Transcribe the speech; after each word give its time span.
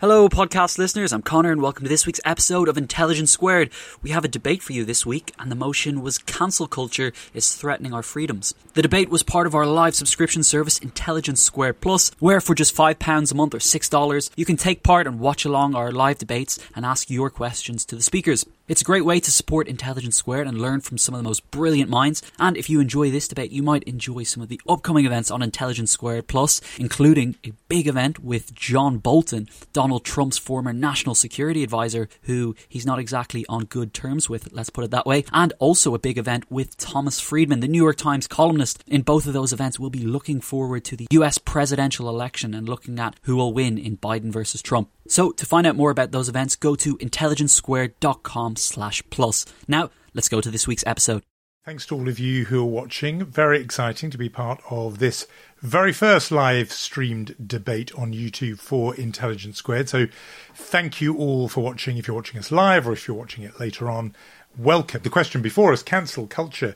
Hello, 0.00 0.30
podcast 0.30 0.78
listeners. 0.78 1.12
I'm 1.12 1.20
Connor, 1.20 1.52
and 1.52 1.60
welcome 1.60 1.84
to 1.84 1.88
this 1.90 2.06
week's 2.06 2.22
episode 2.24 2.68
of 2.68 2.78
Intelligence 2.78 3.32
Squared. 3.32 3.68
We 4.02 4.08
have 4.12 4.24
a 4.24 4.28
debate 4.28 4.62
for 4.62 4.72
you 4.72 4.82
this 4.82 5.04
week, 5.04 5.34
and 5.38 5.50
the 5.50 5.54
motion 5.54 6.00
was 6.00 6.16
cancel 6.16 6.66
culture 6.66 7.12
is 7.34 7.54
threatening 7.54 7.92
our 7.92 8.02
freedoms. 8.02 8.54
The 8.72 8.80
debate 8.80 9.10
was 9.10 9.22
part 9.22 9.46
of 9.46 9.54
our 9.54 9.66
live 9.66 9.94
subscription 9.94 10.42
service, 10.42 10.78
Intelligence 10.78 11.42
Squared 11.42 11.82
Plus, 11.82 12.12
where 12.18 12.40
for 12.40 12.54
just 12.54 12.74
£5 12.74 13.30
a 13.30 13.34
month 13.34 13.52
or 13.52 13.58
$6, 13.58 14.30
you 14.36 14.46
can 14.46 14.56
take 14.56 14.82
part 14.82 15.06
and 15.06 15.20
watch 15.20 15.44
along 15.44 15.74
our 15.74 15.92
live 15.92 16.16
debates 16.16 16.58
and 16.74 16.86
ask 16.86 17.10
your 17.10 17.28
questions 17.28 17.84
to 17.84 17.94
the 17.94 18.00
speakers. 18.00 18.46
It's 18.70 18.82
a 18.82 18.84
great 18.84 19.04
way 19.04 19.18
to 19.18 19.32
support 19.32 19.66
Intelligence 19.66 20.14
Squared 20.14 20.46
and 20.46 20.62
learn 20.62 20.80
from 20.80 20.96
some 20.96 21.12
of 21.12 21.18
the 21.18 21.28
most 21.28 21.50
brilliant 21.50 21.90
minds. 21.90 22.22
And 22.38 22.56
if 22.56 22.70
you 22.70 22.78
enjoy 22.78 23.10
this 23.10 23.26
debate, 23.26 23.50
you 23.50 23.64
might 23.64 23.82
enjoy 23.82 24.22
some 24.22 24.44
of 24.44 24.48
the 24.48 24.60
upcoming 24.68 25.06
events 25.06 25.28
on 25.28 25.42
Intelligence 25.42 25.90
Squared 25.90 26.28
Plus, 26.28 26.60
including 26.78 27.34
a 27.44 27.50
big 27.66 27.88
event 27.88 28.20
with 28.20 28.54
John 28.54 28.98
Bolton, 28.98 29.48
Donald 29.72 30.04
Trump's 30.04 30.38
former 30.38 30.72
national 30.72 31.16
security 31.16 31.64
advisor, 31.64 32.08
who 32.22 32.54
he's 32.68 32.86
not 32.86 33.00
exactly 33.00 33.44
on 33.48 33.64
good 33.64 33.92
terms 33.92 34.28
with, 34.28 34.52
let's 34.52 34.70
put 34.70 34.84
it 34.84 34.92
that 34.92 35.04
way, 35.04 35.24
and 35.32 35.52
also 35.58 35.92
a 35.96 35.98
big 35.98 36.16
event 36.16 36.48
with 36.48 36.76
Thomas 36.76 37.18
Friedman, 37.18 37.58
the 37.58 37.66
New 37.66 37.82
York 37.82 37.96
Times 37.96 38.28
columnist. 38.28 38.84
In 38.86 39.02
both 39.02 39.26
of 39.26 39.32
those 39.32 39.52
events, 39.52 39.80
we'll 39.80 39.90
be 39.90 40.06
looking 40.06 40.40
forward 40.40 40.84
to 40.84 40.96
the 40.96 41.08
US 41.10 41.38
presidential 41.38 42.08
election 42.08 42.54
and 42.54 42.68
looking 42.68 43.00
at 43.00 43.16
who 43.22 43.34
will 43.34 43.52
win 43.52 43.78
in 43.78 43.96
Biden 43.96 44.30
versus 44.30 44.62
Trump. 44.62 44.90
So 45.08 45.32
to 45.32 45.44
find 45.44 45.66
out 45.66 45.74
more 45.74 45.90
about 45.90 46.12
those 46.12 46.28
events, 46.28 46.54
go 46.54 46.76
to 46.76 46.96
intelligencesquared.com 46.98 48.54
slash 48.62 49.02
plus. 49.10 49.46
Now, 49.66 49.90
let's 50.14 50.28
go 50.28 50.40
to 50.40 50.50
this 50.50 50.66
week's 50.66 50.84
episode. 50.86 51.22
Thanks 51.62 51.84
to 51.86 51.94
all 51.94 52.08
of 52.08 52.18
you 52.18 52.46
who 52.46 52.62
are 52.62 52.64
watching. 52.64 53.22
Very 53.26 53.60
exciting 53.60 54.10
to 54.10 54.16
be 54.16 54.30
part 54.30 54.62
of 54.70 54.98
this 54.98 55.26
very 55.60 55.92
first 55.92 56.32
live 56.32 56.72
streamed 56.72 57.36
debate 57.46 57.92
on 57.98 58.14
YouTube 58.14 58.58
for 58.58 58.94
Intelligence 58.94 59.58
Squared. 59.58 59.88
So 59.88 60.06
thank 60.54 61.02
you 61.02 61.18
all 61.18 61.48
for 61.48 61.62
watching. 61.62 61.98
If 61.98 62.08
you're 62.08 62.16
watching 62.16 62.40
us 62.40 62.50
live 62.50 62.88
or 62.88 62.92
if 62.92 63.06
you're 63.06 63.16
watching 63.16 63.44
it 63.44 63.60
later 63.60 63.90
on, 63.90 64.16
welcome. 64.56 65.02
The 65.02 65.10
question 65.10 65.42
before 65.42 65.70
us, 65.72 65.82
cancel 65.82 66.26
culture 66.26 66.74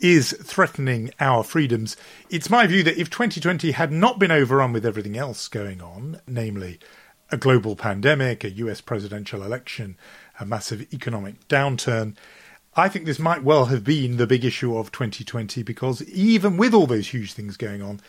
is 0.00 0.32
threatening 0.32 1.12
our 1.20 1.44
freedoms. 1.44 1.96
It's 2.30 2.48
my 2.48 2.66
view 2.66 2.82
that 2.84 2.98
if 2.98 3.10
2020 3.10 3.72
had 3.72 3.92
not 3.92 4.18
been 4.18 4.32
overrun 4.32 4.72
with 4.72 4.86
everything 4.86 5.18
else 5.18 5.46
going 5.46 5.82
on, 5.82 6.20
namely 6.26 6.80
a 7.30 7.36
global 7.36 7.76
pandemic, 7.76 8.44
a 8.44 8.50
US 8.50 8.80
presidential 8.80 9.42
election, 9.42 9.96
a 10.42 10.46
massive 10.46 10.92
economic 10.92 11.48
downturn. 11.48 12.16
I 12.74 12.88
think 12.88 13.06
this 13.06 13.18
might 13.18 13.42
well 13.42 13.66
have 13.66 13.84
been 13.84 14.16
the 14.16 14.26
big 14.26 14.44
issue 14.44 14.76
of 14.76 14.92
2020 14.92 15.62
because 15.62 16.02
even 16.04 16.56
with 16.56 16.74
all 16.74 16.86
those 16.86 17.08
huge 17.08 17.32
things 17.32 17.56
going 17.56 17.82
on, 17.82 18.00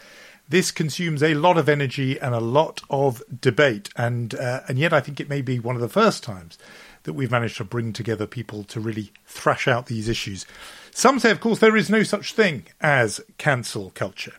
this 0.50 0.72
consumes 0.72 1.24
a 1.24 1.36
lot 1.36 1.58
of 1.58 1.70
energy 1.70 2.20
and 2.20 2.36
a 2.36 2.40
lot 2.40 2.82
of 2.90 3.24
debate, 3.42 3.90
and 3.96 4.36
uh, 4.36 4.62
and 4.68 4.78
yet 4.78 4.92
I 4.92 5.00
think 5.00 5.20
it 5.20 5.30
may 5.30 5.42
be 5.42 5.58
one 5.58 5.76
of 5.76 5.82
the 5.82 5.88
first 5.88 6.22
times 6.22 6.58
that 7.04 7.14
we've 7.14 7.32
managed 7.32 7.58
to 7.58 7.64
bring 7.64 7.94
together 7.94 8.28
people 8.28 8.64
to 8.66 8.80
really 8.80 9.12
thrash 9.26 9.68
out 9.68 9.86
these 9.86 10.10
issues. 10.10 10.46
Some 10.92 11.20
say, 11.20 11.32
of 11.32 11.40
course, 11.40 11.60
there 11.60 11.78
is 11.78 11.90
no 11.90 12.04
such 12.04 12.34
thing 12.34 12.66
as 12.82 13.22
cancel 13.38 13.92
culture. 13.92 14.34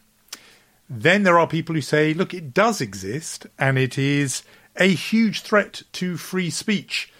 Then 0.89 1.23
there 1.23 1.39
are 1.39 1.47
people 1.47 1.75
who 1.75 1.81
say, 1.81 2.15
look, 2.15 2.35
it 2.35 2.53
does 2.53 2.81
exist, 2.81 3.47
and 3.59 3.79
it 3.79 3.99
is 3.99 4.43
a 4.77 4.89
huge 4.89 5.41
threat 5.43 5.83
to 5.93 6.17
free 6.17 6.51
speech. 6.51 7.13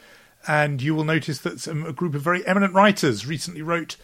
And 0.47 0.83
you 0.83 0.95
will 0.95 1.05
notice 1.05 1.39
that 1.39 1.61
some, 1.61 1.87
a 1.87 1.93
group 1.93 2.15
of 2.15 2.23
very 2.23 2.47
eminent 2.47 2.75
writers 2.75 3.27
recently 3.27 3.63
wrote 3.63 3.97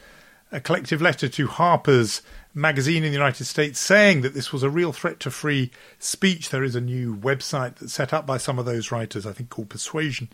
a 0.52 0.60
collective 0.60 1.00
letter 1.00 1.28
to 1.28 1.46
Harper's 1.46 2.22
magazine 2.52 3.04
in 3.04 3.10
the 3.10 3.16
United 3.16 3.44
States 3.44 3.78
saying 3.78 4.22
that 4.22 4.34
this 4.34 4.52
was 4.52 4.62
a 4.62 4.70
real 4.70 4.92
threat 4.92 5.20
to 5.20 5.30
free 5.30 5.70
speech. 5.98 6.50
There 6.50 6.64
is 6.64 6.74
a 6.74 6.80
new 6.80 7.14
website 7.14 7.76
that's 7.76 7.92
set 7.92 8.12
up 8.12 8.26
by 8.26 8.38
some 8.38 8.58
of 8.58 8.64
those 8.64 8.90
writers, 8.90 9.26
I 9.26 9.32
think 9.32 9.50
called 9.50 9.68
Persuasion. 9.68 10.28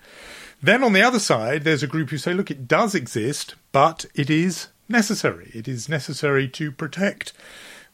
Then 0.63 0.83
on 0.83 0.95
the 0.95 1.03
other 1.03 1.19
side, 1.19 1.65
there's 1.65 1.83
a 1.83 1.89
group 1.89 2.11
who 2.11 2.19
say, 2.19 2.33
look, 2.33 2.51
it 2.51 2.67
does 2.67 2.95
exist, 2.95 3.55
but 3.73 4.07
it 4.15 4.31
is 4.31 4.69
necessary. 4.89 5.51
It 5.53 5.69
is 5.69 5.89
necessary 5.89 6.49
to 6.49 6.73
protect 6.73 7.35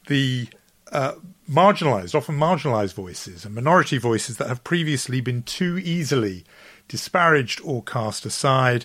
the 0.06 0.48
uh, 0.92 1.14
marginalized, 1.50 2.14
often 2.14 2.38
marginalized 2.38 2.94
voices 2.94 3.44
and 3.44 3.54
minority 3.54 3.98
voices 3.98 4.36
that 4.36 4.48
have 4.48 4.62
previously 4.62 5.20
been 5.20 5.42
too 5.42 5.78
easily 5.78 6.44
disparaged 6.88 7.60
or 7.64 7.82
cast 7.82 8.26
aside, 8.26 8.84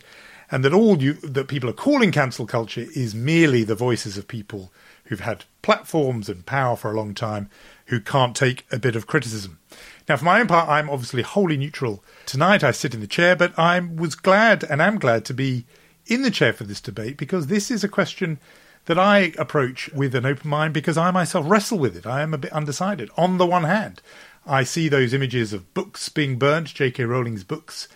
and 0.49 0.63
that 0.63 0.73
all 0.73 1.01
you, 1.01 1.13
that 1.13 1.47
people 1.47 1.69
are 1.69 1.73
calling 1.73 2.11
cancel 2.11 2.45
culture 2.45 2.85
is 2.95 3.13
merely 3.13 3.63
the 3.63 3.75
voices 3.75 4.17
of 4.17 4.27
people 4.27 4.71
who've 5.05 5.19
had 5.21 5.45
platforms 5.61 6.29
and 6.29 6.45
power 6.45 6.75
for 6.75 6.91
a 6.91 6.95
long 6.95 7.13
time 7.13 7.49
who 7.87 7.99
can't 7.99 8.35
take 8.35 8.65
a 8.71 8.79
bit 8.79 8.95
of 8.95 9.07
criticism. 9.07 9.59
Now, 10.07 10.17
for 10.17 10.25
my 10.25 10.39
own 10.39 10.47
part, 10.47 10.69
I'm 10.69 10.89
obviously 10.89 11.21
wholly 11.21 11.57
neutral. 11.57 12.03
Tonight 12.25 12.63
I 12.63 12.71
sit 12.71 12.93
in 12.93 13.01
the 13.01 13.07
chair, 13.07 13.35
but 13.35 13.57
I 13.57 13.79
was 13.79 14.15
glad 14.15 14.63
and 14.63 14.81
am 14.81 14.99
glad 14.99 15.25
to 15.25 15.33
be 15.33 15.65
in 16.05 16.21
the 16.21 16.31
chair 16.31 16.53
for 16.53 16.63
this 16.63 16.81
debate 16.81 17.17
because 17.17 17.47
this 17.47 17.69
is 17.69 17.83
a 17.83 17.89
question 17.89 18.39
that 18.85 18.97
I 18.97 19.33
approach 19.37 19.89
with 19.93 20.15
an 20.15 20.25
open 20.25 20.49
mind 20.49 20.73
because 20.73 20.97
I 20.97 21.11
myself 21.11 21.45
wrestle 21.47 21.77
with 21.77 21.95
it. 21.97 22.07
I 22.07 22.21
am 22.21 22.33
a 22.33 22.37
bit 22.37 22.53
undecided. 22.53 23.09
On 23.17 23.37
the 23.37 23.45
one 23.45 23.65
hand, 23.65 24.01
I 24.47 24.63
see 24.63 24.87
those 24.87 25.13
images 25.13 25.51
of 25.51 25.73
books 25.73 26.07
being 26.09 26.39
burnt, 26.39 26.73
J.K. 26.73 27.03
Rowling's 27.03 27.43
books 27.43 27.87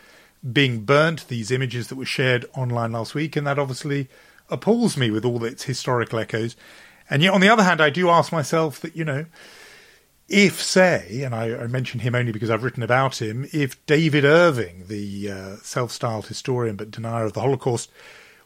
being 0.52 0.82
burnt, 0.84 1.28
these 1.28 1.52
images 1.52 1.88
that 1.88 1.96
were 1.96 2.06
shared 2.06 2.46
online 2.56 2.92
last 2.92 3.16
week, 3.16 3.36
and 3.36 3.48
that 3.48 3.58
obviously 3.58 4.10
appalls 4.50 4.98
me 4.98 5.10
with 5.10 5.24
all 5.24 5.44
its 5.46 5.64
historical 5.64 6.20
echoes. 6.20 6.56
And 7.10 7.24
yet, 7.24 7.34
on 7.34 7.42
the 7.42 7.50
other 7.50 7.64
hand, 7.64 7.80
I 7.80 7.90
do 7.90 8.10
ask 8.10 8.32
myself 8.32 8.80
that, 8.82 8.96
you 8.96 9.06
know, 9.06 9.26
if, 10.28 10.62
say, 10.62 11.22
and 11.24 11.36
I, 11.36 11.56
I 11.56 11.68
mention 11.68 12.00
him 12.02 12.16
only 12.16 12.32
because 12.32 12.50
I've 12.50 12.64
written 12.64 12.84
about 12.84 13.22
him, 13.22 13.48
if 13.52 13.84
David 13.86 14.26
Irving, 14.26 14.86
the 14.88 15.32
uh, 15.32 15.56
self 15.58 15.92
styled 15.92 16.28
historian 16.28 16.76
but 16.76 16.92
denier 16.92 17.26
of 17.26 17.34
the 17.34 17.42
Holocaust, 17.42 17.92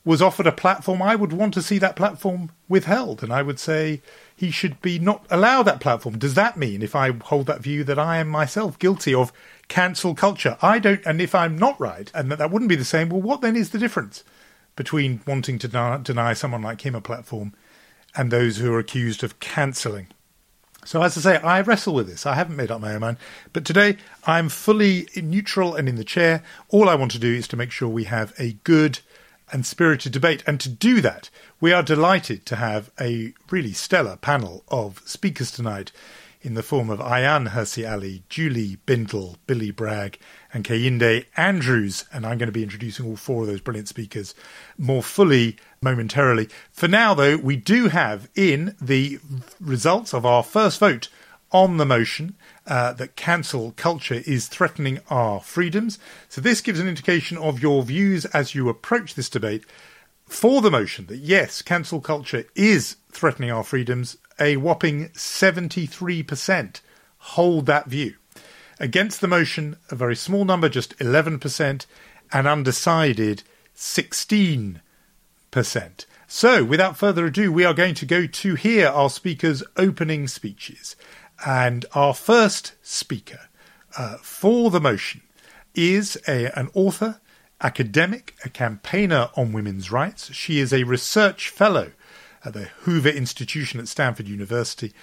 was 0.04 0.22
offered 0.22 0.48
a 0.48 0.52
platform, 0.52 1.02
I 1.02 1.16
would 1.16 1.34
want 1.34 1.54
to 1.56 1.62
see 1.62 1.80
that 1.80 1.96
platform 1.96 2.52
withheld. 2.70 3.24
And 3.24 3.34
I 3.34 3.42
would 3.42 3.60
say 3.60 4.02
he 4.36 4.52
should 4.52 4.82
be 4.82 5.00
not 5.00 5.26
allow 5.30 5.64
that 5.64 5.80
platform. 5.80 6.18
Does 6.18 6.34
that 6.34 6.58
mean, 6.58 6.82
if 6.82 6.96
I 6.96 7.12
hold 7.12 7.48
that 7.48 7.62
view, 7.62 7.84
that 7.86 7.98
I 7.98 8.18
am 8.18 8.28
myself 8.28 8.78
guilty 8.78 9.14
of 9.14 9.32
cancel 9.68 10.14
culture? 10.14 10.58
I 10.62 10.80
don't, 10.80 11.06
and 11.06 11.22
if 11.22 11.34
I'm 11.34 11.58
not 11.58 11.80
right, 11.80 12.12
and 12.14 12.30
that 12.32 12.40
that 12.40 12.52
wouldn't 12.52 12.70
be 12.70 12.76
the 12.76 12.86
same, 12.86 13.10
well, 13.10 13.22
what 13.22 13.42
then 13.42 13.56
is 13.56 13.70
the 13.70 13.80
difference 13.80 14.24
between 14.76 15.22
wanting 15.26 15.58
to 15.60 15.68
deny, 15.70 15.98
deny 15.98 16.34
someone 16.34 16.62
like 16.62 16.82
him 16.82 16.96
a 16.96 17.02
platform 17.02 17.54
and 18.16 18.30
those 18.30 18.58
who 18.58 18.74
are 18.74 18.80
accused 18.80 19.24
of 19.24 19.40
cancelling? 19.40 20.08
So, 20.84 21.02
as 21.02 21.18
I 21.18 21.22
say, 21.22 21.38
I 21.38 21.62
wrestle 21.62 21.96
with 21.96 22.08
this. 22.08 22.28
I 22.28 22.36
haven't 22.36 22.58
made 22.58 22.70
up 22.70 22.80
my 22.80 22.94
own 22.94 23.02
mind. 23.02 23.18
But 23.54 23.66
today, 23.66 23.98
I'm 24.28 24.50
fully 24.50 25.08
neutral 25.16 25.74
and 25.74 25.90
in 25.90 25.96
the 25.96 26.04
chair. 26.04 26.44
All 26.70 26.90
I 26.90 26.96
want 26.96 27.10
to 27.12 27.20
do 27.20 27.34
is 27.34 27.48
to 27.48 27.58
make 27.58 27.72
sure 27.72 27.90
we 27.90 28.04
have 28.04 28.34
a 28.38 28.54
good 28.64 29.00
and 29.52 29.66
spirited 29.66 30.12
debate. 30.12 30.44
And 30.48 30.60
to 30.60 30.70
do 30.70 31.02
that, 31.02 31.30
we 31.60 31.72
are 31.72 31.84
delighted 31.84 32.46
to 32.48 32.56
have 32.56 32.92
a 33.00 33.34
really 33.50 33.74
stellar 33.74 34.18
panel 34.18 34.64
of 34.68 35.02
speakers 35.06 35.52
tonight 35.52 35.92
in 36.42 36.54
the 36.54 36.64
form 36.64 36.92
of 36.92 37.00
Ayaan 37.00 37.50
Hirsi 37.50 37.92
Ali, 37.92 38.22
Julie 38.30 38.78
Bindel, 38.86 39.38
Billy 39.48 39.72
Bragg, 39.72 40.20
and 40.54 40.64
Kehinde 40.64 41.26
Andrews. 41.36 42.06
And 42.14 42.26
I'm 42.26 42.38
going 42.38 42.48
to 42.48 42.54
be 42.54 42.62
introducing 42.62 43.08
all 43.08 43.16
four 43.16 43.42
of 43.42 43.48
those 43.48 43.62
brilliant 43.62 43.88
speakers 43.88 44.36
more 44.78 45.02
fully 45.02 45.58
momentarily. 45.82 46.48
For 46.72 46.88
now, 46.88 47.16
though, 47.16 47.38
we 47.38 47.56
do 47.56 47.88
have 47.88 48.30
in 48.36 48.76
the 48.80 49.20
results 49.60 50.14
of 50.14 50.24
our 50.24 50.44
first 50.44 50.80
vote 50.80 51.10
on 51.52 51.78
the 51.78 51.86
motion 51.86 52.36
uh, 52.68 52.94
that 52.94 53.16
cancel 53.16 53.74
culture 53.76 54.22
is 54.26 54.48
threatening 54.48 55.00
our 55.10 55.40
freedoms. 55.40 56.00
So 56.30 56.42
this 56.42 56.62
gives 56.62 56.80
an 56.80 56.88
indication 56.88 57.38
of 57.38 57.62
your 57.62 57.84
views 57.84 58.26
as 58.26 58.56
you 58.56 58.70
approach 58.70 59.16
this 59.16 59.30
debate. 59.30 59.64
For 60.26 60.62
the 60.62 60.72
motion 60.72 61.06
that 61.08 61.18
yes, 61.18 61.62
cancel 61.62 62.02
culture 62.02 62.46
is 62.56 62.98
threatening 63.12 63.52
our 63.52 63.64
freedoms, 63.64 64.18
a 64.40 64.58
whopping 64.58 65.10
73% 65.10 66.82
hold 67.18 67.66
that 67.66 67.88
view. 67.88 68.16
Against 68.80 69.22
the 69.22 69.28
motion, 69.28 69.78
a 69.90 69.96
very 69.96 70.16
small 70.16 70.46
number, 70.46 70.68
just 70.68 70.98
11%, 70.98 71.86
and 72.34 72.48
undecided, 72.48 73.44
16%. 73.76 74.80
So, 76.28 76.64
without 76.64 76.98
further 76.98 77.28
ado, 77.28 77.52
we 77.52 77.64
are 77.64 77.74
going 77.74 77.96
to 77.96 78.06
go 78.06 78.26
to 78.26 78.56
hear 78.56 78.88
our 78.88 79.10
speakers' 79.10 79.64
opening 79.78 80.28
speeches. 80.28 80.96
And 81.46 81.86
our 81.94 82.14
first 82.14 82.74
speaker 82.82 83.50
uh, 83.98 84.18
for 84.22 84.70
the 84.70 84.80
motion 84.80 85.22
is 85.74 86.18
a, 86.28 86.58
an 86.58 86.70
author, 86.74 87.20
academic, 87.62 88.36
a 88.44 88.50
campaigner 88.50 89.30
on 89.36 89.54
women's 89.54 89.92
rights. 89.92 90.34
She 90.34 90.60
is 90.60 90.72
a 90.72 90.84
research 90.84 91.50
fellow 91.50 91.92
at 92.44 92.54
the 92.54 92.66
Hoover 92.82 93.10
Institution 93.10 93.80
at 93.80 93.88
Stanford 93.88 94.28
University 94.28 94.94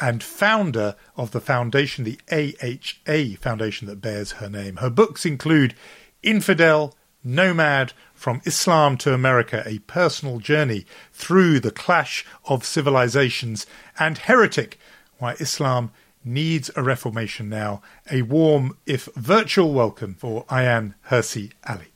and 0.00 0.22
founder 0.22 0.96
of 1.16 1.32
the 1.32 1.40
foundation, 1.40 2.04
the 2.04 2.18
AHA 2.30 3.40
Foundation 3.40 3.86
that 3.88 4.00
bears 4.00 4.32
her 4.32 4.48
name. 4.48 4.76
Her 4.76 4.90
books 4.90 5.26
include 5.26 5.74
Infidel, 6.22 6.94
Nomad, 7.24 7.92
From 8.14 8.40
Islam 8.44 8.96
to 8.98 9.14
America, 9.14 9.62
a 9.66 9.80
personal 9.80 10.38
journey 10.38 10.86
through 11.12 11.60
the 11.60 11.70
clash 11.70 12.24
of 12.44 12.64
civilizations, 12.64 13.66
and 13.98 14.18
Heretic, 14.18 14.78
Why 15.22 15.34
Islam 15.38 15.92
Needs 16.24 16.68
a 16.74 16.82
Reformation 16.82 17.48
Now. 17.48 17.80
A 18.10 18.22
warm, 18.22 18.76
if 18.86 19.08
virtual, 19.14 19.72
welcome 19.72 20.14
for 20.14 20.44
Ayaan 20.46 20.94
Hirsi 21.10 21.52
Ali. 21.64 21.92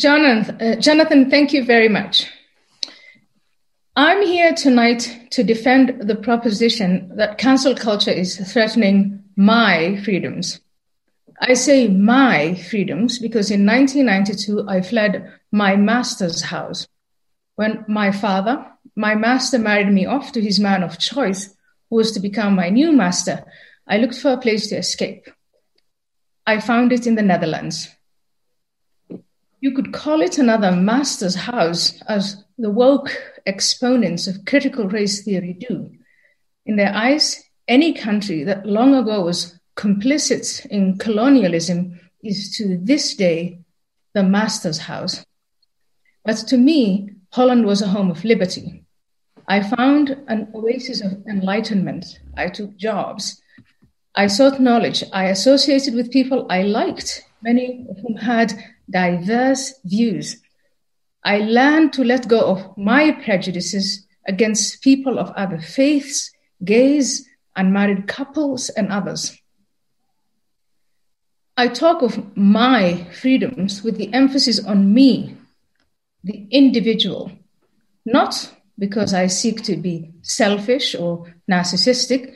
Jonathan, 0.00 0.56
uh, 0.58 0.80
Jonathan, 0.80 1.28
thank 1.28 1.52
you 1.52 1.62
very 1.62 1.90
much. 1.90 2.26
I'm 3.96 4.22
here 4.22 4.54
tonight 4.54 5.28
to 5.32 5.44
defend 5.44 6.08
the 6.08 6.14
proposition 6.14 7.12
that 7.16 7.36
cancel 7.36 7.74
culture 7.74 8.10
is 8.10 8.38
threatening 8.50 9.22
my 9.36 10.00
freedoms. 10.02 10.58
I 11.42 11.52
say 11.52 11.86
my 11.88 12.54
freedoms 12.54 13.18
because 13.18 13.50
in 13.50 13.66
1992 13.66 14.66
I 14.66 14.80
fled 14.80 15.30
my 15.52 15.76
master's 15.76 16.40
house. 16.40 16.88
When 17.56 17.84
my 17.88 18.10
father, 18.10 18.64
my 18.96 19.14
master, 19.16 19.58
married 19.58 19.92
me 19.92 20.06
off 20.06 20.32
to 20.32 20.40
his 20.40 20.58
man 20.58 20.82
of 20.82 20.98
choice, 20.98 21.54
who 21.90 21.96
was 21.96 22.12
to 22.12 22.20
become 22.20 22.54
my 22.54 22.68
new 22.68 22.92
master, 22.92 23.44
I 23.86 23.98
looked 23.98 24.16
for 24.16 24.32
a 24.32 24.38
place 24.38 24.68
to 24.68 24.76
escape. 24.76 25.28
I 26.46 26.60
found 26.60 26.92
it 26.92 27.06
in 27.06 27.14
the 27.14 27.22
Netherlands. 27.22 27.88
You 29.60 29.72
could 29.72 29.92
call 29.92 30.20
it 30.20 30.38
another 30.38 30.70
master's 30.72 31.34
house, 31.34 32.00
as 32.02 32.44
the 32.58 32.70
woke 32.70 33.10
exponents 33.44 34.26
of 34.26 34.44
critical 34.44 34.88
race 34.88 35.24
theory 35.24 35.54
do. 35.54 35.90
In 36.64 36.76
their 36.76 36.94
eyes, 36.94 37.42
any 37.66 37.92
country 37.92 38.44
that 38.44 38.66
long 38.66 38.94
ago 38.94 39.24
was 39.24 39.58
complicit 39.76 40.66
in 40.66 40.98
colonialism 40.98 42.00
is 42.22 42.56
to 42.56 42.78
this 42.82 43.14
day 43.14 43.60
the 44.14 44.22
master's 44.22 44.78
house. 44.78 45.24
But 46.24 46.36
to 46.48 46.56
me, 46.56 47.10
Holland 47.32 47.64
was 47.66 47.82
a 47.82 47.88
home 47.88 48.10
of 48.10 48.24
liberty. 48.24 48.84
I 49.50 49.62
found 49.62 50.14
an 50.28 50.48
oasis 50.54 51.00
of 51.00 51.26
enlightenment. 51.26 52.20
I 52.36 52.48
took 52.48 52.76
jobs. 52.76 53.40
I 54.14 54.26
sought 54.26 54.60
knowledge. 54.60 55.02
I 55.10 55.24
associated 55.24 55.94
with 55.94 56.12
people 56.12 56.46
I 56.50 56.62
liked, 56.62 57.24
many 57.42 57.86
of 57.88 57.96
whom 57.98 58.16
had 58.16 58.52
diverse 58.90 59.72
views. 59.86 60.36
I 61.24 61.38
learned 61.38 61.94
to 61.94 62.04
let 62.04 62.28
go 62.28 62.40
of 62.40 62.76
my 62.76 63.12
prejudices 63.24 64.06
against 64.26 64.82
people 64.82 65.18
of 65.18 65.30
other 65.30 65.58
faiths, 65.58 66.30
gays, 66.62 67.26
unmarried 67.56 68.06
couples, 68.06 68.68
and 68.68 68.92
others. 68.92 69.34
I 71.56 71.68
talk 71.68 72.02
of 72.02 72.36
my 72.36 73.04
freedoms 73.12 73.82
with 73.82 73.96
the 73.96 74.12
emphasis 74.12 74.62
on 74.62 74.92
me, 74.92 75.38
the 76.22 76.46
individual, 76.50 77.32
not 78.04 78.52
because 78.78 79.12
I 79.12 79.26
seek 79.26 79.62
to 79.64 79.76
be 79.76 80.12
selfish 80.22 80.94
or 80.94 81.34
narcissistic, 81.50 82.34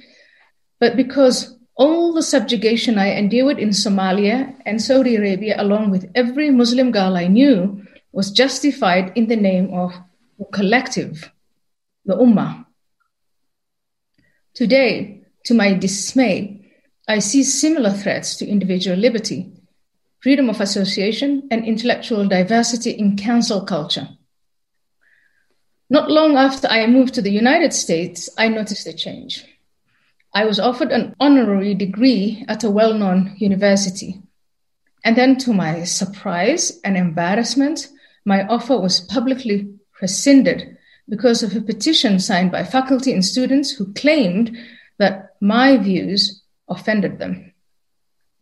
but 0.80 0.96
because 0.96 1.56
all 1.76 2.12
the 2.12 2.22
subjugation 2.22 2.98
I 2.98 3.10
endured 3.10 3.58
in 3.58 3.70
Somalia 3.70 4.54
and 4.66 4.82
Saudi 4.82 5.16
Arabia, 5.16 5.54
along 5.58 5.90
with 5.90 6.10
every 6.14 6.50
Muslim 6.50 6.90
girl 6.90 7.16
I 7.16 7.28
knew, 7.28 7.82
was 8.12 8.30
justified 8.30 9.12
in 9.16 9.28
the 9.28 9.36
name 9.36 9.72
of 9.72 9.92
the 10.38 10.44
collective, 10.52 11.30
the 12.04 12.14
Ummah. 12.14 12.66
Today, 14.54 15.22
to 15.44 15.54
my 15.54 15.72
dismay, 15.72 16.70
I 17.08 17.20
see 17.20 17.42
similar 17.42 17.90
threats 17.90 18.36
to 18.36 18.46
individual 18.46 18.96
liberty, 18.96 19.50
freedom 20.20 20.50
of 20.50 20.60
association, 20.60 21.48
and 21.50 21.64
intellectual 21.64 22.28
diversity 22.28 22.90
in 22.90 23.16
cancel 23.16 23.64
culture. 23.64 24.08
Not 25.92 26.10
long 26.10 26.38
after 26.38 26.66
I 26.68 26.86
moved 26.86 27.12
to 27.14 27.20
the 27.20 27.30
United 27.30 27.74
States, 27.74 28.30
I 28.38 28.48
noticed 28.48 28.86
a 28.86 28.94
change. 28.94 29.44
I 30.32 30.46
was 30.46 30.58
offered 30.58 30.90
an 30.90 31.14
honorary 31.20 31.74
degree 31.74 32.46
at 32.48 32.64
a 32.64 32.70
well 32.70 32.94
known 32.94 33.36
university. 33.36 34.22
And 35.04 35.18
then, 35.18 35.36
to 35.40 35.52
my 35.52 35.84
surprise 35.84 36.80
and 36.82 36.96
embarrassment, 36.96 37.88
my 38.24 38.46
offer 38.46 38.78
was 38.78 39.00
publicly 39.00 39.68
rescinded 40.00 40.78
because 41.10 41.42
of 41.42 41.54
a 41.54 41.60
petition 41.60 42.18
signed 42.18 42.50
by 42.50 42.64
faculty 42.64 43.12
and 43.12 43.22
students 43.22 43.72
who 43.72 43.92
claimed 43.92 44.56
that 44.96 45.34
my 45.42 45.76
views 45.76 46.42
offended 46.68 47.18
them. 47.18 47.52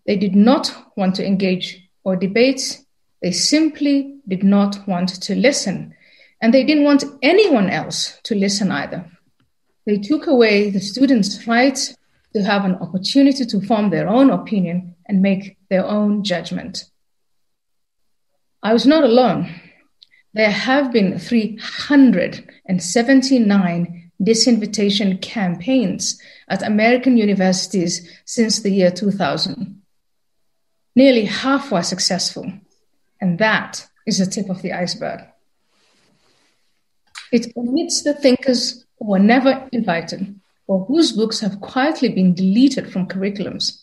They 0.06 0.16
did 0.16 0.36
not 0.36 0.72
want 0.96 1.16
to 1.16 1.26
engage 1.26 1.82
or 2.04 2.14
debate. 2.14 2.80
They 3.22 3.32
simply 3.32 4.20
did 4.28 4.44
not 4.44 4.86
want 4.86 5.20
to 5.22 5.34
listen. 5.34 5.96
And 6.40 6.54
they 6.54 6.64
didn't 6.64 6.84
want 6.84 7.04
anyone 7.22 7.68
else 7.68 8.18
to 8.24 8.34
listen 8.34 8.72
either. 8.72 9.04
They 9.86 9.98
took 9.98 10.26
away 10.26 10.70
the 10.70 10.80
students' 10.80 11.46
right 11.46 11.78
to 12.34 12.42
have 12.42 12.64
an 12.64 12.76
opportunity 12.76 13.44
to 13.44 13.60
form 13.60 13.90
their 13.90 14.08
own 14.08 14.30
opinion 14.30 14.94
and 15.06 15.20
make 15.20 15.58
their 15.68 15.84
own 15.84 16.22
judgment. 16.22 16.84
I 18.62 18.72
was 18.72 18.86
not 18.86 19.02
alone. 19.04 19.52
There 20.32 20.50
have 20.50 20.90
been 20.92 21.18
379 21.18 24.12
disinvitation 24.22 25.20
campaigns 25.22 26.20
at 26.48 26.62
American 26.62 27.16
universities 27.16 28.06
since 28.26 28.60
the 28.60 28.70
year 28.70 28.90
2000. 28.90 29.80
Nearly 30.94 31.24
half 31.24 31.72
were 31.72 31.82
successful, 31.82 32.52
and 33.20 33.38
that 33.38 33.88
is 34.06 34.18
the 34.18 34.26
tip 34.26 34.50
of 34.50 34.60
the 34.62 34.72
iceberg. 34.72 35.20
It 37.32 37.52
omits 37.56 38.02
the 38.02 38.14
thinkers 38.14 38.84
who 38.98 39.06
were 39.06 39.18
never 39.18 39.68
invited 39.72 40.34
or 40.66 40.84
whose 40.84 41.12
books 41.12 41.40
have 41.40 41.60
quietly 41.60 42.08
been 42.08 42.34
deleted 42.34 42.92
from 42.92 43.08
curriculums. 43.08 43.82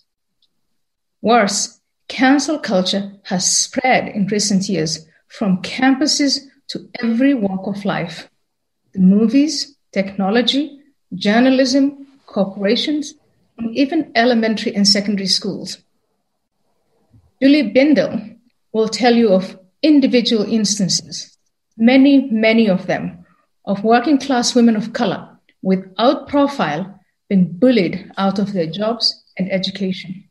Worse, 1.22 1.80
cancel 2.08 2.60
culture 2.60 3.14
has 3.24 3.50
spread 3.50 4.08
in 4.10 4.28
recent 4.28 4.70
years 4.70 5.06
from 5.28 5.62
campuses 5.62 6.40
to 6.68 6.90
every 7.04 7.34
walk 7.34 7.68
of 7.68 7.86
life. 7.86 8.30
The 8.94 9.00
movies, 9.00 9.76
technology, 9.92 10.80
journalism, 11.16 12.08
corporations, 12.26 13.14
and 13.58 13.76
even 13.76 14.12
elementary 14.16 14.76
and 14.76 14.88
secondary 14.88 15.28
schools. 15.28 15.78
Julie 17.42 17.72
Bindel 17.72 18.38
will 18.74 18.88
tell 18.88 19.16
you 19.16 19.30
of 19.30 19.60
individual 19.82 20.44
instances, 20.44 21.38
many, 21.78 22.30
many 22.32 22.70
of 22.70 22.88
them, 22.88 23.26
of 23.68 23.84
working 23.84 24.18
class 24.18 24.56
women 24.56 24.78
of 24.78 24.94
color 24.94 25.38
without 25.62 26.28
profile 26.28 27.00
being 27.30 27.52
bullied 27.52 28.10
out 28.18 28.40
of 28.40 28.54
their 28.54 28.66
jobs 28.66 29.24
and 29.38 29.52
education. 29.52 30.30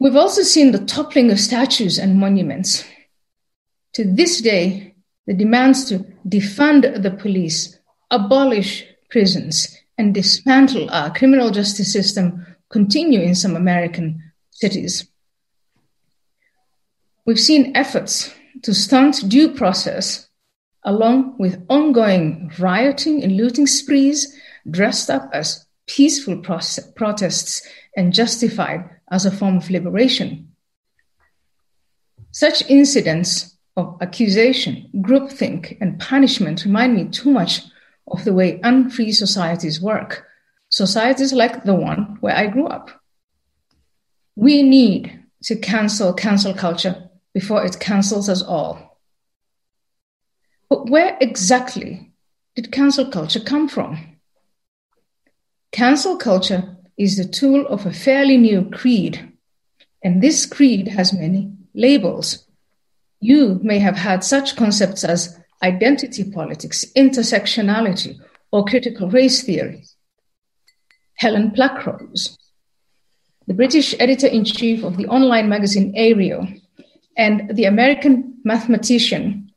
We've 0.00 0.16
also 0.16 0.42
seen 0.42 0.72
the 0.72 0.84
toppling 0.84 1.30
of 1.30 1.38
statues 1.38 1.98
and 1.98 2.18
monuments. 2.18 2.84
To 3.94 4.04
this 4.04 4.40
day, 4.40 4.94
the 5.26 5.34
demands 5.34 5.84
to 5.88 6.04
defund 6.28 7.02
the 7.02 7.10
police, 7.10 7.78
abolish 8.10 8.84
prisons, 9.10 9.76
and 9.96 10.12
dismantle 10.14 10.90
our 10.90 11.14
criminal 11.14 11.50
justice 11.50 11.92
system 11.92 12.56
continue 12.70 13.20
in 13.20 13.34
some 13.34 13.54
American 13.54 14.32
cities. 14.50 15.06
We've 17.26 17.38
seen 17.38 17.76
efforts 17.76 18.34
to 18.62 18.74
stunt 18.74 19.28
due 19.28 19.50
process 19.52 20.29
along 20.84 21.36
with 21.38 21.64
ongoing 21.68 22.50
rioting 22.58 23.22
and 23.22 23.36
looting 23.36 23.66
sprees 23.66 24.34
dressed 24.70 25.10
up 25.10 25.30
as 25.32 25.66
peaceful 25.86 26.38
protests 26.38 27.62
and 27.96 28.12
justified 28.12 28.88
as 29.10 29.26
a 29.26 29.30
form 29.30 29.56
of 29.56 29.70
liberation. 29.70 30.52
Such 32.32 32.68
incidents 32.70 33.56
of 33.76 33.96
accusation, 34.00 34.88
groupthink, 34.96 35.76
and 35.80 35.98
punishment 35.98 36.64
remind 36.64 36.94
me 36.94 37.08
too 37.08 37.30
much 37.30 37.62
of 38.06 38.24
the 38.24 38.32
way 38.32 38.60
unfree 38.62 39.12
societies 39.12 39.80
work, 39.80 40.26
societies 40.68 41.32
like 41.32 41.64
the 41.64 41.74
one 41.74 42.18
where 42.20 42.36
I 42.36 42.46
grew 42.46 42.66
up. 42.66 42.90
We 44.36 44.62
need 44.62 45.20
to 45.44 45.56
cancel 45.56 46.12
cancel 46.12 46.54
culture 46.54 47.10
before 47.34 47.64
it 47.64 47.80
cancels 47.80 48.28
us 48.28 48.42
all. 48.42 48.89
But 50.70 50.88
where 50.88 51.18
exactly 51.20 52.12
did 52.54 52.70
cancel 52.70 53.10
culture 53.10 53.40
come 53.40 53.68
from? 53.68 54.16
Cancel 55.72 56.16
culture 56.16 56.76
is 56.96 57.16
the 57.16 57.24
tool 57.24 57.66
of 57.66 57.84
a 57.84 57.92
fairly 57.92 58.36
new 58.36 58.70
creed, 58.70 59.32
and 60.02 60.22
this 60.22 60.46
creed 60.46 60.86
has 60.88 61.12
many 61.12 61.52
labels. 61.74 62.46
You 63.18 63.58
may 63.62 63.80
have 63.80 63.96
had 63.96 64.22
such 64.22 64.56
concepts 64.56 65.02
as 65.02 65.38
identity 65.62 66.30
politics, 66.30 66.84
intersectionality, 66.96 68.16
or 68.52 68.64
critical 68.64 69.10
race 69.10 69.42
theory. 69.42 69.84
Helen 71.16 71.50
Pluckrose, 71.50 72.38
the 73.46 73.54
British 73.54 73.94
editor 73.98 74.28
in 74.28 74.44
chief 74.44 74.84
of 74.84 74.96
the 74.96 75.06
online 75.08 75.48
magazine 75.48 75.92
Areo, 75.96 76.60
and 77.16 77.54
the 77.56 77.64
American 77.64 78.36
mathematician 78.44 79.49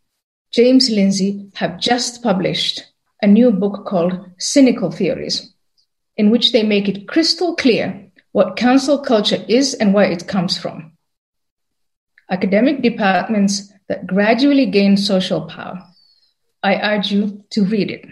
James 0.54 0.92
Lindsay 0.92 1.50
have 1.56 1.80
just 1.80 2.22
published 2.22 2.84
a 3.24 3.28
new 3.28 3.52
book 3.52 3.88
called 3.88 4.30
Cynical 4.38 4.92
Theories, 4.92 5.52
in 6.16 6.30
which 6.30 6.52
they 6.52 6.62
make 6.62 6.88
it 6.88 7.08
crystal 7.08 7.56
clear 7.56 8.12
what 8.34 8.56
cancel 8.56 9.00
culture 9.00 9.44
is 9.48 9.74
and 9.74 9.96
where 9.96 10.12
it 10.12 10.28
comes 10.28 10.56
from. 10.56 10.92
Academic 12.30 12.84
departments 12.84 13.74
that 13.90 14.06
gradually 14.06 14.68
gain 14.68 14.96
social 14.96 15.42
power. 15.48 15.82
I 16.62 16.76
urge 16.76 17.12
you 17.12 17.44
to 17.50 17.66
read 17.66 17.90
it. 17.90 18.06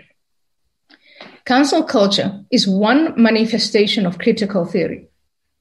Cancel 1.45 1.83
culture 1.83 2.43
is 2.50 2.67
one 2.67 3.21
manifestation 3.21 4.07
of 4.07 4.17
critical 4.17 4.65
theory. 4.65 5.07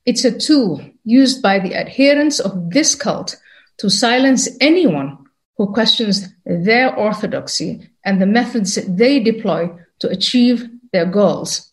It's 0.06 0.24
a 0.24 0.38
tool 0.38 0.80
used 1.04 1.42
by 1.42 1.58
the 1.58 1.74
adherents 1.74 2.40
of 2.40 2.70
this 2.70 2.94
cult 2.94 3.36
to 3.78 3.90
silence 3.90 4.48
anyone 4.62 5.18
who 5.60 5.74
questions 5.74 6.26
their 6.46 6.96
orthodoxy 6.96 7.86
and 8.02 8.18
the 8.18 8.24
methods 8.24 8.76
they 8.86 9.20
deploy 9.20 9.68
to 9.98 10.08
achieve 10.08 10.66
their 10.90 11.04
goals. 11.04 11.70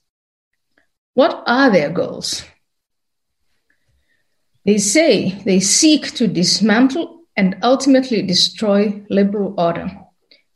What 1.14 1.42
are 1.48 1.72
their 1.72 1.90
goals? 1.90 2.44
They 4.66 4.78
say 4.78 5.42
they 5.46 5.62
seek 5.62 6.14
to 6.16 6.28
dismantle 6.28 7.22
and 7.38 7.56
ultimately 7.64 8.22
destroy 8.24 9.02
liberal 9.10 9.54
order. 9.58 9.90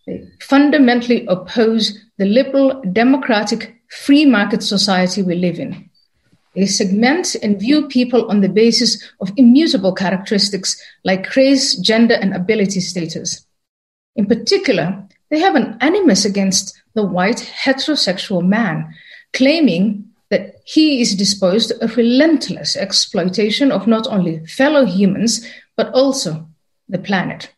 They 0.06 0.28
fundamentally 0.42 1.26
oppose 1.28 1.98
the 2.18 2.26
liberal, 2.26 2.82
democratic, 2.92 3.82
free 3.88 4.26
market 4.26 4.62
society 4.62 5.24
we 5.24 5.36
live 5.36 5.58
in. 5.58 5.90
They 6.56 6.66
segment 6.66 7.36
and 7.42 7.60
view 7.60 7.88
people 7.88 8.30
on 8.30 8.42
the 8.42 8.50
basis 8.50 9.02
of 9.22 9.32
immutable 9.38 9.94
characteristics 9.94 10.82
like 11.06 11.36
race, 11.36 11.76
gender, 11.78 12.16
and 12.16 12.34
ability 12.34 12.82
status. 12.82 13.46
In 14.16 14.26
particular, 14.26 15.08
they 15.30 15.40
have 15.40 15.56
an 15.56 15.78
animus 15.80 16.26
against 16.26 16.78
the 16.94 17.04
white 17.04 17.50
heterosexual 17.64 18.46
man, 18.46 18.94
claiming 19.32 20.06
that 20.30 20.56
he 20.66 21.02
is 21.02 21.16
disposed 21.16 21.72
a 21.82 21.88
relentless 21.88 22.76
exploitation 22.76 23.72
of 23.72 23.88
not 23.88 24.08
only 24.08 24.46
fellow 24.46 24.86
humans, 24.86 25.48
but 25.78 25.92
also 25.94 26.50
the 26.90 27.00
planet. 27.00 27.50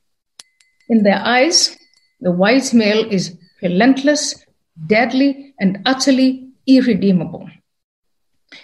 In 0.87 1.01
their 1.01 1.19
eyes, 1.25 1.75
the 2.21 2.31
white 2.31 2.73
male 2.73 3.05
is 3.09 3.35
relentless, 3.63 4.45
deadly, 4.85 5.55
and 5.59 5.79
utterly 5.85 6.47
irredeemable 6.67 7.49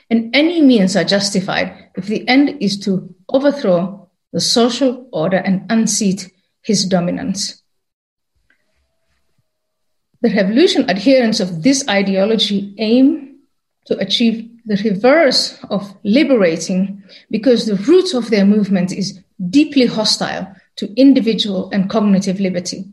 and 0.09 0.35
any 0.35 0.61
means 0.61 0.95
are 0.95 1.03
justified 1.03 1.89
if 1.95 2.05
the 2.05 2.27
end 2.27 2.61
is 2.61 2.79
to 2.79 3.13
overthrow 3.29 4.09
the 4.31 4.39
social 4.39 5.07
order 5.11 5.37
and 5.37 5.65
unseat 5.69 6.31
his 6.61 6.85
dominance. 6.85 7.61
The 10.21 10.33
revolution 10.35 10.89
adherents 10.89 11.39
of 11.39 11.63
this 11.63 11.87
ideology 11.87 12.75
aim 12.77 13.37
to 13.85 13.97
achieve 13.97 14.49
the 14.65 14.75
reverse 14.83 15.57
of 15.69 15.95
liberating 16.03 17.03
because 17.31 17.65
the 17.65 17.75
root 17.75 18.13
of 18.13 18.29
their 18.29 18.45
movement 18.45 18.91
is 18.91 19.19
deeply 19.49 19.85
hostile 19.85 20.53
to 20.75 20.93
individual 20.95 21.69
and 21.71 21.89
cognitive 21.89 22.39
liberty. 22.39 22.85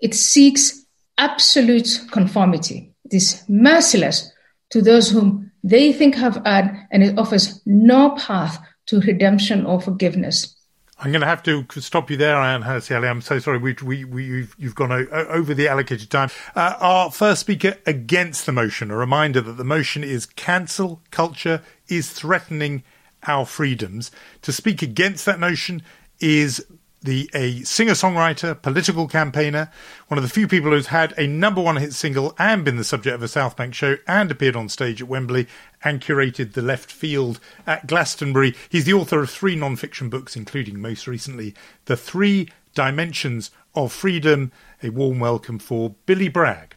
It 0.00 0.14
seeks 0.14 0.84
absolute 1.18 2.00
conformity. 2.10 2.92
It 3.04 3.14
is 3.14 3.44
merciless 3.48 4.32
to 4.70 4.82
those 4.82 5.10
whom 5.10 5.52
they 5.64 5.92
think 5.92 6.14
have 6.14 6.40
erred, 6.46 6.70
and 6.92 7.02
it 7.02 7.18
offers 7.18 7.60
no 7.66 8.10
path 8.10 8.58
to 8.86 9.00
redemption 9.00 9.64
or 9.64 9.80
forgiveness. 9.80 10.54
I'm 10.98 11.10
going 11.10 11.22
to 11.22 11.26
have 11.26 11.42
to 11.42 11.66
stop 11.80 12.10
you 12.10 12.16
there, 12.16 12.36
Hirsi 12.36 12.94
Ali. 12.94 13.08
I'm 13.08 13.20
so 13.20 13.38
sorry. 13.40 13.58
We, 13.58 13.74
we, 13.82 14.04
we, 14.04 14.24
you've, 14.24 14.54
you've 14.58 14.74
gone 14.76 14.92
over 14.92 15.52
the 15.52 15.66
allocated 15.66 16.08
time. 16.08 16.30
Uh, 16.54 16.74
our 16.78 17.10
first 17.10 17.40
speaker 17.40 17.76
against 17.84 18.46
the 18.46 18.52
motion, 18.52 18.90
a 18.90 18.96
reminder 18.96 19.40
that 19.40 19.54
the 19.54 19.64
motion 19.64 20.04
is 20.04 20.26
cancel 20.26 21.02
culture 21.10 21.62
is 21.88 22.12
threatening 22.12 22.84
our 23.26 23.44
freedoms. 23.44 24.12
To 24.42 24.52
speak 24.52 24.82
against 24.82 25.24
that 25.26 25.40
notion 25.40 25.82
is 26.20 26.64
the 27.04 27.30
a 27.34 27.60
singer-songwriter, 27.62 28.60
political 28.60 29.06
campaigner, 29.06 29.70
one 30.08 30.16
of 30.16 30.24
the 30.24 30.30
few 30.30 30.48
people 30.48 30.70
who's 30.70 30.86
had 30.86 31.12
a 31.18 31.26
number 31.26 31.60
one 31.60 31.76
hit 31.76 31.92
single 31.92 32.34
and 32.38 32.64
been 32.64 32.78
the 32.78 32.82
subject 32.82 33.14
of 33.14 33.22
a 33.22 33.28
South 33.28 33.56
Bank 33.56 33.74
show 33.74 33.98
and 34.08 34.30
appeared 34.30 34.56
on 34.56 34.70
stage 34.70 35.02
at 35.02 35.08
Wembley 35.08 35.46
and 35.84 36.00
curated 36.00 36.54
the 36.54 36.62
left 36.62 36.90
field 36.90 37.38
at 37.66 37.86
Glastonbury. 37.86 38.54
He's 38.70 38.86
the 38.86 38.94
author 38.94 39.22
of 39.22 39.28
three 39.28 39.54
non-fiction 39.54 40.08
books, 40.08 40.34
including 40.34 40.80
most 40.80 41.06
recently 41.06 41.54
The 41.84 41.96
Three 41.96 42.48
Dimensions 42.74 43.50
of 43.74 43.92
Freedom. 43.92 44.50
A 44.82 44.88
warm 44.88 45.20
welcome 45.20 45.58
for 45.58 45.94
Billy 46.06 46.28
Bragg. 46.28 46.74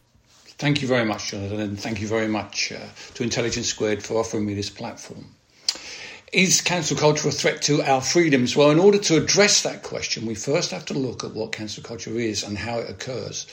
Thank 0.60 0.81
you 0.81 0.89
very 0.89 1.05
much, 1.05 1.31
Jonathan, 1.31 1.62
and 1.62 1.79
thank 1.79 2.01
you 2.01 2.07
very 2.07 2.27
much 2.27 2.74
uh, 2.74 2.79
to 3.13 3.24
Intelligence 3.24 3.67
Squared 3.67 4.03
for 4.03 4.15
offering 4.15 4.46
me 4.46 4.55
this 4.55 4.69
platform. 4.69 5.37
Is 6.34 6.60
cancel 6.60 6.98
culture 6.98 7.29
a 7.29 7.31
threat 7.31 7.62
to 7.63 7.81
our 7.84 8.01
freedoms? 8.01 8.53
Well, 8.53 8.69
in 8.72 8.79
order 8.79 8.98
to 8.98 9.15
address 9.15 9.62
that 9.62 9.81
question, 9.81 10.25
we 10.25 10.36
first 10.36 10.72
have 10.72 10.84
to 10.88 10.93
look 10.93 11.24
at 11.24 11.34
what 11.34 11.53
cancel 11.53 11.84
culture 11.84 12.19
is 12.19 12.43
and 12.43 12.57
how 12.57 12.79
it 12.79 12.89
occurs. 12.89 13.48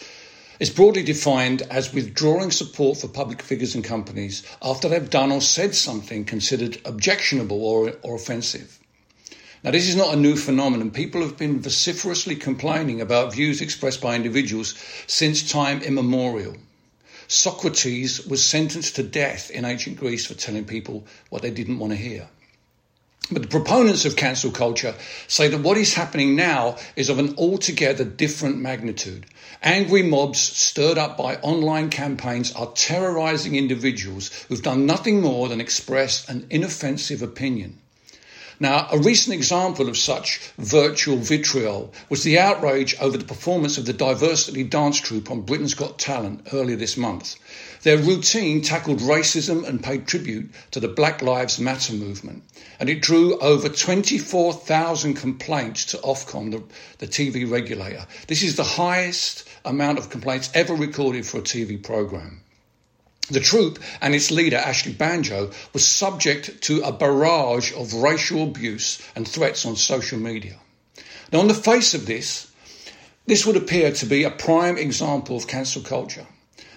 It's 0.59 0.71
broadly 0.71 1.05
defined 1.05 1.63
as 1.71 1.95
withdrawing 1.95 2.51
support 2.51 2.99
for 2.99 3.07
public 3.07 3.43
figures 3.43 3.77
and 3.77 3.85
companies 3.85 4.43
after 4.61 4.89
they've 4.89 5.09
done 5.09 5.31
or 5.31 5.41
said 5.41 5.77
something 5.77 6.25
considered 6.25 6.81
objectionable 6.85 7.65
or, 7.65 7.93
or 8.03 8.17
offensive. 8.17 8.81
Now, 9.63 9.71
this 9.71 9.89
is 9.89 9.95
not 9.95 10.13
a 10.13 10.19
new 10.19 10.35
phenomenon. 10.35 10.91
People 10.91 11.21
have 11.21 11.37
been 11.37 11.61
vociferously 11.61 12.35
complaining 12.35 13.01
about 13.01 13.35
views 13.35 13.61
expressed 13.61 14.01
by 14.01 14.17
individuals 14.17 14.75
since 15.07 15.49
time 15.49 15.81
immemorial. 15.81 16.57
Socrates 17.29 18.27
was 18.27 18.45
sentenced 18.45 18.97
to 18.97 19.05
death 19.05 19.53
in 19.53 19.65
ancient 19.65 19.97
Greece 19.97 20.27
for 20.27 20.35
telling 20.35 20.65
people 20.65 21.07
what 21.31 21.43
they 21.43 21.53
didn't 21.53 21.79
want 21.79 21.93
to 21.93 21.97
hear. 21.97 22.29
But 23.31 23.41
the 23.41 23.49
proponents 23.49 24.05
of 24.05 24.17
cancel 24.17 24.51
culture 24.51 24.95
say 25.29 25.49
that 25.49 25.61
what 25.63 25.79
is 25.79 25.95
happening 25.95 26.37
now 26.37 26.77
is 26.95 27.09
of 27.09 27.19
an 27.19 27.35
altogether 27.39 28.05
different 28.05 28.59
magnitude. 28.59 29.25
Angry 29.63 30.03
mobs 30.03 30.39
stirred 30.39 30.99
up 30.99 31.17
by 31.17 31.37
online 31.37 31.89
campaigns 31.89 32.53
are 32.53 32.73
terrorizing 32.75 33.57
individuals 33.57 34.29
who've 34.49 34.63
done 34.63 34.85
nothing 34.85 35.23
more 35.23 35.49
than 35.49 35.61
express 35.61 36.29
an 36.29 36.47
inoffensive 36.51 37.23
opinion. 37.23 37.79
Now, 38.61 38.89
a 38.93 38.99
recent 38.99 39.35
example 39.35 39.89
of 39.89 39.97
such 39.97 40.39
virtual 40.59 41.17
vitriol 41.17 41.93
was 42.09 42.23
the 42.23 42.39
outrage 42.39 42.95
over 43.01 43.17
the 43.17 43.25
performance 43.25 43.79
of 43.79 43.87
the 43.87 43.93
diversity 43.93 44.65
dance 44.65 45.01
troupe 45.01 45.31
on 45.31 45.41
Britain's 45.41 45.75
Got 45.75 45.99
Talent 45.99 46.49
earlier 46.53 46.77
this 46.77 46.97
month. 46.97 47.37
Their 47.85 47.99
routine 47.99 48.63
tackled 48.63 49.01
racism 49.01 49.69
and 49.69 49.83
paid 49.83 50.07
tribute 50.07 50.51
to 50.71 50.81
the 50.81 50.89
Black 50.89 51.21
Lives 51.23 51.61
Matter 51.61 51.93
movement. 51.93 52.43
And 52.81 52.89
it 52.91 53.03
drew 53.03 53.39
over 53.39 53.69
24,000 53.69 55.15
complaints 55.15 55.85
to 55.87 55.99
Ofcom, 55.99 56.51
the, 56.51 56.63
the 56.99 57.07
TV 57.07 57.49
regulator. 57.49 58.07
This 58.27 58.43
is 58.43 58.57
the 58.57 58.65
highest 58.65 59.47
amount 59.65 59.99
of 59.99 60.11
complaints 60.11 60.51
ever 60.55 60.75
recorded 60.75 61.27
for 61.27 61.39
a 61.39 61.43
TV 61.43 61.81
program. 61.83 62.41
The 63.31 63.41
troupe 63.41 63.79
and 64.01 64.15
its 64.15 64.31
leader, 64.31 64.57
Ashley 64.57 64.93
Banjo, 64.93 65.51
was 65.73 65.87
subject 65.87 66.63
to 66.63 66.83
a 66.83 66.93
barrage 66.93 67.73
of 67.75 67.95
racial 67.95 68.43
abuse 68.45 69.01
and 69.15 69.29
threats 69.29 69.65
on 69.65 69.77
social 69.77 70.19
media. 70.19 70.57
Now, 71.33 71.41
on 71.41 71.49
the 71.49 71.55
face 71.55 71.95
of 71.95 72.07
this, 72.07 72.49
This 73.27 73.47
would 73.47 73.57
appear 73.57 73.91
to 73.91 74.07
be 74.07 74.25
a 74.25 74.31
prime 74.31 74.77
example 74.77 75.37
of 75.37 75.47
cancel 75.47 75.81
culture. 75.81 76.27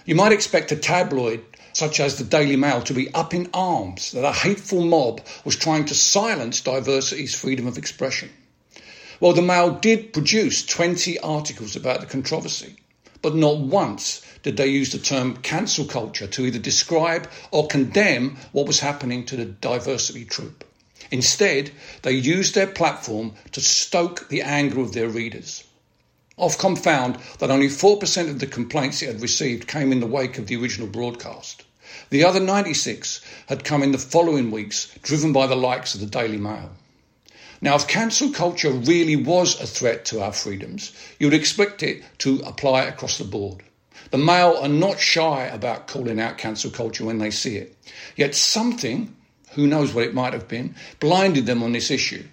You 0.08 0.14
might 0.14 0.32
expect 0.32 0.72
a 0.72 0.76
tabloid 0.76 1.44
such 1.74 2.00
as 2.00 2.16
the 2.16 2.24
Daily 2.24 2.56
Mail 2.56 2.80
to 2.80 2.94
be 2.94 3.12
up 3.12 3.34
in 3.34 3.50
arms 3.52 4.12
that 4.12 4.24
a 4.24 4.32
hateful 4.32 4.82
mob 4.82 5.20
was 5.44 5.54
trying 5.54 5.84
to 5.84 5.94
silence 5.94 6.62
diversity's 6.62 7.34
freedom 7.34 7.66
of 7.66 7.76
expression. 7.76 8.30
Well, 9.20 9.34
the 9.34 9.42
Mail 9.42 9.72
did 9.72 10.14
produce 10.14 10.64
20 10.64 11.18
articles 11.18 11.76
about 11.76 12.00
the 12.00 12.06
controversy, 12.06 12.76
but 13.20 13.36
not 13.36 13.58
once 13.58 14.22
did 14.42 14.56
they 14.56 14.68
use 14.68 14.92
the 14.92 14.98
term 14.98 15.36
cancel 15.36 15.84
culture 15.84 16.26
to 16.26 16.46
either 16.46 16.58
describe 16.58 17.28
or 17.50 17.66
condemn 17.66 18.38
what 18.52 18.66
was 18.66 18.80
happening 18.80 19.26
to 19.26 19.36
the 19.36 19.44
diversity 19.44 20.24
troupe. 20.24 20.64
Instead, 21.10 21.70
they 22.00 22.12
used 22.12 22.54
their 22.54 22.66
platform 22.66 23.34
to 23.52 23.60
stoke 23.60 24.30
the 24.30 24.40
anger 24.40 24.80
of 24.80 24.94
their 24.94 25.10
readers. 25.10 25.64
Ofcom 26.38 26.78
found 26.78 27.18
that 27.38 27.50
only 27.50 27.68
4% 27.68 28.30
of 28.30 28.38
the 28.38 28.46
complaints 28.46 29.02
it 29.02 29.06
had 29.06 29.20
received 29.20 29.66
came 29.66 29.92
in 29.92 30.00
the 30.00 30.06
wake 30.06 30.38
of 30.38 30.46
the 30.46 30.56
original 30.56 30.86
broadcast. 30.86 31.64
The 32.10 32.24
other 32.24 32.40
96 32.40 33.20
had 33.46 33.64
come 33.64 33.82
in 33.82 33.92
the 33.92 33.98
following 33.98 34.50
weeks, 34.50 34.94
driven 35.02 35.32
by 35.32 35.46
the 35.46 35.56
likes 35.56 35.94
of 35.94 36.00
the 36.00 36.06
Daily 36.06 36.36
Mail. 36.36 36.70
Now, 37.60 37.74
if 37.74 37.88
cancel 37.88 38.30
culture 38.30 38.70
really 38.70 39.16
was 39.16 39.60
a 39.60 39.66
threat 39.66 40.04
to 40.06 40.20
our 40.22 40.32
freedoms, 40.32 40.92
you 41.18 41.26
would 41.26 41.34
expect 41.34 41.82
it 41.82 42.04
to 42.18 42.40
apply 42.46 42.84
across 42.84 43.18
the 43.18 43.24
board. 43.24 43.64
The 44.10 44.18
Mail 44.18 44.56
are 44.60 44.68
not 44.68 45.00
shy 45.00 45.46
about 45.46 45.88
calling 45.88 46.20
out 46.20 46.38
cancel 46.38 46.70
culture 46.70 47.04
when 47.04 47.18
they 47.18 47.30
see 47.30 47.56
it. 47.56 47.76
Yet 48.16 48.34
something, 48.34 49.14
who 49.52 49.66
knows 49.66 49.92
what 49.92 50.04
it 50.04 50.14
might 50.14 50.34
have 50.34 50.46
been, 50.46 50.76
blinded 51.00 51.46
them 51.46 51.62
on 51.62 51.72
this 51.72 51.90
issue. 51.90 52.24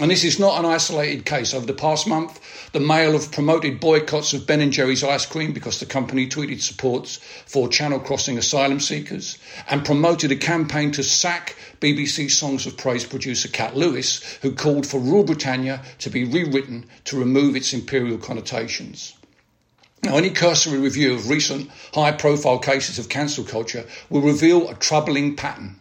And 0.00 0.10
this 0.10 0.24
is 0.24 0.40
not 0.40 0.58
an 0.58 0.64
isolated 0.64 1.24
case. 1.24 1.54
Over 1.54 1.66
the 1.66 1.72
past 1.72 2.08
month, 2.08 2.40
the 2.72 2.80
Mail 2.80 3.12
have 3.12 3.30
promoted 3.30 3.78
boycotts 3.78 4.32
of 4.32 4.44
Ben 4.44 4.60
and 4.60 4.72
Jerry's 4.72 5.04
ice 5.04 5.24
cream 5.24 5.52
because 5.52 5.78
the 5.78 5.86
company 5.86 6.26
tweeted 6.28 6.60
supports 6.60 7.20
for 7.46 7.68
channel 7.68 8.00
crossing 8.00 8.36
asylum 8.36 8.80
seekers 8.80 9.38
and 9.70 9.84
promoted 9.84 10.32
a 10.32 10.36
campaign 10.36 10.90
to 10.92 11.04
sack 11.04 11.54
BBC 11.80 12.28
Songs 12.28 12.66
of 12.66 12.76
Praise 12.76 13.04
producer 13.04 13.46
Cat 13.46 13.76
Lewis, 13.76 14.20
who 14.42 14.50
called 14.50 14.84
for 14.84 14.98
Rule 14.98 15.22
Britannia 15.22 15.80
to 16.00 16.10
be 16.10 16.24
rewritten 16.24 16.86
to 17.04 17.16
remove 17.16 17.54
its 17.54 17.72
imperial 17.72 18.18
connotations. 18.18 19.14
Now, 20.02 20.16
any 20.16 20.30
cursory 20.30 20.80
review 20.80 21.14
of 21.14 21.30
recent 21.30 21.70
high 21.94 22.10
profile 22.10 22.58
cases 22.58 22.98
of 22.98 23.08
cancel 23.08 23.44
culture 23.44 23.86
will 24.10 24.22
reveal 24.22 24.68
a 24.68 24.74
troubling 24.74 25.36
pattern. 25.36 25.78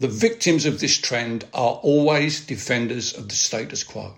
The 0.00 0.08
victims 0.08 0.64
of 0.64 0.80
this 0.80 0.96
trend 0.96 1.44
are 1.52 1.74
always 1.74 2.40
defenders 2.40 3.12
of 3.12 3.28
the 3.28 3.34
status 3.34 3.84
quo. 3.84 4.14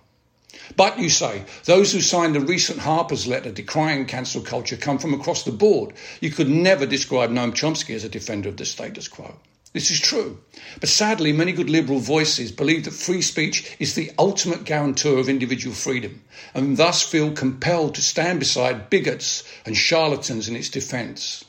But 0.77 1.01
you 1.01 1.11
say, 1.11 1.43
those 1.65 1.93
who 1.93 2.01
signed 2.01 2.37
the 2.37 2.41
recent 2.41 2.79
Harper's 2.79 3.27
letter 3.27 3.51
decrying 3.51 4.07
cancel 4.07 4.43
culture 4.43 4.77
come 4.77 4.99
from 4.99 5.13
across 5.13 5.43
the 5.43 5.51
board. 5.51 5.93
You 6.21 6.31
could 6.31 6.49
never 6.49 6.87
describe 6.87 7.31
Noam 7.31 7.53
Chomsky 7.53 7.97
as 7.97 8.05
a 8.05 8.09
defender 8.09 8.49
of 8.49 8.59
the 8.59 8.65
status 8.65 9.09
quo. 9.09 9.35
This 9.73 9.91
is 9.91 10.01
true. 10.01 10.39
But 10.79 10.89
sadly, 10.89 11.33
many 11.33 11.51
good 11.51 11.69
liberal 11.69 11.99
voices 11.99 12.53
believe 12.53 12.85
that 12.85 12.93
free 12.93 13.21
speech 13.21 13.75
is 13.81 13.97
the 13.97 14.13
ultimate 14.21 14.63
guarantor 14.63 15.19
of 15.19 15.29
individual 15.29 15.75
freedom 15.75 16.23
and 16.55 16.77
thus 16.77 17.03
feel 17.03 17.33
compelled 17.33 17.97
to 17.97 18.03
stand 18.03 18.39
beside 18.39 18.89
bigots 18.89 19.43
and 19.67 19.77
charlatans 19.77 20.49
in 20.49 20.55
its 20.55 20.69
defence. 20.69 21.45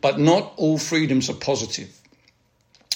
But 0.00 0.18
not 0.18 0.54
all 0.56 0.78
freedoms 0.78 1.28
are 1.28 1.34
positive. 1.34 1.90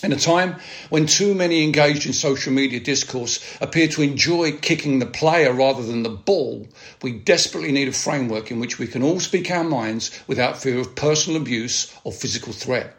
In 0.03 0.13
a 0.15 0.17
time 0.17 0.57
when 0.89 1.05
too 1.05 1.35
many 1.35 1.63
engaged 1.63 2.07
in 2.07 2.15
social 2.15 2.55
media 2.55 2.81
discourse 2.81 3.39
appear 3.61 3.87
to 3.89 4.01
enjoy 4.01 4.53
kicking 4.53 4.99
the 4.99 5.05
player 5.05 5.53
rather 5.53 5.83
than 5.83 6.03
the 6.05 6.09
ball, 6.09 6.67
we 7.03 7.13
desperately 7.13 7.71
need 7.71 7.89
a 7.89 7.93
framework 7.93 8.51
in 8.51 8.61
which 8.61 8.79
we 8.79 8.87
can 8.87 9.03
all 9.03 9.21
speak 9.21 9.51
our 9.51 9.63
minds 9.63 10.11
without 10.27 10.57
fear 10.57 10.79
of 10.79 10.95
personal 10.95 11.39
abuse 11.39 11.95
or 12.03 12.13
physical 12.13 12.55
threat. 12.55 12.97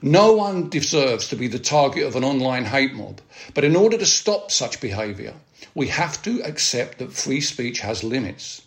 No 0.00 0.32
one 0.32 0.70
deserves 0.70 1.28
to 1.28 1.36
be 1.36 1.46
the 1.46 1.58
target 1.58 2.04
of 2.04 2.16
an 2.16 2.24
online 2.24 2.64
hate 2.64 2.94
mob, 2.94 3.20
but 3.52 3.64
in 3.64 3.76
order 3.76 3.98
to 3.98 4.06
stop 4.06 4.50
such 4.50 4.80
behaviour, 4.80 5.34
we 5.74 5.88
have 5.88 6.22
to 6.22 6.42
accept 6.42 6.96
that 6.98 7.12
free 7.12 7.42
speech 7.42 7.80
has 7.80 8.02
limits. 8.02 8.62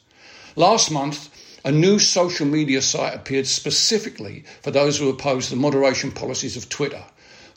Last 0.56 0.92
month, 0.92 1.32
a 1.66 1.72
new 1.72 1.98
social 1.98 2.46
media 2.46 2.84
site 2.84 3.16
appeared 3.16 3.48
specifically 3.48 4.44
for 4.62 4.70
those 4.70 5.00
who 5.00 5.10
oppose 5.10 5.50
the 5.50 5.56
moderation 5.56 6.12
policies 6.12 6.56
of 6.56 6.70
Twitter 6.70 7.04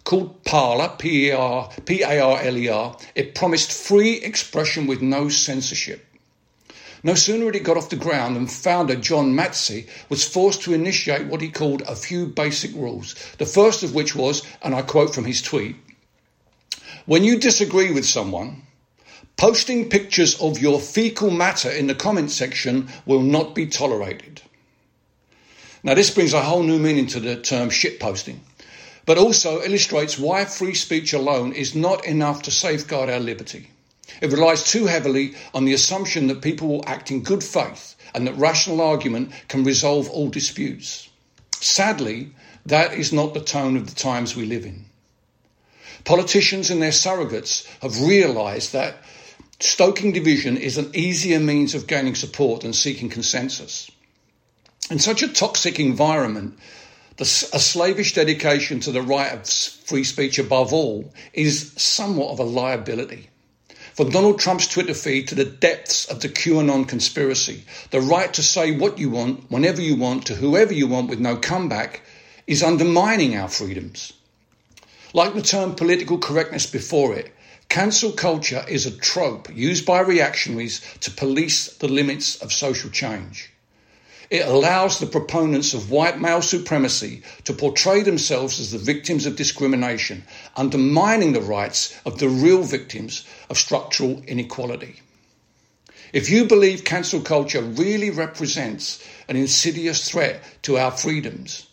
called 0.07 0.43
Parler, 0.45 0.93
P-A-R-L-E-R, 0.99 1.77
it 3.17 3.35
promised 3.35 3.73
free 3.73 4.13
expression 4.13 4.87
with 4.87 5.03
no 5.03 5.29
censorship. 5.29 6.07
No 7.03 7.15
sooner 7.15 7.47
had 7.47 7.57
it 7.57 7.65
got 7.65 7.77
off 7.77 7.91
the 7.91 7.97
ground 7.97 8.37
than 8.37 8.47
founder 8.47 8.95
John 8.95 9.35
Matze 9.35 9.89
was 10.09 10.27
forced 10.27 10.63
to 10.63 10.73
initiate 10.73 11.27
what 11.27 11.43
he 11.43 11.51
called 11.51 11.83
a 11.83 11.97
few 11.97 12.27
basic 12.27 12.73
rules. 12.75 13.17
The 13.39 13.47
first 13.47 13.83
of 13.83 13.95
which 13.95 14.15
was, 14.15 14.43
and 14.63 14.77
I 14.77 14.83
quote 14.83 15.13
from 15.13 15.25
his 15.25 15.43
tweet, 15.43 15.75
when 17.05 17.25
you 17.25 17.39
disagree 17.39 17.93
with 17.93 18.07
someone, 18.07 18.63
posting 19.37 19.91
pictures 19.91 20.41
of 20.41 20.61
your 20.61 20.81
fecal 20.81 21.31
matter 21.33 21.71
in 21.71 21.89
the 21.89 21.95
comment 21.97 22.31
section 22.31 22.89
will 23.07 23.23
not 23.23 23.57
be 23.57 23.67
tolerated. 23.67 24.41
Now, 25.83 25.95
this 25.95 26.11
brings 26.11 26.33
a 26.33 26.43
whole 26.43 26.63
new 26.63 26.79
meaning 26.79 27.09
to 27.09 27.21
the 27.21 27.37
term 27.37 27.71
shitposting 27.71 28.39
but 29.07 29.17
also 29.17 29.63
illustrates 29.63 30.19
why 30.19 30.45
free 30.45 30.75
speech 30.75 31.13
alone 31.13 31.53
is 31.53 31.75
not 31.75 32.05
enough 32.05 32.43
to 32.43 32.51
safeguard 32.51 33.09
our 33.09 33.21
liberty. 33.21 33.71
It 34.21 34.33
relies 34.33 34.65
too 34.65 34.87
heavily 34.87 35.35
on 35.55 35.65
the 35.65 35.75
assumption 35.75 36.27
that 36.27 36.43
people 36.43 36.69
will 36.69 36.85
act 36.87 37.11
in 37.11 37.23
good 37.23 37.43
faith 37.43 37.95
and 38.15 38.27
that 38.27 38.37
rational 38.37 38.81
argument 38.81 39.31
can 39.49 39.65
resolve 39.65 40.11
all 40.11 40.29
disputes. 40.29 41.09
Sadly, 41.61 42.31
that 42.67 42.95
is 42.95 43.13
not 43.13 43.35
the 43.35 43.41
tone 43.41 43.77
of 43.77 43.87
the 43.89 43.95
times 43.95 44.35
we 44.35 44.45
live 44.45 44.65
in. 44.65 44.87
Politicians 46.05 46.71
and 46.71 46.83
their 46.83 46.91
surrogates 46.91 47.67
have 47.81 48.01
realised 48.01 48.73
that 48.73 49.03
stoking 49.61 50.13
division 50.13 50.57
is 50.57 50.79
an 50.79 50.91
easier 50.95 51.41
means 51.41 51.75
of 51.75 51.87
gaining 51.87 52.15
support 52.15 52.63
than 52.63 52.73
seeking 52.73 53.09
consensus. 53.09 53.91
In 54.91 54.99
such 54.99 55.23
a 55.23 55.29
toxic 55.29 55.81
environment, 55.81 56.59
the, 57.17 57.25
a 57.25 57.59
slavish 57.59 58.15
dedication 58.15 58.81
to 58.81 58.93
the 58.93 59.03
right 59.03 59.33
of 59.33 59.49
free 59.49 60.05
speech 60.05 60.39
above 60.39 60.73
all 60.73 61.13
is 61.33 61.73
somewhat 61.77 62.31
of 62.31 62.39
a 62.39 62.45
liability. 62.45 63.29
From 63.95 64.11
Donald 64.11 64.39
Trump's 64.39 64.69
Twitter 64.69 64.93
feed 64.93 65.29
to 65.29 65.35
the 65.35 65.47
depths 65.47 66.05
of 66.05 66.21
the 66.21 66.29
QAnon 66.29 66.87
conspiracy, 66.87 67.65
the 67.91 68.01
right 68.03 68.33
to 68.35 68.43
say 68.43 68.71
what 68.71 68.99
you 68.99 69.09
want, 69.09 69.51
whenever 69.51 69.81
you 69.81 69.97
want, 69.97 70.27
to 70.27 70.35
whoever 70.35 70.75
you 70.75 70.87
want 70.87 71.09
with 71.09 71.19
no 71.19 71.37
comeback 71.37 72.03
is 72.47 72.63
undermining 72.63 73.37
our 73.37 73.49
freedoms. 73.49 74.13
Like 75.15 75.33
the 75.33 75.41
term 75.41 75.75
political 75.75 76.19
correctness 76.19 76.67
before 76.67 77.15
it, 77.15 77.33
cancel 77.71 78.13
culture 78.13 78.63
is 78.69 78.85
a 78.85 78.95
trope 78.95 79.49
used 79.57 79.87
by 79.87 80.01
reactionaries 80.01 80.83
to 81.01 81.11
police 81.11 81.73
the 81.79 81.89
limits 81.89 82.37
of 82.43 82.53
social 82.53 82.91
change. 82.91 83.51
It 84.29 84.47
allows 84.47 84.99
the 84.99 85.07
proponents 85.07 85.73
of 85.73 85.91
white 85.91 86.21
male 86.21 86.43
supremacy 86.43 87.23
to 87.45 87.53
portray 87.53 88.03
themselves 88.03 88.59
as 88.59 88.73
the 88.73 88.79
victims 88.79 89.25
of 89.25 89.37
discrimination, 89.37 90.25
undermining 90.57 91.33
the 91.33 91.41
rights 91.41 91.97
of 92.05 92.19
the 92.19 92.29
real 92.29 92.63
victims 92.63 93.25
of 93.49 93.57
structural 93.57 94.23
inequality. 94.27 94.97
If 96.13 96.31
you 96.31 96.45
believe 96.45 96.85
cancel 96.85 97.21
culture 97.21 97.63
really 97.63 98.11
represents 98.11 99.03
an 99.29 99.37
insidious 99.37 100.09
threat 100.09 100.43
to 100.63 100.79
our 100.79 100.91
freedoms, 100.91 101.67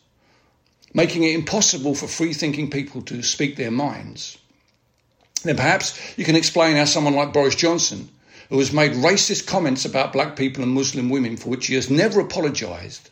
making 0.93 1.23
it 1.23 1.33
impossible 1.33 1.95
for 1.95 2.07
free 2.07 2.33
thinking 2.33 2.69
people 2.69 3.01
to 3.03 3.23
speak 3.23 3.55
their 3.55 3.71
minds, 3.71 4.37
then 5.43 5.55
perhaps 5.55 5.99
you 6.17 6.25
can 6.25 6.35
explain 6.35 6.75
how 6.75 6.85
someone 6.85 7.15
like 7.15 7.33
Boris 7.33 7.55
Johnson 7.55 8.09
who 8.53 8.59
has 8.59 8.71
made 8.71 8.91
racist 8.91 9.47
comments 9.47 9.83
about 9.83 10.13
black 10.13 10.35
people 10.35 10.61
and 10.61 10.71
Muslim 10.71 11.09
women 11.09 11.35
for 11.35 11.49
which 11.49 11.65
he 11.65 11.73
has 11.73 11.89
never 11.89 12.19
apologised, 12.19 13.09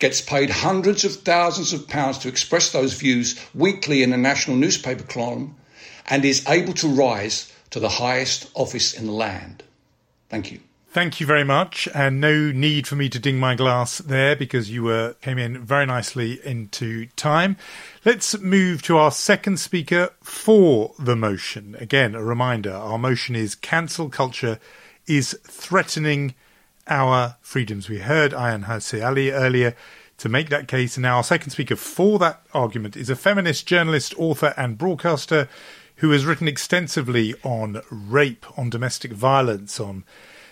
gets 0.00 0.20
paid 0.20 0.50
hundreds 0.50 1.04
of 1.04 1.14
thousands 1.14 1.72
of 1.72 1.86
pounds 1.86 2.18
to 2.18 2.26
express 2.26 2.72
those 2.72 2.94
views 2.94 3.38
weekly 3.54 4.02
in 4.02 4.12
a 4.12 4.16
national 4.16 4.56
newspaper 4.56 5.04
column, 5.04 5.54
and 6.06 6.24
is 6.24 6.44
able 6.48 6.72
to 6.72 6.88
rise 6.88 7.52
to 7.70 7.78
the 7.78 7.88
highest 7.88 8.50
office 8.54 8.92
in 8.92 9.06
the 9.06 9.12
land. 9.12 9.62
Thank 10.28 10.50
you. 10.50 10.58
Thank 10.88 11.20
you 11.20 11.26
very 11.26 11.44
much, 11.44 11.88
and 11.94 12.20
no 12.20 12.50
need 12.50 12.88
for 12.88 12.96
me 12.96 13.08
to 13.10 13.20
ding 13.20 13.38
my 13.38 13.54
glass 13.54 13.98
there 13.98 14.34
because 14.34 14.72
you 14.72 14.82
were 14.82 15.14
came 15.22 15.38
in 15.38 15.64
very 15.64 15.86
nicely 15.86 16.44
into 16.44 17.06
time. 17.14 17.56
Let's 18.04 18.36
move 18.40 18.82
to 18.82 18.98
our 18.98 19.12
second 19.12 19.60
speaker 19.60 20.10
for 20.20 20.94
the 20.98 21.14
motion. 21.14 21.76
Again, 21.78 22.16
a 22.16 22.24
reminder: 22.24 22.72
our 22.72 22.98
motion 22.98 23.36
is 23.36 23.54
cancel 23.54 24.08
culture 24.08 24.58
is 25.10 25.36
threatening 25.42 26.36
our 26.86 27.36
freedoms. 27.40 27.88
We 27.88 27.98
heard 27.98 28.30
Ayaan 28.30 28.66
Hirsi 28.66 29.04
Ali 29.04 29.32
earlier 29.32 29.74
to 30.18 30.28
make 30.28 30.50
that 30.50 30.68
case, 30.68 30.96
and 30.96 31.02
now 31.02 31.16
our 31.16 31.24
second 31.24 31.50
speaker 31.50 31.74
for 31.74 32.20
that 32.20 32.42
argument 32.54 32.96
is 32.96 33.10
a 33.10 33.16
feminist 33.16 33.66
journalist, 33.66 34.14
author, 34.16 34.54
and 34.56 34.78
broadcaster 34.78 35.48
who 35.96 36.12
has 36.12 36.24
written 36.24 36.46
extensively 36.46 37.34
on 37.42 37.82
rape, 37.90 38.46
on 38.56 38.70
domestic 38.70 39.10
violence, 39.10 39.80
on 39.80 40.04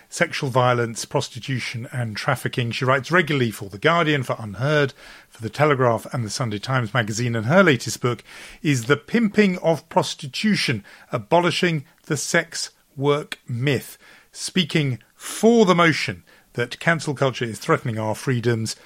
sexual 0.09 0.51
violence, 0.51 1.05
prostitution, 1.05 1.89
and 1.93 2.17
trafficking. 2.17 2.73
She 2.73 2.85
writes 2.85 3.13
regularly 3.13 3.53
for 3.53 3.69
The 3.69 3.79
Guardian, 3.79 4.25
for 4.25 4.35
Unheard, 4.41 4.93
for 5.29 5.41
The 5.41 5.51
Telegraph, 5.51 6.13
and 6.13 6.25
The 6.25 6.31
Sunday 6.31 6.59
Times 6.59 6.93
magazine. 6.93 7.37
And 7.37 7.47
her 7.47 7.63
latest 7.63 8.01
book 8.01 8.25
is 8.61 8.87
The 8.87 8.97
Pimping 8.97 9.57
of 9.59 9.89
Prostitution 9.89 10.85
Abolishing 11.13 11.85
the 12.07 12.17
Sex 12.17 12.71
Work 12.97 13.39
Myth, 13.47 13.97
speaking 14.39 15.01
for 15.17 15.67
the 15.67 15.75
motion 15.75 16.23
that 16.53 16.79
cancel 16.79 17.13
culture 17.13 17.45
is 17.45 17.59
threatening 17.59 17.99
our 17.99 18.15
freedoms 18.15 18.77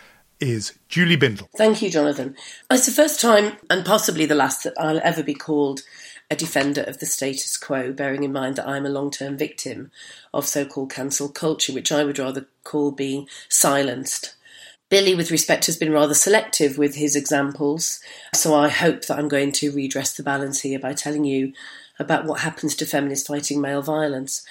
is 0.41 0.79
Julie 0.89 1.17
Bindel. 1.17 1.47
Thank 1.57 1.83
you, 1.83 1.91
Jonathan. 1.91 2.35
It's 2.71 2.87
the 2.87 2.93
first 2.93 3.21
time, 3.21 3.59
and 3.69 3.85
possibly 3.85 4.25
the 4.25 4.35
last, 4.35 4.65
that 4.65 4.73
I'll 4.79 5.01
ever 5.05 5.23
be 5.23 5.35
called 5.35 5.83
a 6.31 6.37
defender 6.37 6.81
of 6.83 6.99
the 6.99 7.07
status 7.07 7.59
quo, 7.59 7.93
bearing 7.93 8.25
in 8.25 8.33
mind 8.33 8.57
that 8.57 8.67
I'm 8.67 8.87
a 8.87 8.91
long 8.91 9.11
term 9.11 9.37
victim 9.37 9.91
of 10.33 10.47
so 10.47 10.65
called 10.65 10.91
cancel 10.91 11.29
culture, 11.29 11.75
which 11.75 11.93
I 11.93 12.03
would 12.03 12.19
rather 12.19 12.47
call 12.65 12.91
being 12.91 13.29
silenced. 13.51 14.35
Billy, 14.89 15.15
with 15.15 15.31
respect, 15.31 15.67
has 15.67 15.77
been 15.77 15.93
rather 15.93 16.15
selective 16.15 16.79
with 16.79 16.97
his 16.97 17.15
examples, 17.15 18.01
so 18.35 18.55
I 18.55 18.69
hope 18.69 19.05
that 19.05 19.19
I'm 19.19 19.29
going 19.29 19.53
to 19.53 19.71
redress 19.71 20.17
the 20.17 20.23
balance 20.23 20.63
here 20.63 20.79
by 20.79 20.95
telling 20.95 21.25
you 21.25 21.53
about 21.99 22.25
what 22.25 22.41
happens 22.41 22.75
to 22.77 22.87
feminists 22.87 23.29
fighting 23.29 23.61
male 23.61 23.83
violence. 23.83 24.45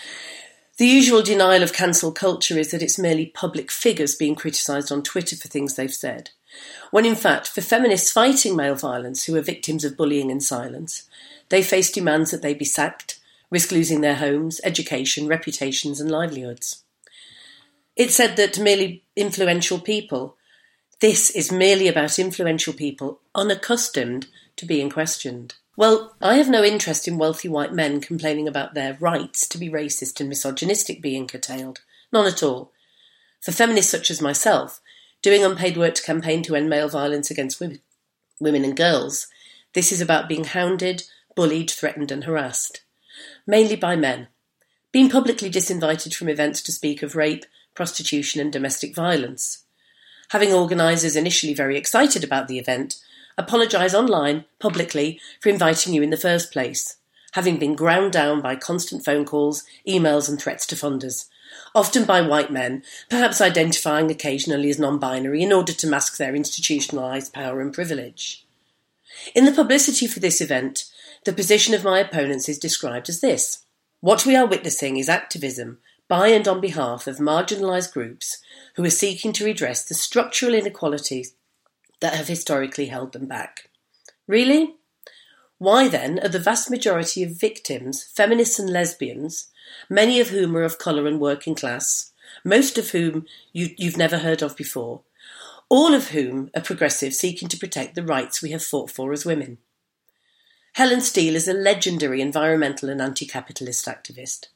The 0.82 0.88
usual 0.88 1.22
denial 1.22 1.62
of 1.62 1.74
cancel 1.74 2.12
culture 2.12 2.58
is 2.58 2.72
that 2.72 2.82
it's 2.82 2.98
merely 2.98 3.28
public 3.28 3.70
figures 3.70 4.16
being 4.16 4.34
criticised 4.34 4.92
on 4.92 5.04
Twitter 5.04 5.36
for 5.36 5.48
things 5.48 5.76
they've 5.76 5.94
said, 5.94 6.32
when 6.90 7.06
in 7.06 7.14
fact, 7.14 7.48
for 7.48 7.62
feminists 7.62 8.12
fighting 8.12 8.56
male 8.56 8.74
violence 8.74 9.26
who 9.26 9.36
are 9.36 9.44
victims 9.44 9.86
of 9.86 9.96
bullying 9.96 10.32
and 10.32 10.42
silence, 10.42 11.08
they 11.50 11.62
face 11.62 11.92
demands 11.92 12.32
that 12.32 12.42
they 12.42 12.56
be 12.56 12.66
sacked, 12.66 13.20
risk 13.52 13.72
losing 13.72 14.02
their 14.02 14.16
homes, 14.16 14.60
education, 14.64 15.28
reputations, 15.28 16.02
and 16.02 16.10
livelihoods. 16.10 16.82
It's 17.96 18.16
said 18.16 18.36
that 18.38 18.58
merely 18.58 19.04
influential 19.16 19.80
people, 19.80 20.36
this 21.00 21.30
is 21.30 21.52
merely 21.52 21.90
about 21.90 22.18
influential 22.18 22.74
people 22.74 23.20
unaccustomed 23.36 24.26
to 24.56 24.66
being 24.66 24.90
questioned. 24.90 25.54
Well, 25.78 26.16
I 26.22 26.36
have 26.36 26.50
no 26.50 26.64
interest 26.64 27.08
in 27.08 27.18
wealthy 27.18 27.48
white 27.48 27.74
men 27.74 28.02
complaining 28.02 28.48
about 28.48 28.74
their 28.74 28.98
rights 29.00 29.48
to 29.48 29.58
be 29.58 29.70
racist 29.70 30.20
and 30.20 30.28
misogynistic 30.28 31.02
being 31.02 31.28
curtailed. 31.28 31.80
None 32.12 32.28
at 32.28 32.44
all. 32.44 32.72
For 33.40 33.52
feminists 33.52 33.92
such 33.92 34.12
as 34.12 34.22
myself, 34.22 34.82
doing 35.22 35.44
unpaid 35.44 35.78
work 35.78 35.96
to 35.96 36.04
campaign 36.04 36.44
to 36.44 36.56
end 36.56 36.70
male 36.70 36.90
violence 36.90 37.32
against 37.32 37.60
women, 37.60 37.80
women 38.40 38.66
and 38.66 38.76
girls, 38.76 39.28
this 39.74 39.92
is 39.92 40.02
about 40.02 40.28
being 40.28 40.44
hounded, 40.44 41.04
bullied, 41.36 41.72
threatened, 41.72 42.12
and 42.12 42.26
harassed. 42.26 42.82
Mainly 43.48 43.76
by 43.78 43.96
men. 43.96 44.28
Being 44.92 45.10
publicly 45.10 45.50
disinvited 45.50 46.14
from 46.14 46.28
events 46.28 46.62
to 46.64 46.72
speak 46.74 47.02
of 47.02 47.16
rape, 47.16 47.46
prostitution, 47.74 48.42
and 48.42 48.52
domestic 48.52 48.94
violence. 48.94 49.64
Having 50.30 50.54
organisers 50.54 51.16
initially 51.16 51.54
very 51.54 51.78
excited 51.78 52.24
about 52.24 52.48
the 52.48 52.60
event, 52.60 52.96
apologise 53.42 53.94
online, 53.94 54.46
publicly, 54.60 55.20
for 55.40 55.50
inviting 55.50 55.94
you 55.94 56.02
in 56.02 56.10
the 56.10 56.18
first 56.18 56.52
place, 56.52 56.98
having 57.34 57.58
been 57.58 57.76
ground 57.76 58.12
down 58.12 58.42
by 58.42 58.56
constant 58.56 59.04
phone 59.04 59.26
calls, 59.26 59.64
emails, 59.88 60.30
and 60.30 60.40
threats 60.40 60.66
to 60.68 60.76
funders, 60.76 61.28
often 61.76 62.06
by 62.06 62.22
white 62.22 62.52
men, 62.52 62.84
perhaps 63.10 63.42
identifying 63.42 64.10
occasionally 64.10 64.70
as 64.70 64.80
non 64.80 65.00
binary 65.00 65.42
in 65.42 65.52
order 65.52 65.74
to 65.74 65.88
mask 65.88 66.18
their 66.18 66.34
institutionalised 66.34 67.34
power 67.34 67.62
and 67.62 67.74
privilege. 67.74 68.46
In 69.36 69.46
the 69.46 69.52
publicity 69.52 70.08
for 70.08 70.20
this 70.20 70.42
event, 70.42 70.86
the 71.26 71.34
position 71.34 71.74
of 71.74 71.84
my 71.84 72.00
opponents 72.00 72.48
is 72.48 72.58
described 72.58 73.10
as 73.10 73.22
this 73.22 73.66
What 74.00 74.26
we 74.26 74.36
are 74.36 74.48
witnessing 74.48 74.98
is 74.98 75.10
activism 75.10 75.80
by 76.08 76.28
and 76.28 76.48
on 76.48 76.60
behalf 76.60 77.08
of 77.08 77.18
marginalised 77.18 77.94
groups 77.94 78.40
who 78.76 78.84
are 78.84 78.90
seeking 78.90 79.32
to 79.34 79.46
redress 79.46 79.86
the 79.86 79.94
structural 79.94 80.54
inequalities 80.54 81.34
that 82.02 82.16
have 82.16 82.28
historically 82.28 82.88
held 82.88 83.14
them 83.14 83.28
back. 83.28 83.70
Really? 84.28 84.76
Why 85.58 85.88
then 85.88 86.20
are 86.20 86.30
the 86.30 86.40
vast 86.40 86.70
majority 86.70 87.24
of 87.24 87.40
victims 87.40 88.04
feminists 88.04 88.60
and 88.60 88.70
lesbians, 88.70 89.48
many 89.90 90.20
of 90.20 90.30
whom 90.30 90.58
are 90.58 90.64
of 90.64 90.80
colour 90.80 91.08
and 91.08 91.20
working 91.20 91.56
class, 91.56 92.12
most 92.44 92.78
of 92.78 92.90
whom 92.90 93.26
you, 93.54 93.70
you've 93.78 93.98
never 93.98 94.18
heard 94.18 94.42
of 94.42 94.58
before, 94.58 95.02
all 95.70 95.94
of 95.94 96.10
whom 96.10 96.50
are 96.56 96.62
progressive 96.62 97.14
seeking 97.14 97.48
to 97.48 97.58
protect 97.58 97.96
the 97.96 98.04
rights 98.04 98.42
we 98.42 98.52
have 98.52 98.64
fought 98.64 98.90
for 98.90 99.14
as 99.14 99.26
women? 99.26 99.60
Helen 100.74 101.02
Steel 101.02 101.36
is 101.36 101.48
a 101.48 101.54
legendary 101.54 102.22
environmental 102.22 102.90
and 102.90 103.02
anti 103.02 103.26
capitalist 103.26 103.86
activist. 103.86 104.48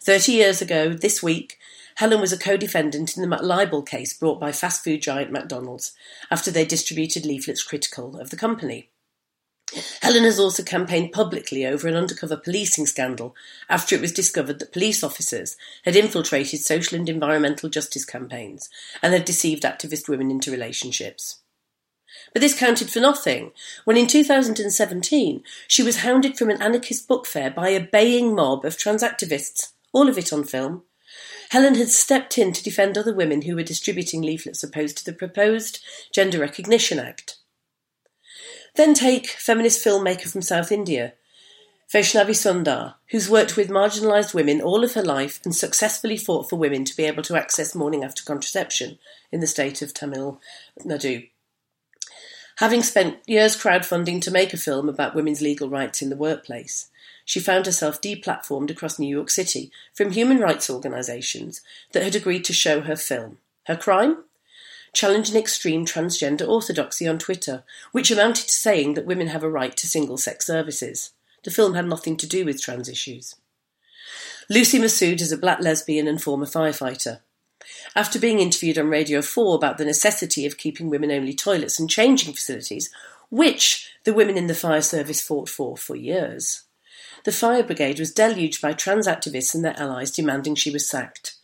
Thirty 0.00 0.32
years 0.32 0.62
ago, 0.62 0.94
this 0.94 1.22
week, 1.22 1.58
Helen 1.98 2.20
was 2.20 2.32
a 2.32 2.38
co-defendant 2.38 3.16
in 3.16 3.28
the 3.28 3.36
libel 3.42 3.82
case 3.82 4.14
brought 4.14 4.38
by 4.38 4.52
fast 4.52 4.84
food 4.84 5.02
giant 5.02 5.32
McDonald's 5.32 5.96
after 6.30 6.48
they 6.48 6.64
distributed 6.64 7.26
leaflets 7.26 7.64
critical 7.64 8.20
of 8.20 8.30
the 8.30 8.36
company. 8.36 8.90
Helen 10.00 10.22
has 10.22 10.38
also 10.38 10.62
campaigned 10.62 11.10
publicly 11.10 11.66
over 11.66 11.88
an 11.88 11.96
undercover 11.96 12.36
policing 12.36 12.86
scandal 12.86 13.34
after 13.68 13.96
it 13.96 14.00
was 14.00 14.12
discovered 14.12 14.60
that 14.60 14.72
police 14.72 15.02
officers 15.02 15.56
had 15.84 15.96
infiltrated 15.96 16.60
social 16.60 16.96
and 16.96 17.08
environmental 17.08 17.68
justice 17.68 18.04
campaigns 18.04 18.70
and 19.02 19.12
had 19.12 19.24
deceived 19.24 19.64
activist 19.64 20.08
women 20.08 20.30
into 20.30 20.52
relationships. 20.52 21.40
But 22.32 22.42
this 22.42 22.56
counted 22.56 22.90
for 22.90 23.00
nothing 23.00 23.50
when 23.84 23.96
in 23.96 24.06
2017 24.06 25.42
she 25.66 25.82
was 25.82 26.02
hounded 26.02 26.38
from 26.38 26.50
an 26.50 26.62
anarchist 26.62 27.08
book 27.08 27.26
fair 27.26 27.50
by 27.50 27.70
a 27.70 27.80
baying 27.84 28.36
mob 28.36 28.64
of 28.64 28.78
trans 28.78 29.02
activists, 29.02 29.72
all 29.92 30.08
of 30.08 30.16
it 30.16 30.32
on 30.32 30.44
film. 30.44 30.84
Helen 31.50 31.76
had 31.76 31.88
stepped 31.88 32.36
in 32.36 32.52
to 32.52 32.62
defend 32.62 32.98
other 32.98 33.14
women 33.14 33.42
who 33.42 33.56
were 33.56 33.62
distributing 33.62 34.22
leaflets 34.22 34.62
opposed 34.62 34.98
to 34.98 35.04
the 35.04 35.12
proposed 35.12 35.82
Gender 36.12 36.38
Recognition 36.38 36.98
Act. 36.98 37.36
Then 38.76 38.94
take 38.94 39.26
feminist 39.28 39.84
filmmaker 39.84 40.30
from 40.30 40.42
South 40.42 40.70
India, 40.70 41.14
Vaishnavi 41.92 42.34
Sundar, 42.34 42.96
who's 43.10 43.30
worked 43.30 43.56
with 43.56 43.70
marginalised 43.70 44.34
women 44.34 44.60
all 44.60 44.84
of 44.84 44.92
her 44.92 45.02
life 45.02 45.40
and 45.44 45.56
successfully 45.56 46.18
fought 46.18 46.50
for 46.50 46.56
women 46.56 46.84
to 46.84 46.94
be 46.94 47.04
able 47.04 47.22
to 47.22 47.36
access 47.36 47.74
morning 47.74 48.04
after 48.04 48.22
contraception 48.22 48.98
in 49.32 49.40
the 49.40 49.46
state 49.46 49.80
of 49.80 49.94
Tamil 49.94 50.38
Nadu. 50.84 51.30
Having 52.56 52.82
spent 52.82 53.18
years 53.26 53.56
crowdfunding 53.56 54.20
to 54.20 54.30
make 54.30 54.52
a 54.52 54.58
film 54.58 54.88
about 54.88 55.14
women's 55.14 55.40
legal 55.40 55.70
rights 55.70 56.02
in 56.02 56.10
the 56.10 56.16
workplace, 56.16 56.88
she 57.28 57.40
found 57.40 57.66
herself 57.66 58.00
deplatformed 58.00 58.70
across 58.70 58.98
New 58.98 59.06
York 59.06 59.28
City 59.28 59.70
from 59.92 60.12
human 60.12 60.38
rights 60.38 60.70
organisations 60.70 61.60
that 61.92 62.02
had 62.02 62.14
agreed 62.14 62.42
to 62.46 62.54
show 62.54 62.80
her 62.80 62.96
film. 62.96 63.36
Her 63.66 63.76
crime? 63.76 64.24
Challenging 64.94 65.36
extreme 65.36 65.84
transgender 65.84 66.48
orthodoxy 66.48 67.06
on 67.06 67.18
Twitter, 67.18 67.64
which 67.92 68.10
amounted 68.10 68.46
to 68.46 68.54
saying 68.54 68.94
that 68.94 69.04
women 69.04 69.26
have 69.26 69.42
a 69.42 69.50
right 69.50 69.76
to 69.76 69.86
single 69.86 70.16
sex 70.16 70.46
services. 70.46 71.10
The 71.44 71.50
film 71.50 71.74
had 71.74 71.84
nothing 71.84 72.16
to 72.16 72.26
do 72.26 72.46
with 72.46 72.62
trans 72.62 72.88
issues. 72.88 73.36
Lucy 74.48 74.78
Masoud 74.78 75.20
is 75.20 75.30
a 75.30 75.36
black 75.36 75.60
lesbian 75.60 76.08
and 76.08 76.22
former 76.22 76.46
firefighter. 76.46 77.20
After 77.94 78.18
being 78.18 78.38
interviewed 78.38 78.78
on 78.78 78.88
Radio 78.88 79.20
4 79.20 79.54
about 79.54 79.76
the 79.76 79.84
necessity 79.84 80.46
of 80.46 80.56
keeping 80.56 80.88
women 80.88 81.10
only 81.10 81.34
toilets 81.34 81.78
and 81.78 81.90
changing 81.90 82.32
facilities, 82.32 82.88
which 83.28 83.92
the 84.04 84.14
women 84.14 84.38
in 84.38 84.46
the 84.46 84.54
fire 84.54 84.80
service 84.80 85.20
fought 85.20 85.50
for 85.50 85.76
for 85.76 85.94
years, 85.94 86.62
the 87.28 87.32
fire 87.32 87.62
brigade 87.62 88.00
was 88.00 88.10
deluged 88.10 88.62
by 88.62 88.72
trans 88.72 89.06
activists 89.06 89.54
and 89.54 89.62
their 89.62 89.78
allies 89.78 90.10
demanding 90.10 90.54
she 90.54 90.70
was 90.70 90.88
sacked. 90.88 91.34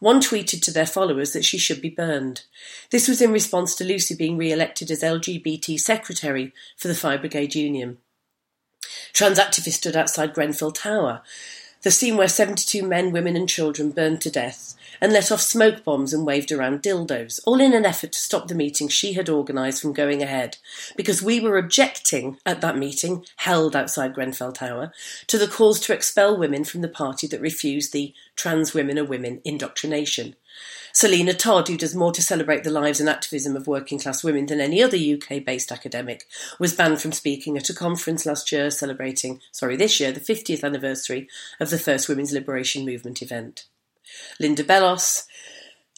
One 0.00 0.22
tweeted 0.22 0.62
to 0.62 0.70
their 0.70 0.86
followers 0.86 1.34
that 1.34 1.44
she 1.44 1.58
should 1.58 1.82
be 1.82 1.90
burned. 1.90 2.44
This 2.88 3.08
was 3.08 3.20
in 3.20 3.30
response 3.30 3.74
to 3.74 3.84
Lucy 3.84 4.14
being 4.14 4.38
re 4.38 4.50
elected 4.50 4.90
as 4.90 5.02
LGBT 5.02 5.78
secretary 5.78 6.54
for 6.78 6.88
the 6.88 6.94
Fire 6.94 7.18
Brigade 7.18 7.54
Union. 7.54 7.98
Trans 9.12 9.38
activists 9.38 9.74
stood 9.74 9.96
outside 9.96 10.32
Grenfell 10.32 10.72
Tower, 10.72 11.20
the 11.82 11.90
scene 11.90 12.16
where 12.16 12.26
72 12.26 12.82
men, 12.82 13.12
women, 13.12 13.36
and 13.36 13.46
children 13.46 13.90
burned 13.90 14.22
to 14.22 14.30
death, 14.30 14.74
and 15.00 15.12
let 15.12 15.32
off 15.32 15.40
smoke 15.40 15.84
bombs 15.84 16.12
and 16.12 16.26
waved 16.26 16.52
around 16.52 16.82
dildos, 16.82 17.40
all 17.46 17.60
in 17.60 17.74
an 17.74 17.84
effort 17.84 18.12
to 18.12 18.18
stop 18.18 18.48
the 18.48 18.54
meeting 18.54 18.88
she 18.88 19.14
had 19.14 19.28
organised 19.28 19.82
from 19.82 19.92
going 19.92 20.22
ahead, 20.22 20.56
because 20.96 21.22
we 21.22 21.40
were 21.40 21.58
objecting 21.58 22.38
at 22.46 22.60
that 22.60 22.78
meeting, 22.78 23.24
held 23.36 23.74
outside 23.74 24.14
Grenfell 24.14 24.52
Tower, 24.52 24.92
to 25.26 25.38
the 25.38 25.48
calls 25.48 25.80
to 25.80 25.92
expel 25.92 26.36
women 26.36 26.64
from 26.64 26.80
the 26.80 26.88
party 26.88 27.26
that 27.26 27.40
refused 27.40 27.92
the 27.92 28.14
trans 28.36 28.74
women 28.74 28.98
are 28.98 29.04
women 29.04 29.40
indoctrination. 29.44 30.36
Selina 30.92 31.34
Todd, 31.34 31.66
who 31.66 31.76
does 31.76 31.96
more 31.96 32.12
to 32.12 32.22
celebrate 32.22 32.62
the 32.62 32.70
lives 32.70 33.00
and 33.00 33.08
activism 33.08 33.56
of 33.56 33.66
working 33.66 33.98
class 33.98 34.22
women 34.22 34.46
than 34.46 34.60
any 34.60 34.80
other 34.80 34.96
UK 34.96 35.44
based 35.44 35.72
academic, 35.72 36.24
was 36.60 36.72
banned 36.72 37.00
from 37.00 37.10
speaking 37.10 37.56
at 37.56 37.68
a 37.68 37.74
conference 37.74 38.24
last 38.24 38.52
year 38.52 38.70
celebrating, 38.70 39.40
sorry, 39.50 39.74
this 39.74 39.98
year, 39.98 40.12
the 40.12 40.20
50th 40.20 40.62
anniversary 40.62 41.28
of 41.58 41.70
the 41.70 41.78
first 41.78 42.08
Women's 42.08 42.30
Liberation 42.30 42.84
Movement 42.86 43.22
event. 43.22 43.66
Linda 44.38 44.64
Bellos, 44.64 45.24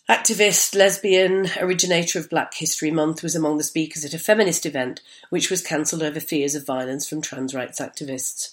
activist, 0.09 0.75
lesbian, 0.75 1.49
originator 1.59 2.19
of 2.19 2.31
Black 2.31 2.55
History 2.55 2.91
Month, 2.91 3.23
was 3.23 3.35
among 3.35 3.57
the 3.57 3.65
speakers 3.65 4.05
at 4.05 4.15
a 4.15 4.19
feminist 4.19 4.67
event 4.67 5.01
which 5.31 5.51
was 5.51 5.63
cancelled 5.63 6.03
over 6.03 6.21
fears 6.21 6.55
of 6.55 6.67
violence 6.67 7.09
from 7.09 7.21
trans 7.21 7.55
rights 7.55 7.81
activists. 7.81 8.53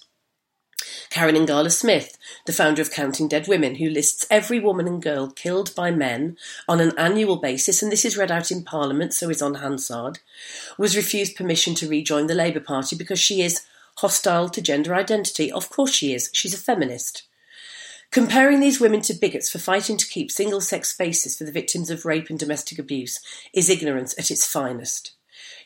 Karen 1.10 1.36
Ingala 1.36 1.72
Smith, 1.72 2.18
the 2.46 2.54
founder 2.54 2.82
of 2.82 2.92
Counting 2.92 3.28
Dead 3.28 3.48
Women, 3.48 3.76
who 3.76 3.90
lists 3.90 4.26
every 4.30 4.60
woman 4.60 4.88
and 4.88 5.02
girl 5.02 5.30
killed 5.30 5.74
by 5.76 5.92
men 5.92 6.38
on 6.68 6.80
an 6.80 6.92
annual 6.98 7.38
basis, 7.38 7.82
and 7.82 7.92
this 7.92 8.04
is 8.04 8.18
read 8.18 8.32
out 8.32 8.52
in 8.52 8.64
Parliament, 8.64 9.14
so 9.14 9.30
is 9.30 9.42
on 9.42 9.56
Hansard, 9.56 10.20
was 10.78 10.98
refused 10.98 11.36
permission 11.36 11.76
to 11.76 11.88
rejoin 11.88 12.28
the 12.28 12.34
Labour 12.34 12.60
Party 12.60 12.96
because 12.96 13.20
she 13.20 13.42
is 13.42 13.62
hostile 13.98 14.50
to 14.50 14.62
gender 14.62 14.96
identity. 14.96 15.52
Of 15.52 15.70
course 15.70 15.92
she 15.92 16.14
is. 16.14 16.30
She's 16.34 16.54
a 16.54 16.58
feminist. 16.58 17.24
Comparing 18.14 18.60
these 18.60 18.80
women 18.80 19.02
to 19.02 19.14
bigots 19.16 19.50
for 19.50 19.58
fighting 19.58 19.98
to 19.98 20.08
keep 20.08 20.30
single 20.30 20.62
sex 20.62 20.90
spaces 20.90 21.36
for 21.36 21.46
the 21.46 21.52
victims 21.52 21.90
of 21.90 22.06
rape 22.06 22.30
and 22.30 22.38
domestic 22.38 22.78
abuse 22.78 23.20
is 23.54 23.72
ignorance 23.72 24.14
at 24.20 24.30
its 24.30 24.46
finest. 24.46 25.14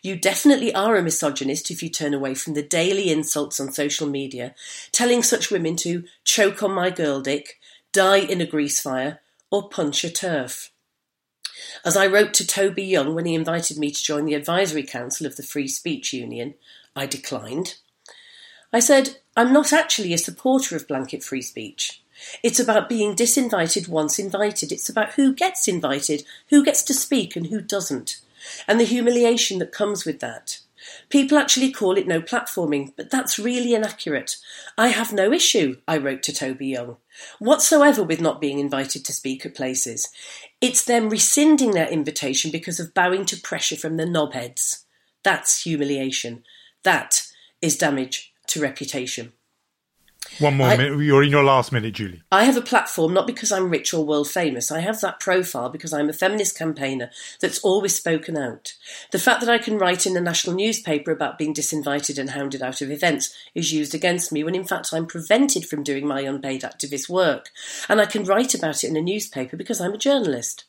You 0.02 0.16
definitely 0.16 0.74
are 0.74 0.96
a 0.96 1.04
misogynist 1.04 1.70
if 1.72 1.84
you 1.84 1.90
turn 1.90 2.14
away 2.14 2.36
from 2.36 2.54
the 2.54 2.64
daily 2.64 3.12
insults 3.12 3.60
on 3.60 3.74
social 3.74 4.08
media, 4.08 4.56
telling 4.94 5.24
such 5.24 5.52
women 5.52 5.76
to 5.78 6.06
choke 6.24 6.64
on 6.64 6.72
my 6.72 6.90
girl 6.90 7.20
dick, 7.20 7.60
die 7.92 8.20
in 8.20 8.40
a 8.40 8.46
grease 8.46 8.80
fire, 8.80 9.20
or 9.52 9.68
punch 9.68 10.06
a 10.06 10.10
turf. 10.10 10.72
As 11.84 11.98
I 11.98 12.08
wrote 12.08 12.34
to 12.36 12.48
Toby 12.48 12.86
Young 12.86 13.14
when 13.14 13.26
he 13.26 13.36
invited 13.36 13.78
me 13.78 13.92
to 13.92 14.04
join 14.04 14.24
the 14.24 14.36
advisory 14.36 14.84
council 14.84 15.28
of 15.28 15.36
the 15.36 15.44
Free 15.44 15.68
Speech 15.68 16.14
Union, 16.14 16.54
I 16.96 17.08
declined. 17.08 17.76
I 18.72 18.80
said, 18.80 19.18
I'm 19.36 19.52
not 19.52 19.74
actually 19.74 20.14
a 20.14 20.18
supporter 20.18 20.78
of 20.78 20.88
blanket 20.88 21.26
free 21.26 21.42
speech. 21.42 22.02
It's 22.44 22.60
about 22.60 22.90
being 22.90 23.16
disinvited 23.16 23.88
once 23.88 24.20
invited. 24.20 24.72
It's 24.72 24.90
about 24.90 25.14
who 25.14 25.34
gets 25.34 25.68
invited, 25.68 26.24
who 26.50 26.64
gets 26.64 26.84
to 26.84 26.94
speak, 26.94 27.36
and 27.36 27.48
who 27.48 27.62
doesn't, 27.62 28.22
and 28.68 28.80
the 28.80 28.86
humiliation 28.86 29.60
that 29.60 29.72
comes 29.72 30.06
with 30.06 30.20
that. 30.20 30.60
People 31.10 31.38
actually 31.38 31.72
call 31.72 31.98
it 31.98 32.08
no 32.08 32.22
platforming, 32.22 32.94
but 32.96 33.10
that's 33.10 33.40
really 33.40 33.74
inaccurate. 33.74 34.38
I 34.78 34.90
have 34.90 35.12
no 35.12 35.34
issue, 35.34 35.78
I 35.88 35.98
wrote 35.98 36.24
to 36.24 36.34
Toby 36.34 36.68
Young, 36.68 36.98
whatsoever 37.40 38.04
with 38.04 38.22
not 38.22 38.40
being 38.40 38.60
invited 38.60 39.04
to 39.06 39.14
speak 39.14 39.46
at 39.46 39.56
places. 39.56 40.10
It's 40.62 40.86
them 40.86 41.10
rescinding 41.10 41.72
their 41.72 41.90
invitation 41.90 42.52
because 42.52 42.80
of 42.80 42.94
bowing 42.94 43.26
to 43.26 43.42
pressure 43.42 43.76
from 43.76 43.98
the 43.98 44.06
knobheads. 44.06 44.84
That's 45.24 45.64
humiliation. 45.64 46.44
That 46.84 47.24
is 47.62 47.78
damage 47.78 48.34
to 48.48 48.62
reputation. 48.62 49.34
One 50.40 50.58
more 50.58 50.68
I, 50.68 50.78
minute. 50.78 51.00
You're 51.00 51.24
in 51.24 51.32
your 51.32 51.44
last 51.44 51.72
minute, 51.72 51.94
Julie. 51.94 52.22
I 52.32 52.44
have 52.44 52.58
a 52.58 52.62
platform 52.62 53.14
not 53.14 53.28
because 53.28 53.52
I'm 53.52 53.70
rich 53.70 53.94
or 53.94 54.06
world 54.06 54.30
famous. 54.30 54.72
I 54.72 54.80
have 54.80 55.02
that 55.02 55.20
profile 55.20 55.70
because 55.70 55.94
I'm 55.94 56.10
a 56.10 56.14
feminist 56.14 56.58
campaigner 56.58 57.10
that's 57.40 57.60
always 57.60 57.96
spoken 57.96 58.38
out. 58.38 58.74
The 59.12 59.20
fact 59.20 59.42
that 59.42 59.50
I 59.50 59.58
can 59.58 59.78
write 59.78 60.06
in 60.06 60.16
a 60.16 60.22
national 60.22 60.56
newspaper 60.56 61.12
about 61.12 61.38
being 61.38 61.54
disinvited 61.54 62.18
and 62.18 62.32
hounded 62.32 62.62
out 62.62 62.82
of 62.82 62.92
events 62.92 63.36
is 63.56 63.74
used 63.74 63.96
against 63.96 64.32
me 64.32 64.44
when 64.44 64.56
in 64.56 64.66
fact 64.66 64.94
I'm 64.94 65.06
prevented 65.06 65.66
from 65.66 65.84
doing 65.84 66.08
my 66.08 66.22
unpaid 66.22 66.62
activist 66.62 67.10
work. 67.10 67.50
And 67.90 68.00
I 68.00 68.06
can 68.06 68.24
write 68.24 68.54
about 68.54 68.84
it 68.84 68.90
in 68.90 68.98
a 68.98 69.02
newspaper 69.02 69.58
because 69.58 69.82
I'm 69.82 69.94
a 69.94 69.98
journalist. 69.98 70.66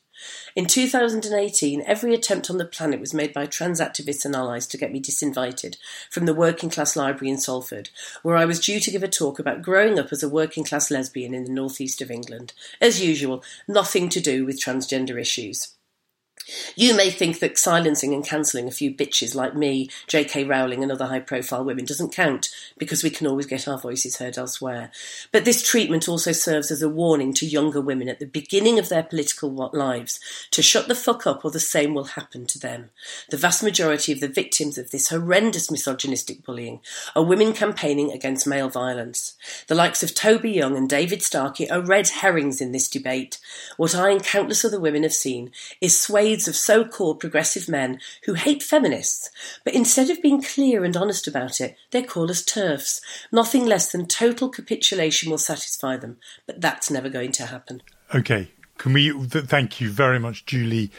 In 0.55 0.65
2018, 0.65 1.83
every 1.85 2.13
attempt 2.13 2.49
on 2.49 2.57
the 2.57 2.65
planet 2.65 2.99
was 2.99 3.13
made 3.13 3.33
by 3.33 3.45
trans 3.45 3.79
activists 3.79 4.25
and 4.25 4.35
allies 4.35 4.67
to 4.67 4.77
get 4.77 4.91
me 4.91 5.01
disinvited 5.01 5.77
from 6.09 6.25
the 6.25 6.33
Working 6.33 6.69
Class 6.69 6.95
Library 6.95 7.29
in 7.29 7.37
Salford, 7.37 7.89
where 8.23 8.35
I 8.35 8.45
was 8.45 8.59
due 8.59 8.79
to 8.79 8.91
give 8.91 9.03
a 9.03 9.07
talk 9.07 9.39
about 9.39 9.61
growing 9.61 9.97
up 9.97 10.11
as 10.11 10.21
a 10.23 10.29
working 10.29 10.63
class 10.63 10.91
lesbian 10.91 11.33
in 11.33 11.45
the 11.45 11.51
northeast 11.51 12.01
of 12.01 12.11
England. 12.11 12.53
As 12.81 13.01
usual, 13.01 13.43
nothing 13.67 14.09
to 14.09 14.19
do 14.19 14.45
with 14.45 14.61
transgender 14.61 15.19
issues. 15.19 15.75
You 16.75 16.95
may 16.95 17.09
think 17.09 17.39
that 17.39 17.57
silencing 17.57 18.13
and 18.13 18.25
cancelling 18.25 18.67
a 18.67 18.71
few 18.71 18.93
bitches 18.93 19.35
like 19.35 19.55
me, 19.55 19.89
J.K. 20.07 20.45
Rowling, 20.45 20.83
and 20.83 20.91
other 20.91 21.07
high 21.07 21.19
profile 21.19 21.63
women 21.63 21.85
doesn't 21.85 22.13
count 22.13 22.49
because 22.77 23.03
we 23.03 23.09
can 23.09 23.27
always 23.27 23.45
get 23.45 23.67
our 23.67 23.77
voices 23.77 24.17
heard 24.17 24.37
elsewhere. 24.37 24.91
But 25.31 25.45
this 25.45 25.67
treatment 25.67 26.07
also 26.07 26.31
serves 26.31 26.71
as 26.71 26.81
a 26.81 26.89
warning 26.89 27.33
to 27.33 27.45
younger 27.45 27.81
women 27.81 28.09
at 28.09 28.19
the 28.19 28.25
beginning 28.25 28.79
of 28.79 28.89
their 28.89 29.03
political 29.03 29.51
lives 29.73 30.19
to 30.51 30.61
shut 30.61 30.87
the 30.87 30.95
fuck 30.95 31.27
up 31.27 31.43
or 31.43 31.51
the 31.51 31.59
same 31.59 31.93
will 31.93 32.05
happen 32.05 32.45
to 32.47 32.59
them. 32.59 32.89
The 33.29 33.37
vast 33.37 33.63
majority 33.63 34.11
of 34.11 34.19
the 34.19 34.27
victims 34.27 34.77
of 34.77 34.91
this 34.91 35.09
horrendous 35.09 35.69
misogynistic 35.69 36.43
bullying 36.43 36.79
are 37.15 37.23
women 37.23 37.53
campaigning 37.53 38.11
against 38.11 38.47
male 38.47 38.69
violence. 38.69 39.35
The 39.67 39.75
likes 39.75 40.03
of 40.03 40.15
Toby 40.15 40.51
Young 40.51 40.75
and 40.75 40.89
David 40.89 41.21
Starkey 41.21 41.69
are 41.69 41.81
red 41.81 42.07
herrings 42.09 42.61
in 42.61 42.71
this 42.71 42.87
debate. 42.87 43.37
What 43.77 43.95
I 43.95 44.11
and 44.11 44.23
countless 44.23 44.63
other 44.63 44.79
women 44.79 45.03
have 45.03 45.13
seen 45.13 45.51
is 45.81 45.99
swathes 45.99 46.38
of 46.47 46.55
so 46.55 46.85
called 46.85 47.19
progressive 47.19 47.67
men 47.67 47.99
who 48.25 48.33
hate 48.33 48.63
feminists, 48.63 49.29
but 49.63 49.73
instead 49.73 50.09
of 50.09 50.21
being 50.21 50.41
clear 50.41 50.83
and 50.83 50.95
honest 50.95 51.27
about 51.27 51.59
it, 51.59 51.75
they 51.91 52.03
call 52.03 52.29
us 52.29 52.43
turfs. 52.43 53.01
Nothing 53.31 53.65
less 53.65 53.91
than 53.91 54.05
total 54.05 54.49
capitulation 54.49 55.29
will 55.29 55.37
satisfy 55.37 55.97
them, 55.97 56.17
but 56.45 56.61
that's 56.61 56.91
never 56.91 57.09
going 57.09 57.31
to 57.33 57.47
happen. 57.47 57.81
Okay. 58.13 58.51
Can 58.77 58.93
we 58.93 59.11
th- 59.11 59.45
thank 59.45 59.81
you 59.81 59.89
very 59.89 60.19
much, 60.19 60.45
Julie? 60.45 60.89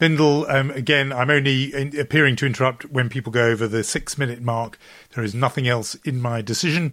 Bindel, 0.00 0.48
um, 0.48 0.70
again, 0.70 1.12
I'm 1.12 1.30
only 1.30 1.74
in, 1.74 1.98
appearing 1.98 2.36
to 2.36 2.46
interrupt 2.46 2.84
when 2.86 3.08
people 3.08 3.32
go 3.32 3.46
over 3.46 3.66
the 3.66 3.82
six 3.82 4.16
minute 4.16 4.40
mark. 4.40 4.78
There 5.14 5.24
is 5.24 5.34
nothing 5.34 5.66
else 5.66 5.94
in 6.04 6.20
my 6.20 6.40
decision. 6.42 6.92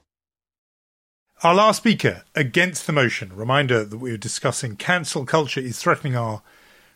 Our 1.43 1.55
last 1.55 1.77
speaker 1.77 2.21
against 2.35 2.85
the 2.85 2.93
motion. 2.93 3.35
Reminder 3.35 3.83
that 3.83 3.97
we 3.97 4.11
were 4.11 4.17
discussing 4.17 4.75
cancel 4.75 5.25
culture 5.25 5.59
is 5.59 5.79
threatening 5.79 6.15
our 6.15 6.43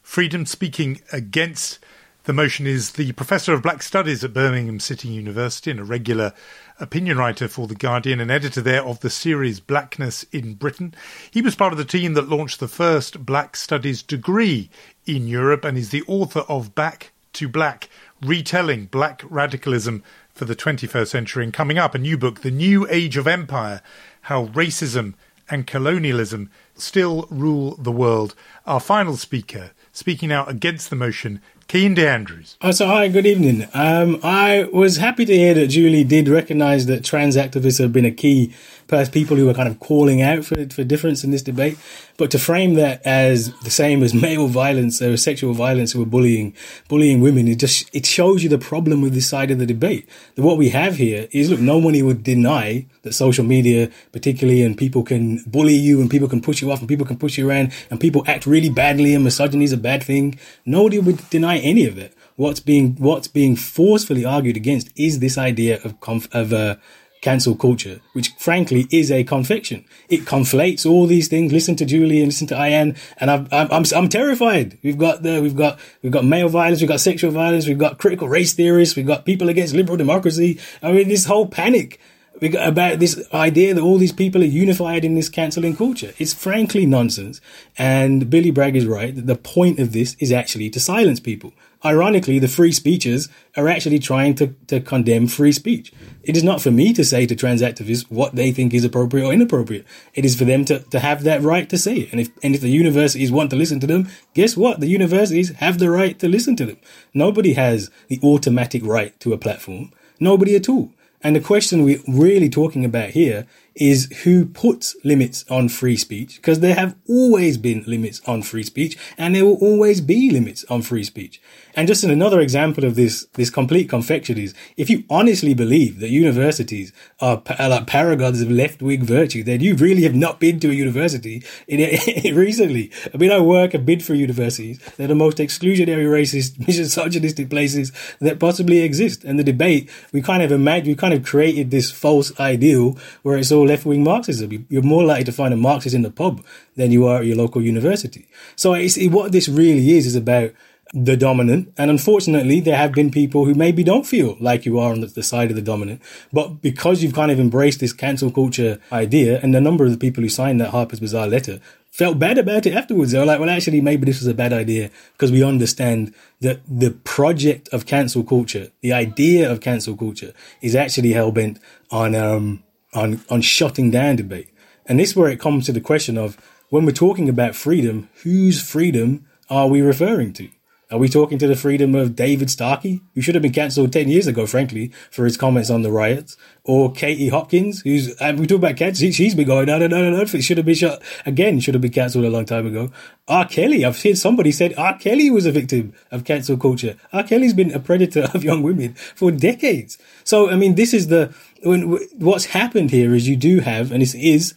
freedom. 0.04 0.46
Speaking 0.46 1.02
against 1.12 1.80
the 2.26 2.34
motion 2.34 2.68
is 2.68 2.92
the 2.92 3.14
professor 3.14 3.54
of 3.54 3.64
black 3.64 3.82
studies 3.82 4.24
at 4.24 4.36
Birmingham 4.36 4.80
City 4.80 5.08
University 5.08 5.72
and 5.72 5.80
a 5.80 5.84
regular 5.84 6.32
opinion 6.80 7.18
writer 7.18 7.48
for 7.48 7.66
The 7.66 7.74
Guardian 7.74 8.20
and 8.20 8.30
editor 8.30 8.62
there 8.62 8.84
of 8.84 9.00
the 9.00 9.10
series 9.10 9.60
Blackness 9.60 10.28
in 10.32 10.54
Britain. 10.54 10.94
He 11.32 11.42
was 11.42 11.56
part 11.56 11.74
of 11.74 11.80
the 11.80 11.84
team 11.84 12.14
that 12.14 12.30
launched 12.30 12.60
the 12.60 12.68
first 12.68 13.26
Black 13.26 13.56
Studies 13.56 14.04
degree 14.04 14.70
in 15.08 15.28
Europe 15.28 15.66
and 15.66 15.76
is 15.76 15.90
the 15.90 16.04
author 16.06 16.42
of 16.42 16.76
Back 16.76 17.14
to 17.34 17.50
Black, 17.50 17.90
retelling 18.22 18.86
black 18.86 19.24
radicalism 19.28 20.04
for 20.36 20.46
the 20.46 20.56
21st 20.56 21.08
century. 21.08 21.44
And 21.44 21.54
coming 21.54 21.80
up, 21.80 21.96
a 21.96 21.98
new 21.98 22.18
book, 22.18 22.42
The 22.42 22.52
New 22.52 22.86
Age 22.90 23.18
of 23.18 23.26
Empire 23.26 23.82
How 24.24 24.48
Racism 24.48 25.14
and 25.50 25.66
Colonialism 25.66 26.52
Still 26.76 27.26
Rule 27.32 27.76
the 27.78 27.92
World. 27.92 28.36
Our 28.68 28.82
final 28.82 29.16
speaker, 29.16 29.72
speaking 29.94 30.32
out 30.32 30.50
against 30.50 30.90
the 30.90 30.96
motion, 30.98 31.42
Kehinde 31.70 32.00
Andrews. 32.00 32.58
Oh, 32.62 32.72
so 32.72 32.86
hi, 32.86 33.08
good 33.08 33.26
evening. 33.26 33.68
Um, 33.74 34.20
I 34.24 34.68
was 34.72 34.98
happy 34.98 35.26
to 35.26 35.34
hear 35.36 35.54
that 35.54 35.68
Julie 35.68 36.04
did 36.04 36.28
recognise 36.28 36.86
that 36.88 37.04
trans 37.04 37.38
activists 37.38 37.80
have 37.80 37.94
been 37.94 38.06
a 38.06 38.12
key 38.12 38.54
past 38.88 39.12
people 39.12 39.36
who 39.36 39.50
are 39.50 39.54
kind 39.54 39.68
of 39.68 39.80
calling 39.80 40.22
out 40.22 40.46
for, 40.46 40.68
for 40.70 40.84
difference 40.84 41.24
in 41.24 41.32
this 41.32 41.42
debate. 41.42 41.78
But 42.18 42.32
to 42.32 42.40
frame 42.40 42.76
that 42.76 43.02
as 43.06 43.54
the 43.60 43.70
same 43.70 44.04
as 44.04 44.14
male 44.14 44.48
violence 44.48 45.02
or 45.02 45.18
sexual 45.18 45.54
violence 45.54 45.96
or 45.96 46.06
bullying, 46.06 46.54
bullying 46.88 47.20
women, 47.20 47.48
it 47.48 47.60
just, 47.60 47.94
it 47.94 48.06
shows 48.06 48.44
you 48.44 48.50
the 48.50 48.58
problem 48.58 49.02
with 49.02 49.14
this 49.14 49.28
side 49.28 49.52
of 49.52 49.60
the 49.60 49.66
debate. 49.66 50.08
That 50.36 50.44
what 50.44 50.58
we 50.58 50.70
have 50.70 50.96
here 50.96 51.28
is, 51.32 51.50
look, 51.50 51.60
nobody 51.60 52.02
would 52.04 52.24
deny 52.24 52.86
that 53.02 53.14
social 53.14 53.44
media, 53.44 53.90
particularly, 54.12 54.64
and 54.64 54.78
people 54.78 55.04
can 55.04 55.44
bully 55.48 55.76
you 55.76 56.00
and 56.00 56.10
people 56.10 56.30
can 56.30 56.42
push 56.42 56.62
you 56.62 56.72
off 56.72 56.80
and 56.80 56.88
people 56.88 57.06
can 57.06 57.18
push 57.18 57.38
you 57.38 57.50
around 57.50 57.74
and 57.90 58.00
people 58.00 58.24
act 58.28 58.46
really 58.46 58.70
badly 58.70 59.14
and 59.14 59.24
misogyny 59.24 59.66
is 59.66 59.74
a 59.74 59.78
bad 59.78 60.04
thing. 60.04 60.40
Nobody 60.66 61.00
would 61.00 61.30
deny 61.30 61.58
any 61.58 61.86
of 61.86 61.98
it. 61.98 62.14
What's 62.36 62.60
being, 62.60 62.96
what's 62.96 63.30
being 63.30 63.56
forcefully 63.56 64.26
argued 64.26 64.58
against 64.58 64.90
is 64.96 65.20
this 65.20 65.38
idea 65.38 65.82
of, 65.84 66.00
conf, 66.02 66.28
of, 66.34 66.54
uh, 66.54 66.76
cancel 67.26 67.56
culture, 67.56 68.00
which 68.14 68.30
frankly 68.38 68.88
is 68.92 69.12
a 69.12 69.24
confection. 69.24 69.84
It 70.10 70.26
conflates 70.26 70.86
all 70.86 71.08
these 71.08 71.28
things. 71.28 71.52
Listen 71.52 71.76
to 71.78 71.84
Julie 71.84 72.20
and 72.20 72.28
listen 72.28 72.46
to 72.48 72.56
Ayaan, 72.56 72.96
and 73.18 73.32
I'm, 73.32 73.48
I'm, 73.52 73.68
I'm, 73.72 73.84
I'm 73.96 74.10
terrified. 74.10 74.78
We've 74.84 75.00
got 75.00 75.24
the, 75.24 75.42
we've 75.42 75.56
got, 75.56 75.80
we've 76.04 76.12
got 76.12 76.24
male 76.24 76.50
violence, 76.50 76.82
we've 76.82 76.88
got 76.88 77.00
sexual 77.00 77.32
violence, 77.32 77.68
we've 77.68 77.80
got 77.80 77.98
critical 77.98 78.30
race 78.30 78.54
theorists, 78.54 78.96
we've 78.96 79.08
got 79.08 79.26
people 79.26 79.50
against 79.50 79.74
liberal 79.74 79.98
democracy. 79.98 80.60
I 80.84 80.92
mean, 80.92 81.10
this 81.10 81.26
whole 81.26 81.48
panic 81.48 82.00
about 82.42 83.00
this 83.00 83.22
idea 83.34 83.74
that 83.74 83.82
all 83.82 83.98
these 83.98 84.12
people 84.12 84.42
are 84.42 84.46
unified 84.46 85.06
in 85.06 85.16
this 85.16 85.30
cancelling 85.30 85.76
culture. 85.76 86.14
It's 86.18 86.34
frankly 86.34 86.86
nonsense. 86.86 87.40
And 87.78 88.30
Billy 88.30 88.52
Bragg 88.52 88.76
is 88.76 88.86
right 88.86 89.16
that 89.16 89.28
the 89.28 89.36
point 89.36 89.80
of 89.80 89.94
this 89.94 90.16
is 90.20 90.32
actually 90.32 90.70
to 90.72 90.80
silence 90.80 91.20
people. 91.20 91.54
Ironically, 91.84 92.40
the 92.40 92.48
free 92.48 92.72
speeches 92.72 93.30
are 93.56 93.68
actually 93.68 94.00
trying 94.00 94.34
to, 94.36 94.48
to 94.68 94.80
condemn 94.82 95.28
free 95.28 95.52
speech. 95.52 95.94
It 96.24 96.36
is 96.36 96.44
not 96.44 96.60
for 96.60 96.72
me 96.72 96.94
to 96.94 97.06
say 97.06 97.28
to 97.28 97.36
trans 97.36 97.62
activists 97.62 98.10
what 98.10 98.36
they 98.36 98.52
think 98.52 98.74
is 98.74 98.84
appropriate 98.84 99.26
or 99.26 99.32
inappropriate. 99.32 99.86
It 100.16 100.26
is 100.26 100.36
for 100.36 100.46
them 100.46 100.66
to, 100.66 100.80
to 100.80 101.00
have 101.00 101.24
that 101.24 101.44
right 101.44 101.70
to 101.70 101.78
say 101.78 101.98
it. 101.98 102.12
And 102.12 102.20
if, 102.20 102.30
and 102.42 102.56
if 102.56 102.62
the 102.62 102.70
universities 102.70 103.32
want 103.32 103.52
to 103.52 103.56
listen 103.56 103.80
to 103.82 103.88
them, 103.88 104.10
guess 104.34 104.58
what? 104.58 104.80
The 104.80 104.88
universities 104.88 105.52
have 105.58 105.78
the 105.78 105.92
right 105.92 106.18
to 106.20 106.28
listen 106.28 106.56
to 106.56 106.66
them. 106.66 106.78
Nobody 107.14 107.54
has 107.54 107.92
the 108.08 108.20
automatic 108.24 108.84
right 108.84 109.18
to 109.20 109.34
a 109.34 109.38
platform. 109.38 109.92
Nobody 110.20 110.56
at 110.56 110.68
all. 110.68 110.92
And 111.24 111.36
the 111.36 111.42
question 111.42 111.84
we're 111.84 112.02
really 112.08 112.50
talking 112.50 112.86
about 112.86 113.10
here 113.12 113.48
is 113.76 114.06
who 114.24 114.46
puts 114.46 114.96
limits 115.04 115.44
on 115.50 115.68
free 115.70 115.98
speech 115.98 116.38
because 116.38 116.62
there 116.62 116.76
have 116.76 116.96
always 117.10 117.58
been 117.58 117.84
limits 117.86 118.22
on 118.26 118.42
free 118.42 118.64
speech 118.64 118.98
and 119.18 119.36
there 119.36 119.46
will 119.46 119.58
always 119.58 120.02
be 120.02 120.32
limits 120.32 120.64
on 120.70 120.82
free 120.82 121.04
speech. 121.04 121.42
And 121.76 121.90
just 121.90 122.04
another 122.06 122.40
example 122.40 122.86
of 122.86 122.96
this, 122.96 123.26
this 123.34 123.50
complete 123.50 123.90
confection 123.90 124.38
is 124.38 124.54
if 124.78 124.90
you 124.90 125.04
honestly 125.10 125.54
believe 125.54 126.00
that 126.00 126.10
universities 126.10 126.94
are, 127.20 127.42
are 127.60 127.70
like 127.70 127.86
paragons 127.86 128.42
of 128.42 128.50
left-wing 128.50 129.04
virtue, 129.04 129.44
then 129.44 129.60
you 129.60 129.76
really 129.76 130.04
have 130.04 130.16
not 130.16 130.40
been 130.40 130.60
to 130.62 130.70
a 130.70 130.74
university 130.74 131.44
in, 131.68 131.82
in, 131.82 132.36
recently. 132.36 132.92
I 133.14 133.18
mean, 133.18 133.32
I 133.32 133.40
work 133.40 133.74
and 133.74 133.86
bid 133.86 134.04
for 134.04 134.14
universities. 134.14 134.80
They're 134.96 135.08
the 135.08 135.16
most 135.16 135.38
exclusionary, 135.38 136.06
racist, 136.06 136.60
misogynistic 136.68 137.50
places 137.50 137.92
that 138.22 138.40
possibly 138.40 138.80
exist. 138.80 139.26
And 139.26 139.38
the 139.38 139.44
debate, 139.44 139.90
we 140.14 140.22
kind 140.22 140.44
of 140.44 140.54
imagine, 140.54 140.88
we 140.88 140.96
kind 140.96 141.14
of 141.14 141.26
created 141.26 141.72
this 141.72 141.92
false 141.92 142.38
ideal 142.40 142.98
where 143.24 143.38
it's 143.38 143.52
all 143.52 143.66
left 143.66 143.86
wing 143.86 144.04
Marxism. 144.04 144.66
You're 144.70 144.82
more 144.82 145.04
likely 145.04 145.26
to 145.26 145.34
find 145.34 145.54
a 145.54 145.58
Marxist 145.58 145.94
in 145.94 146.04
the 146.04 146.12
pub 146.12 146.42
than 146.78 146.92
you 146.92 147.06
are 147.06 147.18
at 147.18 147.26
your 147.26 147.36
local 147.36 147.62
university. 147.62 148.30
So 148.56 148.72
what 149.10 149.34
this 149.34 149.50
really 149.50 149.92
is 149.92 150.06
is 150.06 150.16
about 150.16 150.52
the 150.96 151.18
dominant. 151.18 151.74
And 151.78 151.92
unfortunately, 151.92 152.62
there 152.62 152.78
have 152.78 152.94
been 152.94 153.12
people 153.12 153.44
who 153.44 153.54
maybe 153.54 153.84
don't 153.84 154.08
feel 154.08 154.38
like 154.40 154.66
you 154.66 154.80
are 154.80 154.94
on 154.94 155.02
the 155.02 155.24
side 155.24 155.50
of 155.50 155.58
the 155.58 155.62
dominant. 155.62 156.02
But 156.32 156.62
because 156.62 157.04
you've 157.04 157.14
kind 157.14 157.32
of 157.32 157.40
embraced 157.40 157.82
this 157.82 157.92
cancel 157.92 158.32
culture 158.32 158.80
idea, 158.94 159.42
and 159.44 159.54
a 159.54 159.62
number 159.62 159.84
of 159.84 159.92
the 159.92 159.98
people 159.98 160.24
who 160.24 160.30
signed 160.30 160.62
that 160.62 160.70
Harper's 160.70 161.02
Bazaar 161.02 161.28
letter 161.28 161.60
felt 161.92 162.18
bad 162.18 162.38
about 162.38 162.66
it 162.66 162.74
afterwards. 162.74 163.12
They 163.12 163.20
were 163.20 163.26
like, 163.26 163.40
well, 163.40 163.50
actually, 163.50 163.82
maybe 163.82 164.06
this 164.06 164.20
was 164.20 164.28
a 164.28 164.34
bad 164.34 164.54
idea 164.54 164.90
because 165.14 165.32
we 165.32 165.44
understand 165.44 166.14
that 166.42 166.60
the 166.68 166.92
project 166.92 167.70
of 167.70 167.86
cancel 167.86 168.24
culture, 168.24 168.70
the 168.82 168.94
idea 168.94 169.52
of 169.52 169.62
cancel 169.62 169.96
culture 169.96 170.34
is 170.62 170.76
actually 170.76 171.14
hell 171.14 171.32
bent 171.32 171.60
on, 171.92 172.16
um, 172.16 172.64
on, 172.94 173.22
on 173.30 173.42
shutting 173.42 173.92
down 173.92 174.16
debate. 174.16 174.50
And 174.86 175.00
this 175.00 175.12
is 175.12 175.16
where 175.16 175.30
it 175.30 175.40
comes 175.40 175.66
to 175.66 175.72
the 175.72 175.82
question 175.82 176.18
of 176.18 176.38
when 176.70 176.86
we're 176.86 176.92
talking 176.92 177.30
about 177.30 177.56
freedom, 177.56 178.10
whose 178.24 178.62
freedom 178.62 179.26
are 179.50 179.68
we 179.68 179.82
referring 179.82 180.34
to? 180.34 180.50
Are 180.92 181.00
we 181.00 181.10
talking 181.10 181.40
to 181.40 181.48
the 181.48 181.56
freedom 181.56 181.96
of 181.96 182.16
David 182.16 182.52
Starkey, 182.52 183.02
who 183.16 183.22
should 183.22 183.34
have 183.34 183.42
been 183.42 183.52
cancelled 183.52 183.92
10 183.92 184.08
years 184.08 184.28
ago, 184.28 184.46
frankly, 184.46 184.92
for 185.10 185.26
his 185.26 185.36
comments 185.36 185.72
on 185.72 185.82
the 185.82 185.92
riots? 185.92 186.38
Or 186.64 186.92
Katie 186.92 187.30
Hopkins, 187.30 187.82
who's, 187.82 188.16
and 188.18 188.40
we 188.40 188.46
talk 188.46 188.60
about 188.60 188.78
cats, 188.78 189.00
she, 189.00 189.24
has 189.24 189.34
been 189.34 189.48
going, 189.48 189.66
no, 189.66 189.80
no, 189.80 189.88
no, 189.88 190.12
no, 190.12 190.16
no, 190.16 190.22
it 190.22 190.44
should 190.44 190.58
have 190.58 190.66
been 190.66 190.76
shot 190.76 191.02
again, 191.26 191.60
should 191.60 191.74
have 191.74 191.82
been 191.82 191.92
cancelled 191.92 192.26
a 192.26 192.30
long 192.30 192.46
time 192.46 192.68
ago. 192.68 192.92
R. 193.28 193.48
Kelly, 193.48 193.84
I've 193.84 193.98
seen 193.98 194.16
somebody 194.16 194.52
said 194.52 194.76
R. 194.78 194.96
Kelly 194.98 195.32
was 195.32 195.48
a 195.48 195.52
victim 195.52 195.94
of 196.12 196.24
cancel 196.24 196.56
culture. 196.56 196.96
R. 197.12 197.24
Kelly's 197.24 197.54
been 197.54 197.74
a 197.74 197.80
predator 197.80 198.28
of 198.36 198.44
young 198.44 198.62
women 198.62 198.94
for 198.94 199.32
decades. 199.32 199.98
So, 200.24 200.52
I 200.52 200.56
mean, 200.56 200.76
this 200.76 200.94
is 200.94 201.08
the, 201.08 201.34
when, 201.64 201.98
what's 202.20 202.46
happened 202.46 202.92
here 202.92 203.16
is 203.16 203.28
you 203.28 203.36
do 203.36 203.62
have, 203.62 203.92
and 203.92 204.04
this 204.04 204.14
is, 204.14 204.54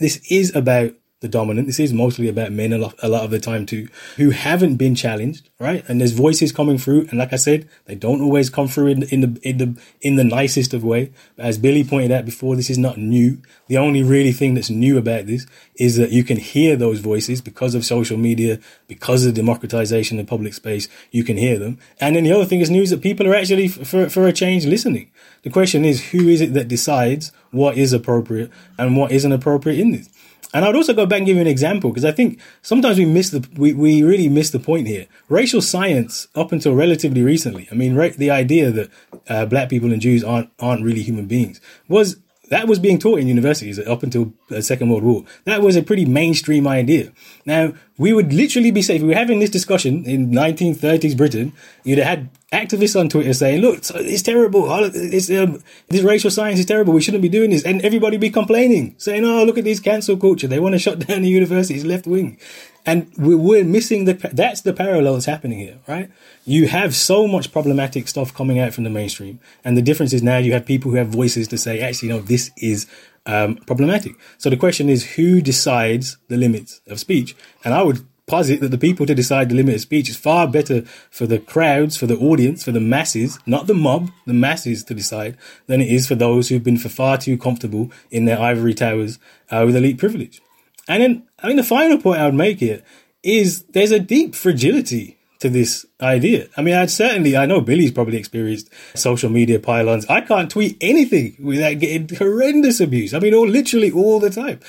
this 0.00 0.20
is 0.28 0.54
about 0.56 0.94
the 1.20 1.28
dominant. 1.28 1.66
This 1.66 1.78
is 1.78 1.92
mostly 1.92 2.28
about 2.28 2.50
men 2.50 2.72
a 2.72 2.78
lot, 2.78 2.94
a 3.02 3.08
lot 3.08 3.24
of 3.24 3.30
the 3.30 3.38
time 3.38 3.66
too, 3.66 3.88
who 4.16 4.30
haven't 4.30 4.76
been 4.76 4.94
challenged, 4.94 5.50
right? 5.58 5.84
And 5.86 6.00
there's 6.00 6.12
voices 6.12 6.50
coming 6.50 6.78
through, 6.78 7.08
and 7.10 7.18
like 7.18 7.32
I 7.32 7.36
said, 7.36 7.68
they 7.84 7.94
don't 7.94 8.22
always 8.22 8.48
come 8.48 8.68
through 8.68 8.88
in, 8.88 9.02
in 9.04 9.20
the 9.20 9.40
in 9.42 9.58
the 9.58 9.80
in 10.00 10.16
the 10.16 10.24
nicest 10.24 10.72
of 10.72 10.82
way. 10.82 11.12
But 11.36 11.44
As 11.44 11.58
Billy 11.58 11.84
pointed 11.84 12.10
out 12.10 12.24
before, 12.24 12.56
this 12.56 12.70
is 12.70 12.78
not 12.78 12.96
new. 12.96 13.42
The 13.68 13.76
only 13.76 14.02
really 14.02 14.32
thing 14.32 14.54
that's 14.54 14.70
new 14.70 14.96
about 14.96 15.26
this 15.26 15.46
is 15.76 15.96
that 15.96 16.10
you 16.10 16.24
can 16.24 16.38
hear 16.38 16.74
those 16.74 17.00
voices 17.00 17.42
because 17.42 17.74
of 17.74 17.84
social 17.84 18.16
media, 18.16 18.58
because 18.88 19.26
of 19.26 19.34
democratization 19.34 20.18
of 20.18 20.26
public 20.26 20.54
space. 20.54 20.88
You 21.10 21.22
can 21.22 21.36
hear 21.36 21.58
them, 21.58 21.78
and 22.00 22.16
then 22.16 22.24
the 22.24 22.32
other 22.32 22.46
thing 22.46 22.60
is 22.60 22.70
news 22.70 22.90
that 22.90 23.02
people 23.02 23.26
are 23.28 23.34
actually 23.34 23.68
for 23.68 24.08
for 24.08 24.26
a 24.26 24.32
change 24.32 24.64
listening. 24.64 25.10
The 25.42 25.50
question 25.50 25.84
is, 25.84 26.10
who 26.10 26.28
is 26.28 26.40
it 26.40 26.54
that 26.54 26.68
decides 26.68 27.30
what 27.50 27.76
is 27.76 27.92
appropriate 27.92 28.50
and 28.78 28.96
what 28.96 29.12
isn't 29.12 29.32
appropriate 29.32 29.78
in 29.78 29.90
this? 29.90 30.08
And 30.52 30.64
I'd 30.64 30.74
also 30.74 30.94
go 30.94 31.06
back 31.06 31.18
and 31.18 31.26
give 31.26 31.36
you 31.36 31.42
an 31.42 31.48
example 31.48 31.90
because 31.90 32.04
I 32.04 32.12
think 32.12 32.40
sometimes 32.62 32.98
we 32.98 33.04
miss 33.04 33.30
the 33.30 33.46
we, 33.56 33.72
we 33.72 34.02
really 34.02 34.28
miss 34.28 34.50
the 34.50 34.58
point 34.58 34.86
here. 34.88 35.06
Racial 35.28 35.62
science, 35.62 36.26
up 36.34 36.52
until 36.52 36.74
relatively 36.74 37.22
recently, 37.22 37.68
I 37.70 37.74
mean, 37.74 37.94
right, 37.94 38.12
the 38.12 38.30
idea 38.30 38.70
that 38.70 38.90
uh, 39.28 39.46
black 39.46 39.68
people 39.68 39.92
and 39.92 40.00
Jews 40.00 40.24
aren't 40.24 40.50
aren't 40.58 40.82
really 40.82 41.02
human 41.02 41.26
beings 41.26 41.60
was 41.88 42.16
that 42.50 42.66
was 42.66 42.80
being 42.80 42.98
taught 42.98 43.20
in 43.20 43.28
universities 43.28 43.78
up 43.78 44.02
until 44.02 44.32
the 44.48 44.60
Second 44.60 44.90
World 44.90 45.04
War. 45.04 45.24
That 45.44 45.62
was 45.62 45.76
a 45.76 45.82
pretty 45.82 46.04
mainstream 46.04 46.66
idea. 46.66 47.12
Now, 47.46 47.74
we 47.96 48.12
would 48.12 48.32
literally 48.32 48.72
be 48.72 48.82
safe. 48.82 49.02
We 49.02 49.08
were 49.08 49.14
having 49.14 49.38
this 49.38 49.50
discussion 49.50 50.04
in 50.04 50.32
1930s 50.32 51.16
Britain. 51.16 51.52
You'd 51.84 51.98
have 51.98 52.08
had 52.08 52.30
activists 52.52 52.98
on 52.98 53.08
Twitter 53.08 53.32
saying, 53.32 53.60
look, 53.60 53.78
it's 53.94 54.22
terrible. 54.22 54.66
It's, 54.92 55.30
um, 55.30 55.62
this 55.88 56.02
racial 56.02 56.30
science 56.30 56.58
is 56.58 56.66
terrible. 56.66 56.92
We 56.92 57.00
shouldn't 57.00 57.22
be 57.22 57.28
doing 57.28 57.50
this. 57.50 57.62
And 57.62 57.80
everybody 57.82 58.16
be 58.16 58.30
complaining, 58.30 58.94
saying, 58.98 59.24
oh, 59.24 59.44
look 59.44 59.58
at 59.58 59.64
this 59.64 59.78
cancel 59.78 60.16
culture. 60.16 60.48
They 60.48 60.58
want 60.58 60.74
to 60.74 60.78
shut 60.78 60.98
down 61.06 61.22
the 61.22 61.28
universities, 61.28 61.84
left 61.84 62.06
wing. 62.06 62.38
And 62.86 63.12
we're 63.16 63.62
missing 63.62 64.06
the, 64.06 64.14
that's 64.32 64.62
the 64.62 64.72
parallel 64.72 65.12
that's 65.12 65.26
happening 65.26 65.58
here, 65.58 65.78
right? 65.86 66.10
You 66.44 66.66
have 66.68 66.94
so 66.94 67.28
much 67.28 67.52
problematic 67.52 68.08
stuff 68.08 68.34
coming 68.34 68.58
out 68.58 68.72
from 68.72 68.84
the 68.84 68.90
mainstream. 68.90 69.38
And 69.64 69.76
the 69.76 69.82
difference 69.82 70.12
is 70.12 70.22
now 70.22 70.38
you 70.38 70.52
have 70.54 70.66
people 70.66 70.90
who 70.90 70.96
have 70.96 71.08
voices 71.08 71.46
to 71.48 71.58
say, 71.58 71.80
actually, 71.80 72.08
no, 72.08 72.20
this 72.20 72.50
is 72.56 72.86
um, 73.26 73.56
problematic. 73.58 74.14
So 74.38 74.50
the 74.50 74.56
question 74.56 74.88
is, 74.88 75.12
who 75.12 75.40
decides 75.40 76.16
the 76.28 76.36
limits 76.36 76.80
of 76.86 76.98
speech? 76.98 77.36
And 77.64 77.74
I 77.74 77.82
would 77.82 78.04
posit 78.30 78.60
that 78.60 78.70
the 78.70 78.78
people 78.78 79.06
to 79.06 79.14
decide 79.14 79.48
the 79.48 79.54
limit 79.56 79.74
of 79.74 79.80
speech 79.80 80.08
is 80.08 80.16
far 80.16 80.46
better 80.46 80.82
for 81.10 81.26
the 81.26 81.38
crowds, 81.38 81.96
for 81.96 82.06
the 82.06 82.16
audience, 82.16 82.64
for 82.64 82.72
the 82.72 82.80
masses, 82.80 83.38
not 83.44 83.66
the 83.66 83.74
mob, 83.74 84.10
the 84.26 84.32
masses 84.32 84.84
to 84.84 84.94
decide, 84.94 85.36
than 85.66 85.80
it 85.80 85.88
is 85.88 86.06
for 86.06 86.14
those 86.14 86.48
who've 86.48 86.62
been 86.62 86.78
for 86.78 86.88
far 86.88 87.18
too 87.18 87.36
comfortable 87.36 87.90
in 88.10 88.24
their 88.26 88.40
ivory 88.40 88.74
towers 88.74 89.18
uh, 89.50 89.64
with 89.66 89.76
elite 89.76 89.98
privilege. 89.98 90.40
And 90.88 91.02
then, 91.02 91.22
I 91.42 91.48
mean, 91.48 91.56
the 91.56 91.64
final 91.64 91.98
point 91.98 92.20
I 92.20 92.26
would 92.26 92.34
make 92.34 92.60
here 92.60 92.82
is 93.22 93.64
there's 93.64 93.92
a 93.92 94.00
deep 94.00 94.34
fragility 94.34 95.18
to 95.40 95.48
this 95.48 95.86
idea. 96.00 96.48
I 96.56 96.62
mean, 96.62 96.74
I 96.74 96.86
certainly, 96.86 97.36
I 97.36 97.46
know 97.46 97.60
Billy's 97.60 97.90
probably 97.90 98.18
experienced 98.18 98.70
social 98.94 99.30
media 99.30 99.58
pile-ons. 99.58 100.06
I 100.06 100.20
can't 100.20 100.50
tweet 100.50 100.76
anything 100.80 101.36
without 101.40 101.78
getting 101.78 102.14
horrendous 102.16 102.80
abuse. 102.80 103.14
I 103.14 103.18
mean, 103.18 103.34
all 103.34 103.48
literally 103.48 103.90
all 103.90 104.20
the 104.20 104.30
time. 104.30 104.60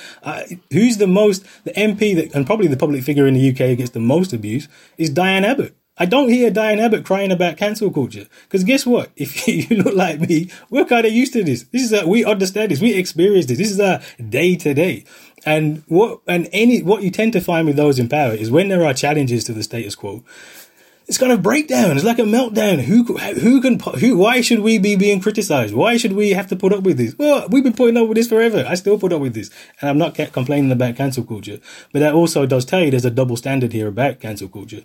Who's 0.72 0.96
the 0.96 1.06
most, 1.06 1.44
the 1.64 1.72
MP 1.72 2.14
that, 2.16 2.34
and 2.34 2.46
probably 2.46 2.68
the 2.68 2.76
public 2.76 3.04
figure 3.04 3.26
in 3.26 3.34
the 3.34 3.50
UK 3.50 3.58
who 3.58 3.76
gets 3.76 3.90
the 3.90 4.00
most 4.00 4.32
abuse 4.32 4.66
is 4.98 5.10
Diane 5.10 5.44
Abbott. 5.44 5.76
I 5.98 6.06
don't 6.06 6.30
hear 6.30 6.50
Diane 6.50 6.80
Abbott 6.80 7.04
crying 7.04 7.30
about 7.30 7.58
cancel 7.58 7.90
culture. 7.90 8.26
Because 8.44 8.64
guess 8.64 8.86
what? 8.86 9.10
If 9.16 9.46
you 9.46 9.76
look 9.76 9.94
like 9.94 10.20
me, 10.20 10.50
we're 10.70 10.86
kind 10.86 11.06
of 11.06 11.12
used 11.12 11.34
to 11.34 11.44
this. 11.44 11.64
This 11.64 11.82
is 11.82 11.92
a, 11.92 12.06
we 12.08 12.24
understand 12.24 12.70
this. 12.70 12.80
We 12.80 12.94
experience 12.94 13.46
this. 13.46 13.58
This 13.58 13.70
is 13.70 13.78
our 13.78 14.00
day 14.30 14.56
to 14.56 14.72
day. 14.72 15.04
And 15.44 15.82
what, 15.88 16.20
and 16.26 16.48
any, 16.52 16.82
what 16.82 17.02
you 17.02 17.10
tend 17.10 17.34
to 17.34 17.40
find 17.40 17.66
with 17.66 17.76
those 17.76 17.98
in 17.98 18.08
power 18.08 18.32
is 18.32 18.50
when 18.50 18.68
there 18.68 18.84
are 18.86 18.94
challenges 18.94 19.44
to 19.44 19.52
the 19.52 19.62
status 19.62 19.94
quo, 19.94 20.24
it's 21.12 21.18
kind 21.18 21.30
of 21.30 21.42
breakdown. 21.42 21.94
It's 21.94 22.06
like 22.06 22.18
a 22.18 22.22
meltdown. 22.22 22.80
Who 22.80 23.04
who 23.04 23.60
can 23.60 23.78
who? 24.00 24.16
Why 24.16 24.40
should 24.40 24.60
we 24.60 24.78
be 24.78 24.96
being 24.96 25.20
criticized? 25.20 25.74
Why 25.74 25.98
should 25.98 26.14
we 26.14 26.30
have 26.30 26.46
to 26.46 26.56
put 26.56 26.72
up 26.72 26.84
with 26.84 26.96
this? 26.96 27.14
Well, 27.18 27.46
we've 27.50 27.62
been 27.62 27.74
putting 27.74 27.98
up 27.98 28.08
with 28.08 28.16
this 28.16 28.28
forever. 28.28 28.64
I 28.66 28.76
still 28.76 28.98
put 28.98 29.12
up 29.12 29.20
with 29.20 29.34
this, 29.34 29.50
and 29.82 29.90
I'm 29.90 29.98
not 29.98 30.14
complaining 30.32 30.72
about 30.72 30.96
cancel 30.96 31.22
culture. 31.22 31.58
But 31.92 31.98
that 31.98 32.14
also 32.14 32.46
does 32.46 32.64
tell 32.64 32.80
you 32.80 32.90
there's 32.90 33.04
a 33.04 33.10
double 33.10 33.36
standard 33.36 33.74
here 33.74 33.88
about 33.88 34.20
cancel 34.20 34.48
culture. 34.48 34.84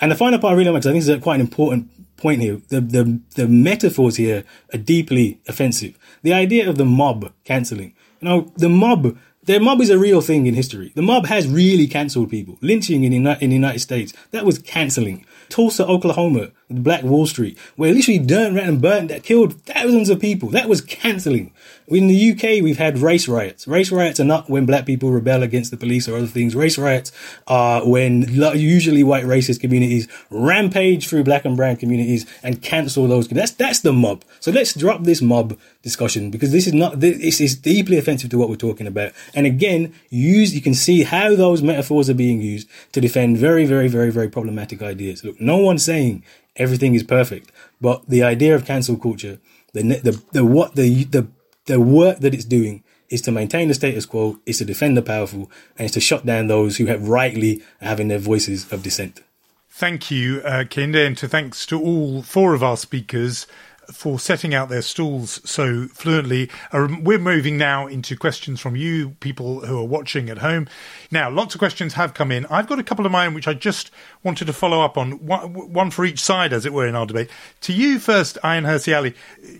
And 0.00 0.10
the 0.10 0.16
final 0.16 0.38
part 0.38 0.54
I 0.54 0.56
really 0.56 0.70
like, 0.70 0.86
I 0.86 0.92
think 0.92 1.04
is 1.04 1.22
quite 1.22 1.34
an 1.34 1.42
important 1.42 1.90
point 2.16 2.40
here. 2.40 2.62
The 2.68 2.80
the 2.80 3.20
the 3.34 3.46
metaphors 3.46 4.16
here 4.16 4.44
are 4.72 4.78
deeply 4.78 5.38
offensive. 5.46 5.98
The 6.22 6.32
idea 6.32 6.66
of 6.66 6.78
the 6.78 6.86
mob 6.86 7.30
canceling. 7.44 7.94
You 8.22 8.28
know, 8.30 8.52
the 8.56 8.70
mob 8.70 9.18
the 9.48 9.58
mob 9.60 9.80
is 9.80 9.88
a 9.88 9.98
real 9.98 10.20
thing 10.20 10.46
in 10.46 10.52
history. 10.52 10.92
The 10.94 11.00
mob 11.00 11.24
has 11.26 11.48
really 11.48 11.86
cancelled 11.86 12.28
people. 12.28 12.58
Lynching 12.60 13.02
in, 13.04 13.12
in 13.14 13.50
the 13.50 13.56
United 13.56 13.78
States, 13.78 14.12
that 14.30 14.44
was 14.44 14.58
cancelling. 14.58 15.24
Tulsa, 15.48 15.86
Oklahoma, 15.86 16.50
Black 16.70 17.02
Wall 17.02 17.26
Street, 17.26 17.58
where 17.76 17.92
literally 17.92 18.24
turned 18.24 18.56
around 18.56 18.68
and 18.68 18.82
burnt 18.82 19.08
that 19.08 19.22
killed 19.22 19.60
thousands 19.62 20.10
of 20.10 20.20
people. 20.20 20.50
That 20.50 20.68
was 20.68 20.80
cancelling. 20.80 21.52
In 21.88 22.06
the 22.06 22.32
UK, 22.32 22.62
we've 22.62 22.76
had 22.76 22.98
race 22.98 23.26
riots. 23.28 23.66
Race 23.66 23.90
riots 23.90 24.20
are 24.20 24.24
not 24.24 24.50
when 24.50 24.66
black 24.66 24.84
people 24.84 25.10
rebel 25.10 25.42
against 25.42 25.70
the 25.70 25.78
police 25.78 26.06
or 26.06 26.16
other 26.16 26.26
things. 26.26 26.54
Race 26.54 26.76
riots 26.76 27.12
are 27.46 27.88
when 27.88 28.22
usually 28.28 29.02
white 29.02 29.24
racist 29.24 29.60
communities 29.60 30.06
rampage 30.28 31.08
through 31.08 31.24
black 31.24 31.46
and 31.46 31.56
brown 31.56 31.76
communities 31.76 32.26
and 32.42 32.60
cancel 32.60 33.08
those. 33.08 33.28
That's 33.28 33.52
that's 33.52 33.80
the 33.80 33.92
mob. 33.92 34.24
So 34.40 34.50
let's 34.50 34.74
drop 34.74 35.04
this 35.04 35.22
mob 35.22 35.58
discussion 35.88 36.30
because 36.30 36.52
this 36.52 36.66
is 36.66 36.74
not 36.74 37.00
this 37.00 37.40
is 37.40 37.56
deeply 37.56 37.96
offensive 37.98 38.30
to 38.30 38.38
what 38.38 38.48
we're 38.48 38.56
talking 38.68 38.86
about. 38.86 39.12
And 39.34 39.46
again, 39.46 39.94
use 40.10 40.54
you 40.54 40.60
can 40.60 40.74
see 40.74 41.02
how 41.02 41.34
those 41.34 41.62
metaphors 41.62 42.08
are 42.10 42.14
being 42.14 42.40
used 42.40 42.68
to 42.92 43.00
defend 43.00 43.38
very, 43.38 43.64
very, 43.64 43.88
very, 43.88 44.10
very 44.10 44.28
problematic 44.28 44.82
ideas. 44.82 45.24
Look, 45.24 45.40
no 45.40 45.56
one's 45.56 45.84
saying 45.84 46.24
everything 46.56 46.94
is 46.94 47.02
perfect, 47.02 47.50
but 47.80 48.08
the 48.08 48.22
idea 48.22 48.54
of 48.54 48.64
cancel 48.64 48.96
culture, 48.96 49.38
the 49.72 49.82
the 49.82 50.22
the 50.32 50.44
what 50.44 50.74
the 50.74 51.04
the 51.04 51.26
the 51.66 51.80
work 51.80 52.18
that 52.20 52.34
it's 52.34 52.44
doing 52.44 52.84
is 53.08 53.22
to 53.22 53.32
maintain 53.32 53.68
the 53.68 53.74
status 53.74 54.04
quo, 54.04 54.38
is 54.44 54.58
to 54.58 54.64
defend 54.64 54.96
the 54.96 55.02
powerful, 55.02 55.50
and 55.76 55.86
is 55.86 55.92
to 55.92 56.00
shut 56.00 56.26
down 56.26 56.46
those 56.46 56.76
who 56.76 56.86
have 56.86 57.08
rightly 57.08 57.62
having 57.80 58.08
their 58.08 58.18
voices 58.18 58.70
of 58.70 58.82
dissent. 58.82 59.22
Thank 59.70 60.10
you, 60.10 60.40
uh, 60.44 60.64
and 60.76 61.16
to 61.18 61.28
thanks 61.28 61.64
to 61.66 61.80
all 61.80 62.22
four 62.22 62.52
of 62.52 62.62
our 62.62 62.76
speakers 62.76 63.46
for 63.92 64.18
setting 64.18 64.54
out 64.54 64.68
their 64.68 64.82
stalls 64.82 65.40
so 65.48 65.86
fluently. 65.88 66.50
Uh, 66.72 66.88
we're 67.00 67.18
moving 67.18 67.56
now 67.56 67.86
into 67.86 68.16
questions 68.16 68.60
from 68.60 68.76
you, 68.76 69.10
people 69.20 69.64
who 69.66 69.78
are 69.78 69.84
watching 69.84 70.28
at 70.28 70.38
home. 70.38 70.68
Now, 71.10 71.30
lots 71.30 71.54
of 71.54 71.58
questions 71.58 71.94
have 71.94 72.14
come 72.14 72.30
in. 72.30 72.46
I've 72.46 72.66
got 72.66 72.78
a 72.78 72.82
couple 72.82 73.06
of 73.06 73.12
mine 73.12 73.34
which 73.34 73.48
I 73.48 73.54
just 73.54 73.90
wanted 74.22 74.46
to 74.46 74.52
follow 74.52 74.82
up 74.82 74.98
on, 74.98 75.12
one, 75.12 75.90
for 75.90 76.04
each 76.04 76.20
side, 76.20 76.52
as 76.52 76.66
it 76.66 76.72
were, 76.72 76.86
in 76.86 76.94
our 76.94 77.06
debate. 77.06 77.30
To 77.62 77.72
you 77.72 77.98
first, 77.98 78.38
Ayaan 78.44 78.66
Hirsi 78.66 78.94
Ali. 78.94 79.14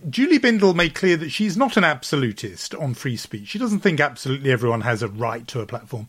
Julie 0.09 0.39
Bindel 0.39 0.75
made 0.75 0.95
clear 0.95 1.17
that 1.17 1.31
she's 1.31 1.57
not 1.57 1.77
an 1.77 1.85
absolutist 1.85 2.75
on 2.75 2.95
free 2.95 3.17
speech. 3.17 3.49
She 3.49 3.59
doesn't 3.59 3.81
think 3.81 3.99
absolutely 3.99 4.53
everyone 4.53 4.83
has 4.83 5.03
a 5.03 5.09
right 5.09 5.47
to 5.49 5.61
a 5.61 5.67
platform. 5.67 6.07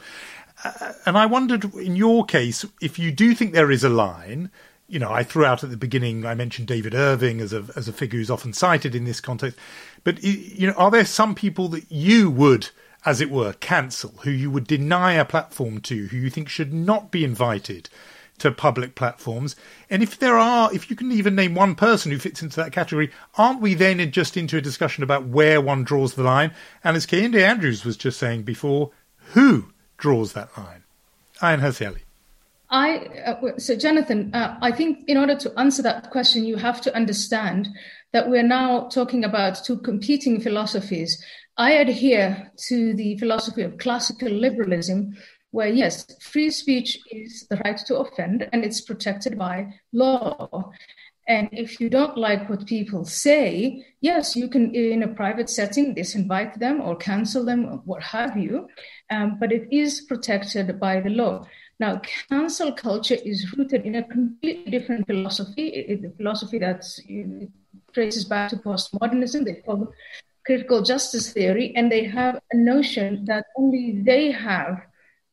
Uh, 0.64 0.94
and 1.06 1.18
I 1.18 1.26
wondered, 1.26 1.74
in 1.76 1.96
your 1.96 2.26
case, 2.26 2.66
if 2.82 3.00
you 3.00 3.14
do 3.14 3.34
think 3.34 3.54
there 3.54 3.72
is 3.72 3.84
a 3.84 3.90
line– 3.90 4.52
you 4.90 4.98
know, 5.00 5.12
I 5.12 5.24
threw 5.24 5.46
out 5.46 5.64
at 5.64 5.70
the 5.70 5.78
beginning, 5.78 6.26
I 6.26 6.34
mentioned 6.34 6.68
David 6.68 6.96
Irving 6.96 7.40
as 7.40 7.54
a 7.54 7.64
as 7.76 7.88
a 7.88 7.94
figure 7.94 8.18
who's 8.18 8.32
often 8.32 8.54
cited 8.54 8.96
in 8.96 9.06
this 9.06 9.22
context. 9.22 9.58
But 10.04 10.24
you 10.24 10.68
know, 10.68 10.74
are 10.74 10.92
there 10.92 11.06
some 11.06 11.36
people 11.36 11.68
that 11.70 11.92
you 11.92 12.32
would, 12.32 12.70
as 13.06 13.22
it 13.22 13.30
were, 13.30 13.54
cancel, 13.54 14.12
who 14.24 14.32
you 14.32 14.50
would 14.50 14.66
deny 14.66 15.14
a 15.14 15.26
platform 15.26 15.80
to, 15.82 16.08
who 16.08 16.18
you 16.18 16.30
think 16.30 16.50
should 16.50 16.74
not 16.74 17.12
be 17.12 17.24
invited 17.24 17.90
to 18.40 18.52
public 18.52 18.96
platforms? 18.96 19.56
And 19.92 20.02
if 20.02 20.18
there 20.18 20.38
are, 20.38 20.74
if 20.74 20.90
you 20.90 20.96
can 20.96 21.12
even 21.12 21.36
name 21.36 21.54
one 21.54 21.76
person 21.76 22.12
who 22.12 22.18
fits 22.18 22.42
into 22.42 22.56
that 22.56 22.72
category, 22.72 23.12
aren't 23.38 23.62
we 23.62 23.76
then 23.76 24.12
just 24.12 24.38
into 24.38 24.58
a 24.58 24.62
discussion 24.62 25.04
about 25.04 25.28
where 25.28 25.62
one 25.62 25.84
draws 25.84 26.16
the 26.16 26.24
line? 26.24 26.52
And 26.84 26.98
as 26.98 27.06
Kehinde 27.06 27.44
Andrews 27.44 27.86
was 27.86 27.96
just 27.96 28.18
saying 28.18 28.44
before, 28.44 28.92
who 29.34 29.72
draws 29.98 30.34
that 30.34 30.58
line? 30.58 30.84
Hirsi 31.42 31.88
Ali. 31.88 32.02
I 32.72 32.98
uh, 33.26 33.58
so 33.58 33.76
Jonathan, 33.76 34.32
uh, 34.34 34.58
I 34.62 34.72
think 34.72 35.06
in 35.08 35.18
order 35.18 35.36
to 35.36 35.60
answer 35.60 35.82
that 35.84 36.12
question, 36.12 36.46
you 36.46 36.56
have 36.58 36.82
to 36.82 36.96
understand 36.96 37.68
that 38.14 38.30
we're 38.30 38.44
now 38.44 38.88
talking 38.90 39.24
about 39.24 39.64
two 39.64 39.78
competing 39.78 40.40
philosophies. 40.40 41.24
I 41.58 41.72
adhere 41.72 42.52
to 42.68 42.94
the 42.94 43.18
philosophy 43.18 43.64
of 43.64 43.78
classical 43.78 44.30
liberalism, 44.30 45.18
where 45.52 45.68
yes, 45.68 46.06
free 46.22 46.52
speech 46.52 46.98
is 47.12 47.48
the 47.50 47.58
right 47.58 47.78
to 47.88 47.98
offend 47.98 48.48
and 48.54 48.64
it's 48.64 48.82
protected 48.82 49.38
by 49.38 49.74
law. 49.92 50.72
And 51.28 51.50
if 51.52 51.80
you 51.80 51.90
don't 51.90 52.18
like 52.18 52.50
what 52.50 52.66
people 52.66 53.06
say, 53.06 53.86
yes, 54.02 54.36
you 54.36 54.48
can, 54.48 54.74
in 54.74 55.04
a 55.04 55.08
private 55.08 55.50
setting, 55.50 55.94
disinvite 55.94 56.58
them 56.60 56.82
or 56.82 56.96
cancel 56.96 57.46
them, 57.46 57.66
or 57.66 57.78
what 57.86 58.02
have 58.02 58.36
you. 58.36 58.68
Um, 59.12 59.38
but 59.40 59.52
it 59.52 59.68
is 59.72 60.02
protected 60.02 60.80
by 60.80 61.02
the 61.02 61.12
law. 61.12 61.46
Now, 61.80 62.02
cancel 62.30 62.74
culture 62.74 63.18
is 63.24 63.56
rooted 63.58 63.86
in 63.86 63.96
a 63.96 64.04
completely 64.04 64.70
different 64.70 65.08
philosophy, 65.08 66.00
the 66.02 66.12
philosophy 66.18 66.60
that 66.60 66.84
traces 67.94 68.26
back 68.26 68.50
to 68.50 68.58
postmodernism. 68.58 69.46
They 69.46 69.56
call 69.56 69.84
it 69.84 69.90
critical 70.46 70.82
justice 70.82 71.32
theory, 71.32 71.74
and 71.76 71.90
they 71.90 72.04
have 72.04 72.40
a 72.52 72.58
notion 72.58 73.24
that 73.26 73.46
only 73.58 74.02
they 74.04 74.32
have 74.32 74.82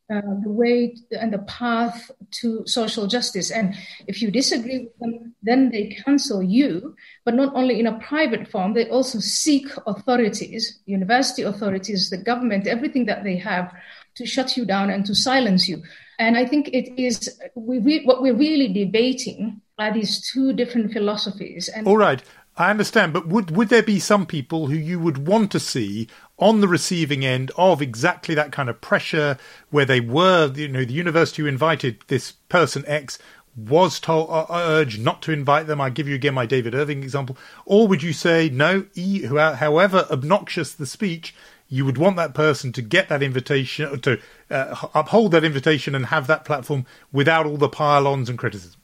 uh, 0.08 0.20
the 0.44 0.50
way 0.50 0.94
and 1.10 1.32
the 1.32 1.40
path 1.40 2.12
to 2.30 2.64
social 2.64 3.08
justice. 3.08 3.50
And 3.50 3.74
if 4.06 4.22
you 4.22 4.30
disagree 4.30 4.84
with 4.84 4.98
them, 5.00 5.34
then 5.42 5.70
they 5.70 6.00
cancel 6.04 6.44
you, 6.44 6.94
but 7.24 7.34
not 7.34 7.56
only 7.56 7.80
in 7.80 7.88
a 7.88 7.98
private 7.98 8.46
form, 8.46 8.74
they 8.74 8.88
also 8.88 9.18
seek 9.18 9.66
authorities, 9.84 10.78
university 10.86 11.42
authorities, 11.42 12.08
the 12.08 12.18
government, 12.18 12.68
everything 12.68 13.06
that 13.06 13.24
they 13.24 13.36
have 13.36 13.74
to 14.14 14.24
shut 14.24 14.56
you 14.56 14.64
down 14.64 14.90
and 14.90 15.04
to 15.06 15.14
silence 15.14 15.68
you. 15.68 15.82
And 16.18 16.36
I 16.36 16.46
think 16.46 16.68
it 16.68 17.00
is 17.00 17.38
we 17.54 17.78
re- 17.78 18.04
what 18.04 18.22
we're 18.22 18.34
really 18.34 18.72
debating 18.72 19.60
are 19.78 19.92
these 19.92 20.30
two 20.30 20.52
different 20.52 20.92
philosophies. 20.92 21.68
And 21.68 21.86
all 21.86 21.98
right, 21.98 22.22
I 22.56 22.70
understand, 22.70 23.12
but 23.12 23.28
would 23.28 23.50
would 23.50 23.68
there 23.68 23.82
be 23.82 23.98
some 23.98 24.24
people 24.24 24.68
who 24.68 24.76
you 24.76 24.98
would 24.98 25.26
want 25.26 25.52
to 25.52 25.60
see 25.60 26.08
on 26.38 26.60
the 26.60 26.68
receiving 26.68 27.24
end 27.24 27.50
of 27.56 27.82
exactly 27.82 28.34
that 28.34 28.52
kind 28.52 28.68
of 28.68 28.80
pressure, 28.80 29.38
where 29.70 29.84
they 29.84 30.00
were, 30.00 30.50
you 30.54 30.68
know, 30.68 30.84
the 30.84 30.94
university 30.94 31.42
who 31.42 31.48
invited 31.48 31.98
this 32.08 32.32
person 32.32 32.84
X 32.86 33.18
was 33.56 33.98
told 34.00 34.28
uh, 34.30 34.46
urged 34.50 35.00
not 35.00 35.22
to 35.22 35.32
invite 35.32 35.66
them. 35.66 35.80
I 35.80 35.90
give 35.90 36.08
you 36.08 36.14
again 36.14 36.34
my 36.34 36.46
David 36.46 36.74
Irving 36.74 37.02
example, 37.02 37.36
or 37.64 37.88
would 37.88 38.02
you 38.02 38.12
say 38.12 38.48
no? 38.50 38.86
E, 38.94 39.22
however 39.22 40.06
obnoxious 40.10 40.72
the 40.72 40.86
speech, 40.86 41.34
you 41.68 41.84
would 41.84 41.98
want 41.98 42.16
that 42.16 42.34
person 42.34 42.72
to 42.72 42.82
get 42.82 43.08
that 43.08 43.22
invitation, 43.22 44.00
to 44.00 44.20
uh, 44.50 44.88
uphold 44.94 45.32
that 45.32 45.44
invitation 45.44 45.94
and 45.94 46.06
have 46.06 46.26
that 46.26 46.44
platform 46.44 46.86
without 47.12 47.46
all 47.46 47.56
the 47.56 47.68
pile-ons 47.68 48.28
and 48.28 48.38
criticism? 48.38 48.80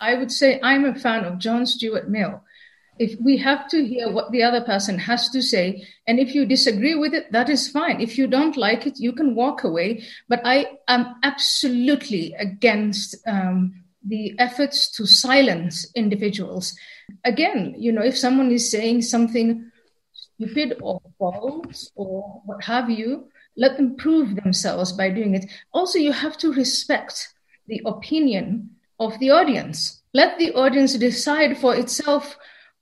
I 0.00 0.14
would 0.14 0.32
say 0.32 0.58
I'm 0.62 0.84
a 0.84 0.94
fan 0.94 1.24
of 1.24 1.38
John 1.38 1.66
Stuart 1.66 2.08
Mill. 2.08 2.42
If 2.98 3.18
we 3.20 3.38
have 3.38 3.68
to 3.68 3.84
hear 3.84 4.10
what 4.10 4.32
the 4.32 4.42
other 4.42 4.60
person 4.60 4.98
has 4.98 5.28
to 5.30 5.42
say, 5.42 5.86
and 6.06 6.18
if 6.18 6.34
you 6.34 6.44
disagree 6.44 6.94
with 6.94 7.14
it, 7.14 7.32
that 7.32 7.48
is 7.48 7.68
fine. 7.68 8.00
If 8.00 8.18
you 8.18 8.26
don't 8.26 8.56
like 8.56 8.86
it, 8.86 9.00
you 9.00 9.12
can 9.12 9.34
walk 9.34 9.64
away. 9.64 10.04
But 10.28 10.42
I 10.44 10.78
am 10.88 11.16
absolutely 11.22 12.34
against 12.34 13.16
um, 13.26 13.82
the 14.04 14.34
efforts 14.38 14.90
to 14.92 15.06
silence 15.06 15.90
individuals. 15.94 16.76
Again, 17.24 17.74
you 17.78 17.92
know, 17.92 18.02
if 18.02 18.18
someone 18.18 18.50
is 18.52 18.70
saying 18.70 19.02
something 19.02 19.71
stupid 20.34 20.78
or 20.80 21.00
false 21.18 21.90
or 21.94 22.42
what 22.44 22.62
have 22.64 22.90
you. 22.90 23.28
Let 23.56 23.76
them 23.76 23.96
prove 23.96 24.34
themselves 24.36 24.92
by 24.92 25.10
doing 25.10 25.34
it. 25.34 25.44
Also, 25.72 25.98
you 25.98 26.12
have 26.12 26.38
to 26.38 26.52
respect 26.52 27.28
the 27.66 27.82
opinion 27.84 28.70
of 28.98 29.18
the 29.18 29.30
audience. 29.30 30.02
Let 30.14 30.38
the 30.38 30.52
audience 30.54 30.94
decide 30.94 31.58
for 31.58 31.74
itself 31.74 32.36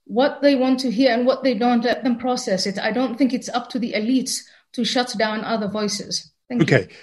what 0.05 0.41
they 0.41 0.55
want 0.55 0.79
to 0.81 0.91
hear 0.91 1.13
and 1.13 1.25
what 1.25 1.43
they 1.43 1.53
don't. 1.53 1.83
Let 1.83 2.03
them 2.03 2.17
process 2.17 2.65
it. 2.65 2.79
I 2.79 2.91
don't 2.91 3.17
think 3.17 3.33
it's 3.33 3.49
up 3.49 3.69
to 3.69 3.79
the 3.79 3.93
elites 3.93 4.41
to 4.73 4.83
shut 4.83 5.13
down 5.17 5.43
other 5.43 5.67
voices. 5.67 6.31
Thank 6.49 6.63
okay. 6.63 6.87
You. 6.89 6.95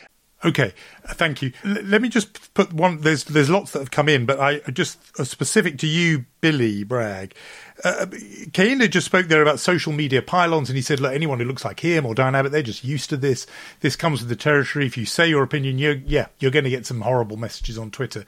Okay, 0.44 0.72
thank 1.04 1.42
you. 1.42 1.52
L- 1.64 1.82
let 1.82 2.00
me 2.00 2.08
just 2.08 2.54
put 2.54 2.72
one. 2.72 3.00
There's 3.00 3.24
there's 3.24 3.50
lots 3.50 3.72
that 3.72 3.80
have 3.80 3.90
come 3.90 4.08
in, 4.08 4.24
but 4.24 4.38
I 4.38 4.58
just 4.70 4.98
uh, 5.18 5.24
specific 5.24 5.78
to 5.78 5.86
you, 5.88 6.26
Billy 6.40 6.84
Bragg. 6.84 7.34
Uh, 7.82 8.06
Kehinde 8.52 8.88
just 8.88 9.06
spoke 9.06 9.26
there 9.26 9.42
about 9.42 9.58
social 9.58 9.92
media 9.92 10.22
pile-ons, 10.22 10.70
and 10.70 10.76
he 10.76 10.82
said, 10.82 11.00
"Look, 11.00 11.12
anyone 11.12 11.40
who 11.40 11.44
looks 11.44 11.64
like 11.64 11.80
him 11.80 12.06
or 12.06 12.14
Diane 12.14 12.36
Abbott, 12.36 12.52
they're 12.52 12.62
just 12.62 12.84
used 12.84 13.10
to 13.10 13.16
this. 13.16 13.48
This 13.80 13.96
comes 13.96 14.20
with 14.20 14.28
the 14.28 14.36
territory. 14.36 14.86
If 14.86 14.96
you 14.96 15.06
say 15.06 15.28
your 15.28 15.42
opinion, 15.42 15.78
you're 15.78 15.94
yeah, 15.94 16.26
you're 16.38 16.52
going 16.52 16.64
to 16.64 16.70
get 16.70 16.86
some 16.86 17.00
horrible 17.00 17.36
messages 17.36 17.76
on 17.76 17.90
Twitter." 17.90 18.24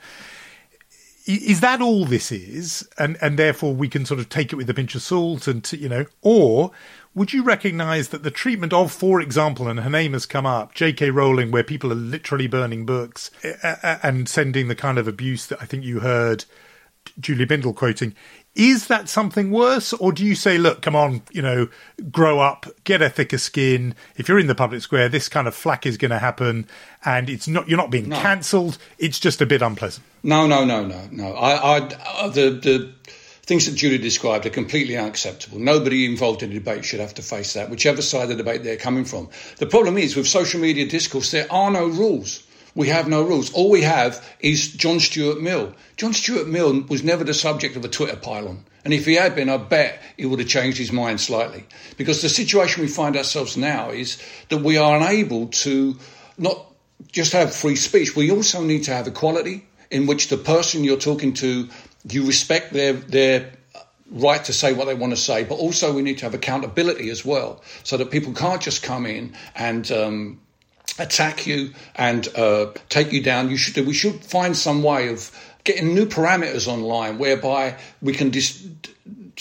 Is 1.25 1.59
that 1.61 1.81
all 1.81 2.05
this 2.05 2.31
is, 2.31 2.87
and 2.97 3.17
and 3.21 3.37
therefore 3.37 3.73
we 3.75 3.87
can 3.87 4.05
sort 4.05 4.19
of 4.19 4.29
take 4.29 4.51
it 4.51 4.55
with 4.55 4.69
a 4.69 4.73
pinch 4.73 4.95
of 4.95 5.01
salt, 5.01 5.47
and 5.47 5.71
you 5.71 5.87
know, 5.87 6.05
or 6.21 6.71
would 7.13 7.33
you 7.33 7.43
recognise 7.43 8.09
that 8.09 8.23
the 8.23 8.31
treatment 8.31 8.71
of, 8.73 8.91
for 8.91 9.19
example, 9.19 9.67
and 9.67 9.81
her 9.81 9.89
name 9.89 10.13
has 10.13 10.25
come 10.25 10.45
up, 10.45 10.73
J.K. 10.73 11.09
Rowling, 11.09 11.51
where 11.51 11.63
people 11.63 11.91
are 11.91 11.95
literally 11.95 12.47
burning 12.47 12.85
books 12.85 13.31
and 14.01 14.29
sending 14.29 14.67
the 14.67 14.75
kind 14.75 14.97
of 14.97 15.07
abuse 15.07 15.45
that 15.47 15.61
I 15.61 15.65
think 15.65 15.83
you 15.83 15.99
heard 15.99 16.45
Julie 17.19 17.45
Bindel 17.45 17.75
quoting, 17.75 18.15
is 18.55 18.87
that 18.87 19.07
something 19.07 19.49
worse, 19.49 19.93
or 19.93 20.11
do 20.11 20.25
you 20.25 20.35
say, 20.35 20.57
look, 20.57 20.81
come 20.81 20.95
on, 20.95 21.21
you 21.31 21.41
know, 21.41 21.69
grow 22.11 22.39
up, 22.39 22.65
get 22.83 23.01
a 23.01 23.09
thicker 23.09 23.37
skin. 23.37 23.95
If 24.17 24.27
you're 24.27 24.39
in 24.39 24.47
the 24.47 24.55
public 24.55 24.81
square, 24.81 25.07
this 25.07 25.29
kind 25.29 25.47
of 25.47 25.55
flack 25.55 25.85
is 25.85 25.97
going 25.97 26.11
to 26.11 26.19
happen, 26.19 26.67
and 27.05 27.29
it's 27.29 27.47
not 27.47 27.69
you're 27.69 27.77
not 27.77 27.91
being 27.91 28.09
no. 28.09 28.19
cancelled. 28.19 28.77
It's 28.97 29.19
just 29.19 29.41
a 29.41 29.45
bit 29.45 29.61
unpleasant. 29.61 30.05
No, 30.23 30.47
no, 30.47 30.65
no, 30.65 30.85
no, 30.85 31.07
no. 31.11 31.33
I, 31.33 31.77
I 31.77 31.77
uh, 31.79 32.27
the 32.27 32.49
the 32.51 32.93
things 33.43 33.65
that 33.65 33.75
Julie 33.75 33.97
described 33.97 34.45
are 34.45 34.51
completely 34.51 34.97
unacceptable. 34.97 35.59
Nobody 35.59 36.05
involved 36.05 36.43
in 36.43 36.51
a 36.51 36.53
debate 36.53 36.85
should 36.85 36.99
have 36.99 37.13
to 37.15 37.21
face 37.21 37.53
that, 37.53 37.69
whichever 37.69 38.01
side 38.01 38.23
of 38.23 38.29
the 38.29 38.35
debate 38.35 38.63
they're 38.63 38.77
coming 38.77 39.05
from. 39.05 39.29
The 39.57 39.65
problem 39.65 39.97
is 39.97 40.15
with 40.15 40.27
social 40.27 40.59
media 40.59 40.85
discourse, 40.87 41.31
there 41.31 41.51
are 41.51 41.71
no 41.71 41.87
rules. 41.87 42.43
We 42.75 42.87
have 42.87 43.07
no 43.07 43.23
rules. 43.23 43.51
All 43.53 43.69
we 43.69 43.81
have 43.81 44.25
is 44.39 44.71
John 44.73 44.99
Stuart 44.99 45.41
Mill. 45.41 45.73
John 45.97 46.13
Stuart 46.13 46.47
Mill 46.47 46.81
was 46.83 47.03
never 47.03 47.23
the 47.23 47.33
subject 47.33 47.75
of 47.75 47.85
a 47.85 47.89
Twitter 47.89 48.15
pile-on. 48.15 48.65
And 48.83 48.93
if 48.93 49.05
he 49.05 49.15
had 49.15 49.35
been, 49.35 49.49
I 49.49 49.57
bet 49.57 50.01
he 50.17 50.25
would 50.25 50.39
have 50.39 50.47
changed 50.47 50.77
his 50.77 50.91
mind 50.91 51.21
slightly. 51.21 51.65
Because 51.97 52.21
the 52.21 52.29
situation 52.29 52.81
we 52.81 52.87
find 52.87 53.15
ourselves 53.15 53.57
now 53.57 53.89
is 53.89 54.21
that 54.49 54.61
we 54.61 54.77
are 54.77 54.97
unable 54.97 55.47
to 55.47 55.97
not 56.37 56.65
just 57.11 57.33
have 57.33 57.53
free 57.53 57.75
speech, 57.75 58.15
we 58.15 58.31
also 58.31 58.63
need 58.63 58.83
to 58.85 58.93
have 58.93 59.07
equality 59.07 59.65
in 59.89 60.07
which 60.07 60.29
the 60.29 60.37
person 60.37 60.83
you're 60.83 60.97
talking 60.97 61.33
to 61.33 61.67
you 62.09 62.25
respect 62.25 62.73
their 62.73 62.93
their 62.93 63.51
right 64.09 64.43
to 64.45 64.53
say 64.53 64.73
what 64.73 64.85
they 64.85 64.93
want 64.93 65.11
to 65.11 65.17
say, 65.17 65.43
but 65.43 65.55
also 65.55 65.93
we 65.93 66.01
need 66.01 66.17
to 66.17 66.25
have 66.25 66.33
accountability 66.33 67.09
as 67.09 67.23
well, 67.25 67.61
so 67.83 67.97
that 67.97 68.11
people 68.11 68.33
can't 68.33 68.61
just 68.61 68.83
come 68.83 69.05
in 69.05 69.33
and 69.55 69.91
um, 69.91 70.41
attack 70.99 71.47
you 71.47 71.73
and 71.95 72.27
uh, 72.35 72.71
take 72.89 73.11
you 73.11 73.21
down. 73.21 73.49
You 73.49 73.57
should 73.57 73.85
we 73.85 73.93
should 73.93 74.23
find 74.23 74.55
some 74.55 74.83
way 74.83 75.09
of 75.09 75.31
getting 75.63 75.93
new 75.93 76.05
parameters 76.05 76.67
online 76.67 77.17
whereby 77.17 77.77
we 78.01 78.13
can 78.13 78.29
dis- 78.29 78.65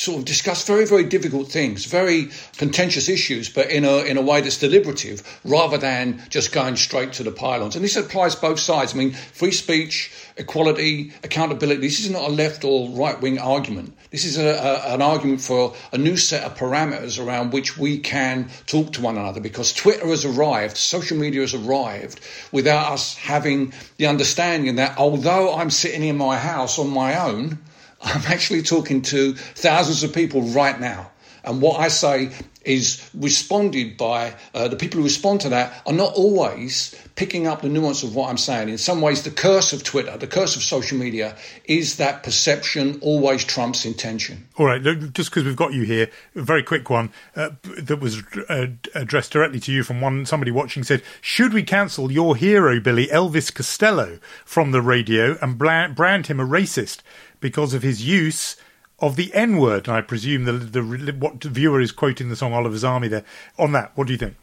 sort 0.01 0.19
of 0.19 0.25
discuss 0.25 0.67
very, 0.67 0.87
very 0.87 1.05
difficult 1.05 1.49
things, 1.49 1.85
very 1.85 2.31
contentious 2.57 3.09
issues, 3.11 3.51
but 3.51 3.71
in 3.71 3.85
a 3.85 3.99
in 3.99 4.17
a 4.17 4.23
way 4.23 4.41
that's 4.41 4.57
deliberative, 4.57 5.23
rather 5.45 5.77
than 5.77 6.23
just 6.31 6.53
going 6.53 6.77
straight 6.77 7.13
to 7.13 7.23
the 7.23 7.31
pile-ons. 7.31 7.77
And 7.77 7.85
this 7.85 7.97
applies 7.97 8.35
both 8.35 8.59
sides. 8.59 8.95
I 8.95 8.97
mean, 8.97 9.13
free 9.13 9.53
speech, 9.53 10.11
equality, 10.39 11.13
accountability. 11.23 11.83
This 11.83 12.01
is 12.01 12.11
not 12.11 12.23
a 12.31 12.33
left 12.33 12.65
or 12.65 12.89
right 12.89 13.21
wing 13.21 13.39
argument. 13.39 13.95
This 14.11 14.25
is 14.25 14.39
a, 14.39 14.49
a, 14.49 14.95
an 14.95 15.03
argument 15.03 15.43
for 15.43 15.75
a 15.93 15.99
new 15.99 16.17
set 16.17 16.45
of 16.45 16.57
parameters 16.57 17.23
around 17.23 17.53
which 17.53 17.77
we 17.77 17.99
can 17.99 18.49
talk 18.67 18.95
to 18.95 19.03
one 19.03 19.19
another. 19.19 19.41
Because 19.41 19.75
Twitter 19.75 20.07
has 20.07 20.25
arrived, 20.25 20.79
social 20.79 21.19
media 21.19 21.43
has 21.43 21.53
arrived, 21.53 22.21
without 22.53 22.91
us 22.91 23.17
having 23.19 23.75
the 23.99 24.07
understanding 24.07 24.77
that 24.77 24.97
although 24.97 25.55
I'm 25.55 25.71
sitting 25.71 26.03
in 26.03 26.17
my 26.17 26.39
house 26.39 26.79
on 26.79 26.89
my 26.89 27.21
own 27.21 27.59
I'm 28.03 28.23
actually 28.27 28.63
talking 28.63 29.03
to 29.03 29.35
thousands 29.35 30.03
of 30.03 30.15
people 30.15 30.43
right 30.43 30.79
now. 30.79 31.11
And 31.45 31.63
what 31.63 31.81
I 31.81 31.89
say 31.89 32.33
is 32.65 33.09
responded 33.15 33.97
by 33.97 34.35
uh, 34.53 34.69
the 34.69 34.77
people 34.77 34.99
who 34.99 35.05
respond 35.05 35.41
to 35.41 35.49
that 35.49 35.83
are 35.87 35.93
not 35.93 36.13
always 36.15 36.95
picking 37.17 37.47
up 37.47 37.63
the 37.63 37.69
nuance 37.69 38.03
of 38.03 38.15
what 38.15 38.29
I'm 38.29 38.37
saying. 38.37 38.69
In 38.69 38.79
some 38.79 39.01
ways, 39.01 39.23
the 39.23 39.31
curse 39.31 39.73
of 39.73 39.83
Twitter, 39.83 40.17
the 40.19 40.27
curse 40.27 40.57
of 40.57 40.63
social 40.63 40.99
media, 40.99 41.37
is 41.65 41.97
that 41.97 42.23
perception 42.23 42.99
always 43.01 43.45
trumps 43.45 43.85
intention. 43.85 44.47
All 44.57 44.67
right, 44.67 44.83
just 44.83 45.31
because 45.31 45.45
we've 45.45 45.57
got 45.57 45.73
you 45.73 45.83
here, 45.83 46.11
a 46.35 46.43
very 46.43 46.63
quick 46.63 46.91
one 46.91 47.11
uh, 47.35 47.51
that 47.79 48.01
was 48.01 48.23
uh, 48.49 48.67
addressed 48.95 49.33
directly 49.33 49.61
to 49.61 49.73
you 49.73 49.83
from 49.83 50.01
one 50.01 50.27
somebody 50.27 50.51
watching 50.51 50.83
said, 50.83 51.03
"Should 51.23 51.55
we 51.55 51.63
cancel 51.63 52.13
your 52.13 52.37
hero, 52.37 52.79
Billy 52.81 53.07
Elvis 53.07 53.53
Costello, 53.53 54.19
from 54.45 54.73
the 54.73 54.83
radio 54.83 55.39
and 55.41 55.59
brand 55.59 56.27
him 56.27 56.41
a 56.41 56.47
racist?" 56.47 56.99
Because 57.41 57.75
of 57.75 57.83
his 57.83 58.07
use 58.07 58.57
of 59.01 59.17
the 59.17 59.33
N 59.35 59.57
word. 59.57 59.89
I 59.89 60.01
presume 60.03 60.45
the, 60.45 60.53
the 60.53 60.83
what 61.13 61.43
viewer 61.43 61.81
is 61.81 61.93
quoting 61.93 62.29
the 62.29 62.37
song 62.37 62.53
Oliver's 62.53 62.85
Army 62.85 63.09
there. 63.09 63.25
On 63.59 63.73
that, 63.73 63.93
what 63.95 64.07
do 64.07 64.13
you 64.13 64.19
think? 64.19 64.37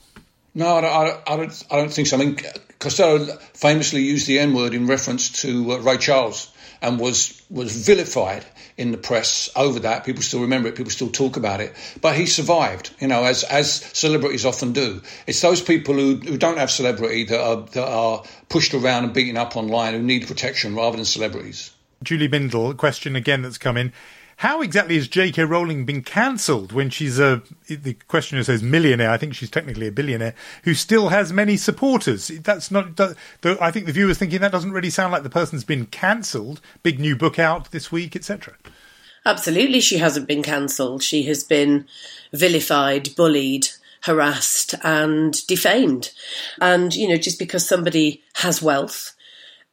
No, 0.54 0.78
I 0.78 0.82
don't, 0.82 1.22
I 1.28 1.38
don't, 1.38 1.66
I 1.70 1.76
don't 1.76 1.94
think 1.94 2.08
so. 2.08 2.18
I 2.18 2.20
mean, 2.20 2.40
Costello 2.80 3.26
famously 3.54 4.02
used 4.02 4.28
the 4.28 4.40
N 4.40 4.54
word 4.54 4.74
in 4.74 4.88
reference 4.88 5.42
to 5.44 5.74
uh, 5.74 5.78
Ray 5.80 5.98
Charles 5.98 6.52
and 6.82 7.00
was 7.00 7.42
was 7.50 7.86
vilified 7.86 8.46
in 8.76 8.92
the 8.92 8.98
press 8.98 9.50
over 9.56 9.80
that. 9.82 10.04
People 10.04 10.22
still 10.22 10.42
remember 10.42 10.68
it. 10.68 10.76
People 10.76 10.92
still 10.92 11.10
talk 11.10 11.38
about 11.38 11.60
it. 11.62 11.76
But 12.02 12.16
he 12.16 12.26
survived, 12.26 12.92
you 13.00 13.08
know, 13.08 13.24
as 13.24 13.44
as 13.44 13.72
celebrities 13.72 14.46
often 14.46 14.74
do. 14.74 15.02
It's 15.28 15.42
those 15.42 15.62
people 15.62 15.96
who, 15.96 16.16
who 16.16 16.38
don't 16.38 16.58
have 16.58 16.72
celebrity 16.72 17.26
that 17.26 17.40
are 17.40 17.62
that 17.74 17.88
are 17.88 18.24
pushed 18.50 18.74
around 18.74 19.06
and 19.06 19.14
beaten 19.14 19.38
up 19.38 19.56
online 19.56 19.94
who 19.94 20.02
need 20.02 20.28
protection 20.28 20.76
rather 20.76 20.98
than 20.98 21.06
celebrities. 21.06 21.72
Julie 22.04 22.30
Bindel, 22.30 22.76
question 22.78 23.16
again 23.16 23.42
that's 23.42 23.58
come 23.58 23.78
in. 23.78 23.94
How 24.42 24.62
exactly 24.62 24.96
has 24.98 25.08
J.K. 25.08 25.46
Rowling 25.46 25.84
been 25.84 26.04
cancelled 26.04 26.72
when 26.72 26.92
she's 26.92 27.18
a, 27.18 27.42
the 27.68 27.96
questioner 28.08 28.44
says 28.44 28.62
millionaire, 28.62 29.10
I 29.10 29.18
think 29.18 29.34
she's 29.34 29.50
technically 29.50 29.88
a 29.88 29.92
billionaire, 29.92 30.36
who 30.64 30.76
still 30.76 31.10
has 31.10 31.34
many 31.34 31.58
supporters? 31.58 32.28
That's 32.28 32.70
not, 32.70 33.00
I 33.44 33.72
think 33.72 33.88
the 33.88 33.92
viewer's 33.92 34.20
thinking 34.20 34.42
that 34.42 34.52
doesn't 34.52 34.74
really 34.74 34.92
sound 34.92 35.12
like 35.12 35.24
the 35.24 35.30
person's 35.32 35.64
been 35.64 35.88
cancelled. 35.88 36.62
Big 36.84 37.00
new 37.00 37.16
book 37.16 37.40
out 37.40 37.72
this 37.72 37.92
week, 37.92 38.16
etc. 38.16 38.54
Absolutely, 39.26 39.80
she 39.80 39.98
hasn't 39.98 40.28
been 40.28 40.44
cancelled. 40.44 41.02
She 41.02 41.24
has 41.24 41.44
been 41.44 41.88
vilified, 42.32 43.16
bullied, 43.16 43.70
harassed, 44.04 44.76
and 44.84 45.46
defamed. 45.48 46.12
And, 46.62 46.96
you 46.96 47.10
know, 47.10 47.18
just 47.18 47.40
because 47.40 47.68
somebody 47.68 48.24
has 48.36 48.62
wealth, 48.62 49.16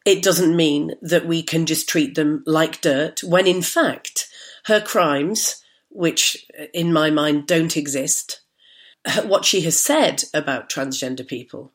it 0.04 0.22
doesn't 0.22 0.56
mean 0.56 0.92
that 1.00 1.26
we 1.26 1.42
can 1.42 1.66
just 1.66 1.88
treat 1.88 2.14
them 2.14 2.42
like 2.46 2.80
dirt 2.80 3.22
when 3.24 3.46
in 3.46 3.62
fact 3.62 4.28
her 4.66 4.80
crimes, 4.80 5.62
which 5.88 6.46
uh, 6.58 6.64
in 6.72 6.92
my 6.92 7.10
mind 7.10 7.46
don't 7.46 7.76
exist, 7.76 8.40
uh, 9.04 9.22
what 9.22 9.44
she 9.44 9.62
has 9.62 9.82
said 9.82 10.24
about 10.32 10.70
transgender 10.70 11.26
people 11.26 11.72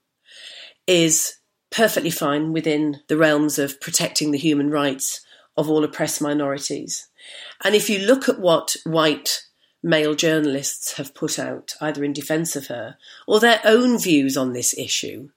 is 0.87 1.35
perfectly 1.71 2.09
fine 2.09 2.51
within 2.51 3.01
the 3.07 3.17
realms 3.17 3.59
of 3.59 3.79
protecting 3.79 4.31
the 4.31 4.37
human 4.37 4.71
rights 4.71 5.21
of 5.55 5.69
all 5.69 5.83
oppressed 5.83 6.21
minorities. 6.21 7.07
And 7.63 7.75
if 7.75 7.89
you 7.89 7.99
look 7.99 8.27
at 8.27 8.39
what 8.39 8.75
white 8.85 9.43
male 9.83 10.15
journalists 10.15 10.93
have 10.93 11.13
put 11.13 11.37
out, 11.37 11.73
either 11.79 12.03
in 12.03 12.13
defence 12.13 12.55
of 12.55 12.67
her 12.67 12.97
or 13.27 13.39
their 13.39 13.61
own 13.63 13.99
views 13.99 14.35
on 14.35 14.53
this 14.53 14.75
issue, 14.77 15.29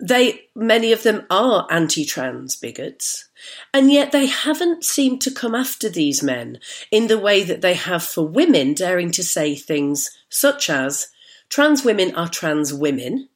they 0.00 0.48
many 0.54 0.92
of 0.92 1.02
them 1.02 1.24
are 1.30 1.66
anti-trans 1.70 2.56
bigots 2.56 3.28
and 3.72 3.92
yet 3.92 4.10
they 4.10 4.26
haven't 4.26 4.82
seemed 4.82 5.20
to 5.20 5.30
come 5.30 5.54
after 5.54 5.88
these 5.88 6.22
men 6.22 6.58
in 6.90 7.06
the 7.06 7.18
way 7.18 7.44
that 7.44 7.60
they 7.60 7.74
have 7.74 8.02
for 8.02 8.26
women 8.26 8.74
daring 8.74 9.10
to 9.10 9.22
say 9.22 9.54
things 9.54 10.10
such 10.28 10.68
as 10.68 11.08
trans 11.48 11.84
women 11.84 12.14
are 12.16 12.28
trans 12.28 12.74
women 12.74 13.28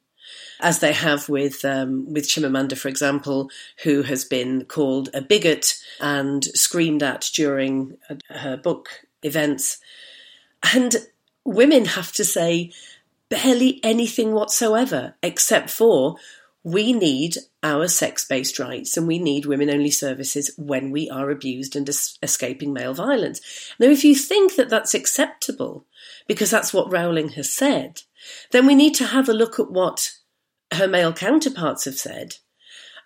as 0.59 0.79
they 0.79 0.93
have 0.93 1.29
with 1.29 1.63
um, 1.63 2.13
with 2.13 2.27
Chimamanda, 2.27 2.77
for 2.77 2.89
example, 2.89 3.49
who 3.83 4.03
has 4.03 4.25
been 4.25 4.65
called 4.65 5.09
a 5.13 5.21
bigot 5.21 5.81
and 6.01 6.43
screamed 6.43 7.01
at 7.01 7.29
during 7.33 7.97
uh, 8.09 8.15
her 8.29 8.57
book 8.57 8.89
events. 9.23 9.79
And 10.73 10.95
women 11.45 11.85
have 11.85 12.11
to 12.13 12.25
say 12.25 12.71
barely 13.29 13.79
anything 13.83 14.33
whatsoever, 14.33 15.15
except 15.23 15.69
for 15.69 16.17
we 16.63 16.91
need 16.91 17.37
our 17.63 17.87
sex 17.87 18.25
based 18.25 18.59
rights 18.59 18.97
and 18.97 19.07
we 19.07 19.17
need 19.17 19.45
women 19.45 19.69
only 19.69 19.91
services 19.91 20.51
when 20.57 20.91
we 20.91 21.09
are 21.09 21.29
abused 21.29 21.75
and 21.75 21.87
es- 21.87 22.17
escaping 22.21 22.73
male 22.73 22.93
violence. 22.93 23.39
Now, 23.79 23.87
if 23.87 24.03
you 24.03 24.15
think 24.15 24.55
that 24.55 24.69
that's 24.69 24.93
acceptable, 24.93 25.85
because 26.27 26.51
that's 26.51 26.73
what 26.73 26.91
Rowling 26.91 27.29
has 27.29 27.51
said, 27.51 28.01
then 28.51 28.65
we 28.65 28.75
need 28.75 28.93
to 28.95 29.05
have 29.05 29.29
a 29.29 29.33
look 29.33 29.59
at 29.59 29.71
what 29.71 30.11
her 30.73 30.87
male 30.87 31.13
counterparts 31.13 31.85
have 31.85 31.97
said 31.97 32.35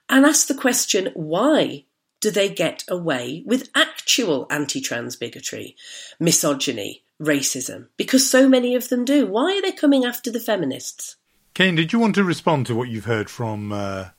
and 0.09 0.25
ask 0.25 0.47
the 0.47 0.55
question 0.55 1.11
why 1.13 1.85
do 2.19 2.31
they 2.31 2.49
get 2.49 2.83
away 2.87 3.43
with 3.45 3.69
actual 3.75 4.47
anti 4.49 4.81
trans 4.81 5.15
bigotry, 5.15 5.75
misogyny, 6.19 7.03
racism? 7.21 7.87
Because 7.97 8.29
so 8.29 8.49
many 8.49 8.75
of 8.75 8.89
them 8.89 9.05
do. 9.05 9.27
Why 9.27 9.57
are 9.57 9.61
they 9.61 9.71
coming 9.71 10.05
after 10.05 10.31
the 10.31 10.39
feminists? 10.39 11.17
Kane, 11.53 11.75
did 11.75 11.93
you 11.93 11.99
want 11.99 12.15
to 12.15 12.23
respond 12.23 12.65
to 12.67 12.75
what 12.75 12.89
you've 12.89 13.05
heard 13.05 13.29
from 13.29 13.71
uh, 13.71 14.09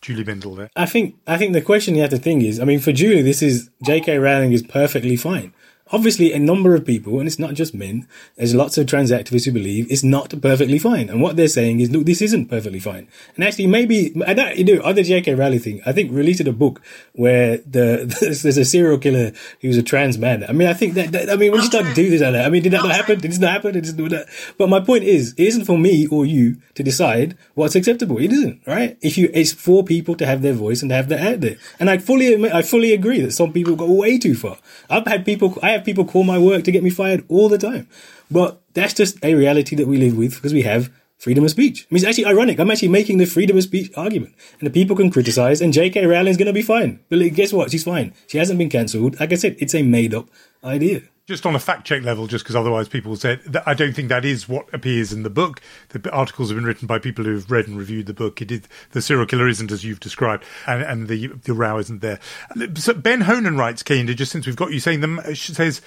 Julie 0.00 0.24
Bindel 0.24 0.56
there? 0.56 0.70
I 0.76 0.86
think 0.86 1.16
I 1.26 1.36
think 1.36 1.52
the 1.52 1.62
question 1.62 1.94
you 1.94 2.02
have 2.02 2.10
to 2.10 2.18
think 2.18 2.42
is, 2.42 2.60
I 2.60 2.64
mean, 2.64 2.80
for 2.80 2.92
Julie, 2.92 3.22
this 3.22 3.42
is 3.42 3.70
J.K. 3.82 4.18
Rowling 4.18 4.52
is 4.52 4.62
perfectly 4.62 5.16
fine 5.16 5.52
obviously 5.92 6.32
a 6.32 6.38
number 6.38 6.74
of 6.74 6.84
people, 6.84 7.18
and 7.18 7.26
it's 7.26 7.38
not 7.38 7.54
just 7.54 7.74
men, 7.74 8.06
there's 8.36 8.54
lots 8.54 8.78
of 8.78 8.86
trans 8.86 9.10
activists 9.10 9.44
who 9.44 9.52
believe 9.52 9.90
it's 9.90 10.02
not 10.02 10.30
perfectly 10.40 10.78
fine. 10.78 11.08
And 11.08 11.20
what 11.20 11.36
they're 11.36 11.48
saying 11.48 11.80
is, 11.80 11.90
look, 11.90 12.06
this 12.06 12.22
isn't 12.22 12.46
perfectly 12.46 12.80
fine. 12.80 13.08
And 13.34 13.44
actually, 13.44 13.66
maybe, 13.66 14.12
and 14.26 14.38
that, 14.38 14.56
you 14.58 14.64
know, 14.64 14.82
other 14.82 15.02
J.K. 15.02 15.34
Rowling 15.34 15.58
thing, 15.58 15.80
I 15.84 15.92
think 15.92 16.12
released 16.12 16.40
a 16.40 16.52
book 16.52 16.80
where 17.12 17.58
the, 17.58 18.16
there's 18.42 18.58
a 18.58 18.64
serial 18.64 18.98
killer 18.98 19.32
who's 19.60 19.76
a 19.76 19.82
trans 19.82 20.18
man. 20.18 20.44
I 20.48 20.52
mean, 20.52 20.68
I 20.68 20.74
think 20.74 20.94
that, 20.94 21.12
that 21.12 21.30
I 21.30 21.36
mean, 21.36 21.52
you 21.52 21.62
start 21.62 21.86
to 21.86 21.94
do 21.94 22.08
this 22.08 22.20
like 22.20 22.32
that, 22.32 22.46
I 22.46 22.50
mean, 22.50 22.62
did 22.62 22.72
that 22.72 22.82
not 22.82 22.94
happen? 22.94 23.18
Did 23.18 23.30
this 23.30 23.38
not 23.38 23.52
happen? 23.52 23.72
Did 23.72 23.84
this 23.84 23.94
not? 23.94 24.26
But 24.58 24.68
my 24.68 24.80
point 24.80 25.04
is, 25.04 25.32
it 25.32 25.44
isn't 25.44 25.64
for 25.64 25.78
me 25.78 26.06
or 26.06 26.24
you 26.24 26.60
to 26.74 26.82
decide 26.82 27.36
what's 27.54 27.74
acceptable. 27.74 28.18
It 28.18 28.32
isn't, 28.32 28.62
right? 28.66 28.96
If 29.02 29.18
you, 29.18 29.30
it's 29.34 29.52
for 29.52 29.84
people 29.84 30.14
to 30.16 30.26
have 30.26 30.42
their 30.42 30.52
voice 30.54 30.82
and 30.82 30.90
to 30.90 30.94
have 30.94 31.08
that 31.08 31.20
out 31.20 31.40
there. 31.40 31.56
And 31.78 31.90
I 31.90 31.98
fully 31.98 32.32
admit, 32.32 32.52
I 32.52 32.62
fully 32.62 32.92
agree 32.92 33.20
that 33.20 33.32
some 33.32 33.52
people 33.52 33.76
go 33.76 33.90
way 33.90 34.18
too 34.18 34.34
far. 34.34 34.58
I've 34.88 35.06
had 35.06 35.24
people, 35.24 35.58
I 35.62 35.70
have 35.72 35.79
people 35.84 36.04
call 36.04 36.24
my 36.24 36.38
work 36.38 36.64
to 36.64 36.72
get 36.72 36.82
me 36.82 36.90
fired 36.90 37.24
all 37.28 37.48
the 37.48 37.58
time. 37.58 37.88
But 38.30 38.60
that's 38.74 38.94
just 38.94 39.22
a 39.24 39.34
reality 39.34 39.76
that 39.76 39.88
we 39.88 39.96
live 39.96 40.16
with 40.16 40.34
because 40.34 40.52
we 40.52 40.62
have 40.62 40.90
freedom 41.18 41.44
of 41.44 41.50
speech. 41.50 41.86
I 41.90 41.94
mean, 41.94 42.02
it's 42.02 42.08
actually 42.08 42.26
ironic. 42.26 42.58
I'm 42.58 42.70
actually 42.70 42.88
making 42.88 43.18
the 43.18 43.26
freedom 43.26 43.56
of 43.56 43.62
speech 43.62 43.90
argument. 43.96 44.34
And 44.58 44.66
the 44.66 44.72
people 44.72 44.96
can 44.96 45.10
criticize, 45.10 45.60
and 45.60 45.72
J.K. 45.72 46.06
Rowling's 46.06 46.36
going 46.36 46.46
to 46.46 46.52
be 46.52 46.62
fine. 46.62 47.00
But 47.08 47.18
guess 47.34 47.52
what? 47.52 47.70
She's 47.70 47.84
fine. 47.84 48.14
She 48.26 48.38
hasn't 48.38 48.58
been 48.58 48.70
cancelled. 48.70 49.20
Like 49.20 49.32
I 49.32 49.36
said, 49.36 49.56
it's 49.58 49.74
a 49.74 49.82
made 49.82 50.14
up 50.14 50.28
idea 50.64 51.02
just 51.30 51.46
on 51.46 51.54
a 51.54 51.60
fact 51.60 51.86
check 51.86 52.02
level, 52.02 52.26
just 52.26 52.44
because 52.44 52.56
otherwise 52.56 52.88
people 52.88 53.10
will 53.10 53.16
say 53.16 53.36
that 53.46 53.62
I 53.66 53.72
don't 53.72 53.94
think 53.94 54.08
that 54.08 54.24
is 54.24 54.48
what 54.48 54.68
appears 54.74 55.12
in 55.12 55.22
the 55.22 55.30
book. 55.30 55.60
The 55.90 56.10
articles 56.10 56.50
have 56.50 56.56
been 56.56 56.66
written 56.66 56.88
by 56.88 56.98
people 56.98 57.24
who 57.24 57.34
have 57.34 57.50
read 57.50 57.68
and 57.68 57.78
reviewed 57.78 58.06
the 58.06 58.12
book. 58.12 58.42
It 58.42 58.50
is, 58.50 58.62
the 58.90 59.00
serial 59.00 59.26
killer 59.26 59.48
isn't 59.48 59.70
as 59.70 59.84
you've 59.84 60.00
described, 60.00 60.44
and, 60.66 60.82
and 60.82 61.08
the 61.08 61.28
the 61.28 61.54
row 61.54 61.78
isn't 61.78 62.00
there. 62.00 62.18
So 62.74 62.94
ben 62.94 63.22
Honan 63.22 63.56
writes, 63.56 63.82
Kehinde, 63.84 64.14
just 64.16 64.32
since 64.32 64.44
we've 64.44 64.56
got 64.56 64.72
you 64.72 64.80
saying 64.80 65.00
them, 65.00 65.20
says 65.34 65.80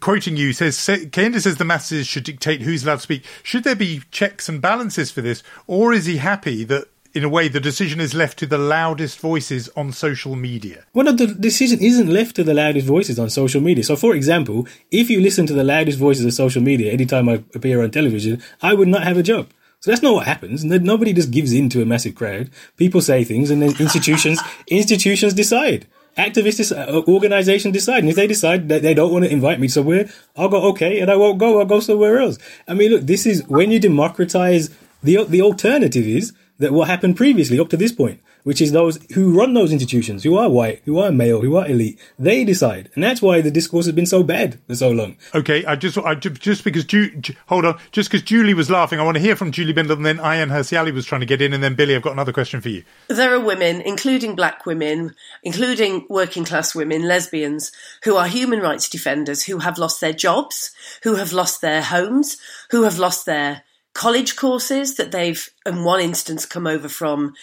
quoting 0.00 0.36
you 0.36 0.52
says 0.52 0.76
Kehinde 0.76 1.40
says 1.40 1.56
the 1.56 1.64
masses 1.64 2.06
should 2.06 2.24
dictate 2.24 2.60
who's 2.60 2.84
allowed 2.84 2.96
to 2.96 3.00
speak. 3.00 3.24
Should 3.42 3.64
there 3.64 3.74
be 3.74 4.02
checks 4.10 4.48
and 4.48 4.60
balances 4.60 5.10
for 5.10 5.22
this, 5.22 5.42
or 5.66 5.92
is 5.92 6.04
he 6.04 6.18
happy 6.18 6.64
that 6.64 6.88
in 7.16 7.24
a 7.24 7.30
way, 7.30 7.48
the 7.48 7.60
decision 7.60 7.98
is 7.98 8.12
left 8.12 8.38
to 8.40 8.46
the 8.46 8.58
loudest 8.58 9.18
voices 9.20 9.70
on 9.70 9.90
social 9.92 10.36
media. 10.36 10.84
Well, 10.92 11.10
the 11.14 11.28
decision 11.28 11.80
isn't 11.80 12.08
left 12.08 12.36
to 12.36 12.44
the 12.44 12.52
loudest 12.52 12.86
voices 12.86 13.18
on 13.18 13.30
social 13.30 13.62
media. 13.62 13.84
So, 13.84 13.96
for 13.96 14.14
example, 14.14 14.68
if 14.90 15.08
you 15.08 15.22
listen 15.22 15.46
to 15.46 15.54
the 15.54 15.64
loudest 15.64 15.98
voices 15.98 16.26
of 16.26 16.34
social 16.34 16.62
media 16.62 16.92
anytime 16.92 17.26
I 17.30 17.42
appear 17.54 17.82
on 17.82 17.90
television, 17.90 18.42
I 18.60 18.74
would 18.74 18.88
not 18.88 19.04
have 19.04 19.16
a 19.16 19.22
job. 19.22 19.48
So 19.80 19.90
that's 19.90 20.02
not 20.02 20.12
what 20.12 20.26
happens. 20.26 20.62
Nobody 20.62 21.14
just 21.14 21.30
gives 21.30 21.52
in 21.52 21.70
to 21.70 21.80
a 21.80 21.86
massive 21.86 22.14
crowd. 22.14 22.50
People 22.76 23.00
say 23.00 23.24
things, 23.24 23.50
and 23.50 23.62
then 23.62 23.74
institutions 23.78 24.38
institutions 24.66 25.32
decide. 25.32 25.86
Activists, 26.18 26.72
uh, 26.74 27.02
organizations 27.06 27.72
decide, 27.72 28.00
and 28.00 28.08
if 28.08 28.16
they 28.16 28.26
decide 28.26 28.68
that 28.70 28.80
they 28.82 28.94
don't 28.94 29.12
want 29.12 29.26
to 29.26 29.30
invite 29.30 29.60
me 29.60 29.68
somewhere, 29.68 30.08
I'll 30.34 30.48
go 30.48 30.62
okay, 30.70 31.00
and 31.00 31.10
I 31.10 31.16
won't 31.16 31.38
go. 31.38 31.60
I'll 31.60 31.66
go 31.66 31.80
somewhere 31.80 32.18
else. 32.18 32.38
I 32.66 32.74
mean, 32.74 32.90
look, 32.90 33.02
this 33.02 33.24
is 33.26 33.46
when 33.48 33.70
you 33.70 33.78
democratize. 33.78 34.70
the 35.02 35.24
The 35.24 35.42
alternative 35.42 36.06
is 36.06 36.32
that 36.58 36.72
what 36.72 36.88
happened 36.88 37.16
previously 37.16 37.60
up 37.60 37.68
to 37.68 37.76
this 37.76 37.92
point, 37.92 38.20
which 38.44 38.60
is 38.60 38.72
those 38.72 38.98
who 39.14 39.36
run 39.36 39.54
those 39.54 39.72
institutions, 39.72 40.22
who 40.22 40.36
are 40.36 40.48
white, 40.48 40.80
who 40.84 40.98
are 40.98 41.10
male, 41.10 41.40
who 41.40 41.56
are 41.56 41.66
elite, 41.66 41.98
they 42.18 42.44
decide, 42.44 42.88
and 42.94 43.02
that's 43.02 43.20
why 43.20 43.40
the 43.40 43.50
discourse 43.50 43.86
has 43.86 43.94
been 43.94 44.06
so 44.06 44.22
bad 44.22 44.58
for 44.66 44.74
so 44.74 44.90
long. 44.90 45.16
Okay, 45.34 45.64
I 45.64 45.76
just, 45.76 45.98
I 45.98 46.14
just 46.14 46.64
because 46.64 46.84
Ju, 46.84 47.20
hold 47.46 47.64
on, 47.64 47.78
just 47.90 48.10
because 48.10 48.22
Julie 48.22 48.54
was 48.54 48.70
laughing, 48.70 49.00
I 49.00 49.02
want 49.02 49.16
to 49.16 49.22
hear 49.22 49.36
from 49.36 49.52
Julie 49.52 49.74
Bindel, 49.74 49.96
and 49.96 50.06
then 50.06 50.18
Ayaan 50.18 50.48
Hirsi 50.50 50.78
Ali 50.78 50.92
was 50.92 51.04
trying 51.04 51.20
to 51.22 51.26
get 51.26 51.42
in, 51.42 51.52
and 51.52 51.62
then 51.62 51.74
Billy, 51.74 51.94
I've 51.94 52.02
got 52.02 52.12
another 52.12 52.32
question 52.32 52.60
for 52.60 52.68
you. 52.68 52.84
There 53.08 53.34
are 53.34 53.40
women, 53.40 53.80
including 53.80 54.36
black 54.36 54.64
women, 54.64 55.14
including 55.42 56.06
working 56.08 56.44
class 56.44 56.74
women, 56.74 57.02
lesbians, 57.02 57.72
who 58.04 58.16
are 58.16 58.28
human 58.28 58.60
rights 58.60 58.88
defenders, 58.88 59.44
who 59.44 59.58
have 59.58 59.78
lost 59.78 60.00
their 60.00 60.12
jobs, 60.12 60.70
who 61.02 61.16
have 61.16 61.32
lost 61.32 61.60
their 61.60 61.82
homes, 61.82 62.36
who 62.70 62.84
have 62.84 62.98
lost 62.98 63.26
their 63.26 63.62
college 63.96 64.36
courses 64.36 64.96
that 64.96 65.10
they've, 65.10 65.48
in 65.64 65.82
one 65.82 66.00
instance, 66.00 66.44
come 66.44 66.66
over 66.66 66.88
from 66.88 67.34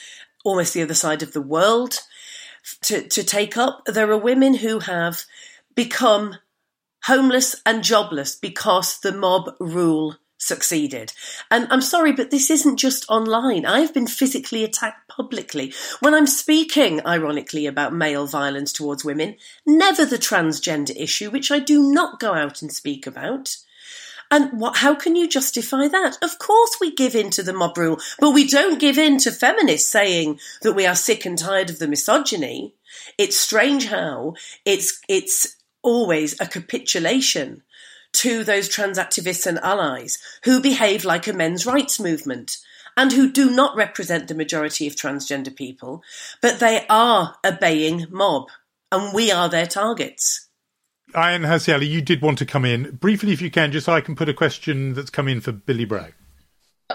almost 0.45 0.75
the 0.75 0.83
other 0.83 0.93
side 0.93 1.23
of 1.23 1.33
the 1.33 1.41
world 1.41 1.99
to, 2.83 3.07
to 3.09 3.23
take 3.23 3.57
up. 3.57 3.81
There 3.87 4.11
are 4.11 4.17
women 4.17 4.53
who 4.53 4.79
have 4.79 5.23
become 5.73 6.35
homeless 7.05 7.55
and 7.65 7.83
jobless 7.83 8.35
because 8.35 8.99
the 8.99 9.11
mob 9.11 9.55
rule 9.59 10.17
succeeded. 10.37 11.11
And 11.49 11.67
I'm 11.71 11.81
sorry, 11.81 12.11
but 12.11 12.29
this 12.29 12.51
isn't 12.51 12.77
just 12.77 13.09
online. 13.09 13.65
I've 13.65 13.93
been 13.93 14.07
physically 14.07 14.63
attacked 14.63 15.09
publicly 15.09 15.73
when 16.01 16.13
I'm 16.13 16.27
speaking, 16.27 17.03
ironically, 17.05 17.65
about 17.65 17.95
male 17.95 18.27
violence 18.27 18.71
towards 18.71 19.03
women, 19.03 19.37
never 19.65 20.05
the 20.05 20.17
transgender 20.17 20.95
issue, 20.95 21.31
which 21.31 21.49
I 21.49 21.57
do 21.57 21.91
not 21.91 22.19
go 22.19 22.35
out 22.35 22.61
and 22.61 22.71
speak 22.71 23.07
about. 23.07 23.57
And 24.33 24.59
what, 24.59 24.77
how 24.77 24.95
can 24.95 25.15
you 25.15 25.27
justify 25.27 25.87
that? 25.89 26.17
Of 26.23 26.39
course 26.39 26.77
we 26.81 26.95
give 26.95 27.13
in 27.13 27.29
to 27.29 27.43
the 27.43 27.53
mob 27.53 27.77
rule, 27.77 27.99
but 28.19 28.31
we 28.31 28.47
don't 28.47 28.79
give 28.79 28.97
in 28.97 29.19
to 29.19 29.31
feminists 29.31 29.87
saying 29.87 30.39
that 30.63 30.73
we 30.73 30.87
are 30.87 30.95
sick 30.95 31.23
and 31.23 31.37
tired 31.37 31.69
of 31.69 31.77
the 31.77 31.87
misogyny. 31.87 32.73
It's 33.19 33.37
strange 33.37 33.85
how 33.85 34.33
it's, 34.65 34.99
it's 35.07 35.57
always 35.83 36.41
a 36.41 36.47
capitulation 36.47 37.61
to 38.13 38.43
those 38.43 38.67
trans 38.67 38.97
activists 38.97 39.45
and 39.45 39.59
allies 39.59 40.17
who 40.45 40.59
behave 40.59 41.05
like 41.05 41.27
a 41.27 41.33
men's 41.33 41.67
rights 41.67 41.99
movement 41.99 42.57
and 42.97 43.11
who 43.11 43.31
do 43.31 43.51
not 43.51 43.75
represent 43.75 44.29
the 44.29 44.33
majority 44.33 44.87
of 44.87 44.95
transgender 44.95 45.55
people, 45.55 46.01
but 46.41 46.59
they 46.59 46.87
are 46.89 47.35
a 47.43 47.51
baying 47.51 48.07
mob 48.09 48.47
and 48.91 49.13
we 49.13 49.31
are 49.31 49.47
their 49.47 49.67
targets. 49.67 50.49
Ayaan 51.13 51.45
Hirsi 51.45 51.73
Ali, 51.73 51.85
you 51.85 52.01
did 52.01 52.21
want 52.21 52.39
to 52.39 52.45
come 52.45 52.65
in 52.65 52.95
briefly, 52.95 53.33
if 53.33 53.41
you 53.41 53.51
can, 53.51 53.71
just 53.71 53.85
so 53.85 53.93
I 53.93 54.01
can 54.01 54.15
put 54.15 54.29
a 54.29 54.33
question 54.33 54.93
that's 54.93 55.09
come 55.09 55.27
in 55.27 55.41
for 55.41 55.51
Billy 55.51 55.85
Bragg. 55.85 56.13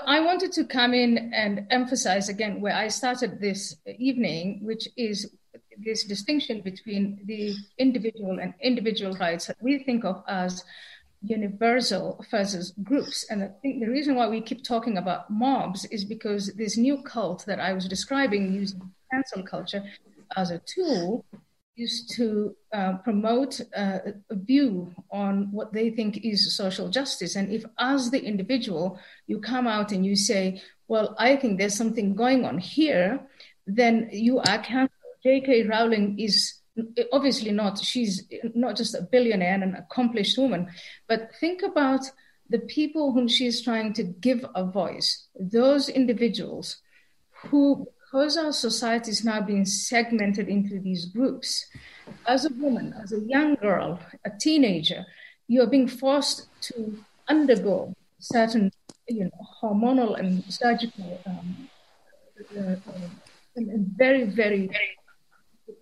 I 0.07 0.21
wanted 0.21 0.53
to 0.53 0.65
come 0.65 0.93
in 0.93 1.33
and 1.33 1.67
emphasize 1.71 2.29
again 2.29 2.61
where 2.61 2.75
I 2.75 2.89
started 2.89 3.41
this 3.41 3.77
evening, 3.99 4.61
which 4.63 4.89
is 4.97 5.31
this 5.79 6.05
distinction 6.05 6.61
between 6.63 7.21
the 7.27 7.55
individual 7.79 8.39
and 8.41 8.55
individual 8.61 9.15
rights 9.17 9.47
that 9.47 9.57
we 9.63 9.79
think 9.79 10.05
of 10.05 10.23
as 10.27 10.65
universal 11.23 12.25
versus 12.31 12.73
groups. 12.83 13.25
And 13.31 13.43
I 13.45 13.51
think 13.63 13.81
the 13.81 13.91
reason 13.91 14.15
why 14.15 14.29
we 14.29 14.41
keep 14.41 14.65
talking 14.65 14.99
about 14.99 15.31
mobs 15.31 15.85
is 15.87 16.05
because 16.05 16.55
this 16.55 16.77
new 16.77 17.03
cult 17.03 17.45
that 17.47 17.61
I 17.61 17.73
was 17.73 17.87
describing 17.87 18.53
using 18.53 18.91
cancel 19.13 19.43
culture 19.43 19.85
as 20.37 20.51
a 20.51 20.61
tool 20.67 21.25
used 21.79 22.11
to 22.17 22.55
uh, 22.73 22.95
promote 22.99 23.61
uh, 23.77 23.99
a 24.31 24.35
view 24.35 24.93
on 25.11 25.51
what 25.53 25.73
they 25.73 25.91
think 25.91 26.25
is 26.25 26.57
social 26.57 26.89
justice. 26.89 27.37
And 27.37 27.53
if, 27.53 27.65
as 27.79 28.11
the 28.11 28.23
individual, 28.23 28.99
you 29.27 29.41
come 29.41 29.67
out 29.67 29.93
and 29.93 30.05
you 30.05 30.17
say, 30.17 30.61
Well, 30.89 31.15
I 31.19 31.37
think 31.37 31.59
there's 31.59 31.77
something 31.77 32.15
going 32.15 32.45
on 32.45 32.59
here, 32.59 33.21
then 33.67 34.09
you 34.13 34.39
are 34.39 34.59
canceled. 34.59 34.91
J.K. 35.23 35.65
Rowling 35.65 36.19
is 36.19 36.55
obviously 37.13 37.51
not, 37.51 37.79
she's 37.79 38.25
not 38.55 38.77
just 38.77 38.95
a 38.95 39.03
billionaire 39.03 39.55
and 39.55 39.63
an 39.65 39.75
accomplished 39.75 40.39
woman, 40.39 40.69
but 41.09 41.31
think 41.41 41.63
about 41.63 42.03
the 42.51 42.61
people 42.61 43.13
whom 43.13 43.29
she's 43.29 43.63
trying 43.63 43.93
to 43.95 44.03
give 44.05 44.45
a 44.55 44.65
voice, 44.65 45.27
those 45.39 45.89
individuals 45.89 46.79
who 47.45 47.87
because 48.11 48.39
our 48.39 48.53
society 48.53 49.11
is 49.11 49.25
now 49.25 49.41
being 49.41 49.65
segmented 49.67 50.49
into 50.49 50.81
these 50.81 51.07
groups, 51.07 51.67
as 52.27 52.47
a 52.47 52.55
woman, 52.55 52.95
as 53.03 53.13
a 53.13 53.21
young 53.21 53.55
girl, 53.57 54.01
a 54.25 54.31
teenager, 54.41 55.05
you 55.47 55.63
are 55.63 55.67
being 55.67 55.87
forced 55.87 56.47
to 56.63 56.99
undergo 57.29 57.95
certain, 58.19 58.73
you 59.09 59.25
know, 59.25 59.47
hormonal 59.63 60.19
and 60.19 60.43
surgical, 60.45 61.21
um, 61.27 61.69
uh, 62.57 62.61
uh, 62.61 63.09
and 63.57 63.87
very, 63.97 64.25
very, 64.25 64.69
very, 64.69 64.97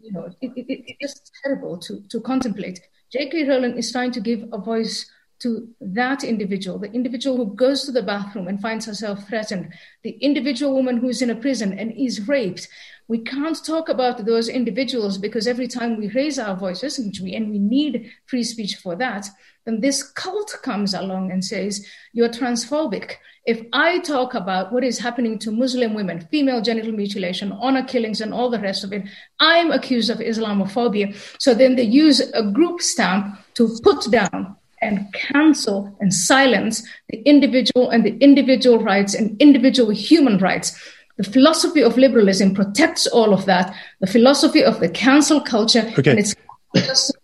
you 0.00 0.12
know, 0.12 0.28
it, 0.40 0.50
it, 0.56 0.96
it's 0.98 1.30
terrible 1.44 1.78
to, 1.78 2.02
to 2.08 2.20
contemplate. 2.20 2.80
J.K. 3.12 3.48
Rowling 3.48 3.76
is 3.76 3.92
trying 3.92 4.10
to 4.12 4.20
give 4.20 4.48
a 4.52 4.58
voice 4.58 5.08
to 5.40 5.68
that 5.80 6.24
individual, 6.24 6.78
the 6.78 6.92
individual 6.92 7.36
who 7.36 7.54
goes 7.54 7.84
to 7.84 7.92
the 7.92 8.02
bathroom 8.02 8.48
and 8.48 8.60
finds 8.60 8.86
herself 8.86 9.28
threatened, 9.28 9.72
the 10.02 10.12
individual 10.20 10.74
woman 10.74 10.96
who's 10.96 11.22
in 11.22 11.30
a 11.30 11.34
prison 11.34 11.78
and 11.78 11.92
is 11.92 12.26
raped. 12.26 12.68
We 13.08 13.18
can't 13.18 13.64
talk 13.64 13.88
about 13.88 14.24
those 14.24 14.48
individuals 14.48 15.18
because 15.18 15.46
every 15.46 15.68
time 15.68 15.96
we 15.96 16.08
raise 16.08 16.38
our 16.38 16.56
voices, 16.56 16.98
which 16.98 17.20
we, 17.20 17.34
and 17.34 17.50
we 17.50 17.58
need 17.58 18.10
free 18.26 18.42
speech 18.42 18.76
for 18.76 18.96
that, 18.96 19.28
then 19.64 19.80
this 19.80 20.02
cult 20.02 20.56
comes 20.62 20.94
along 20.94 21.30
and 21.30 21.44
says, 21.44 21.86
You're 22.12 22.28
transphobic. 22.28 23.14
If 23.46 23.62
I 23.72 24.00
talk 24.00 24.34
about 24.34 24.72
what 24.72 24.82
is 24.82 24.98
happening 24.98 25.38
to 25.40 25.52
Muslim 25.52 25.94
women, 25.94 26.26
female 26.32 26.60
genital 26.60 26.92
mutilation, 26.92 27.52
honor 27.52 27.84
killings, 27.84 28.20
and 28.20 28.34
all 28.34 28.50
the 28.50 28.58
rest 28.58 28.82
of 28.82 28.92
it, 28.92 29.04
I'm 29.38 29.70
accused 29.70 30.10
of 30.10 30.18
Islamophobia. 30.18 31.14
So 31.38 31.54
then 31.54 31.76
they 31.76 31.84
use 31.84 32.20
a 32.20 32.50
group 32.50 32.80
stamp 32.80 33.38
to 33.54 33.78
put 33.84 34.10
down 34.10 34.56
and 34.82 35.12
cancel 35.12 35.96
and 36.00 36.12
silence 36.12 36.82
the 37.08 37.18
individual 37.22 37.90
and 37.90 38.04
the 38.04 38.16
individual 38.18 38.82
rights 38.82 39.14
and 39.14 39.40
individual 39.40 39.90
human 39.90 40.38
rights. 40.38 40.78
The 41.16 41.24
philosophy 41.24 41.82
of 41.82 41.96
liberalism 41.96 42.54
protects 42.54 43.06
all 43.06 43.32
of 43.32 43.46
that. 43.46 43.74
The 44.00 44.06
philosophy 44.06 44.62
of 44.62 44.80
the 44.80 44.88
cancel 44.88 45.40
culture 45.40 45.90
okay. 45.98 46.10
and 46.10 46.20
it's 46.20 46.34
just 46.74 47.16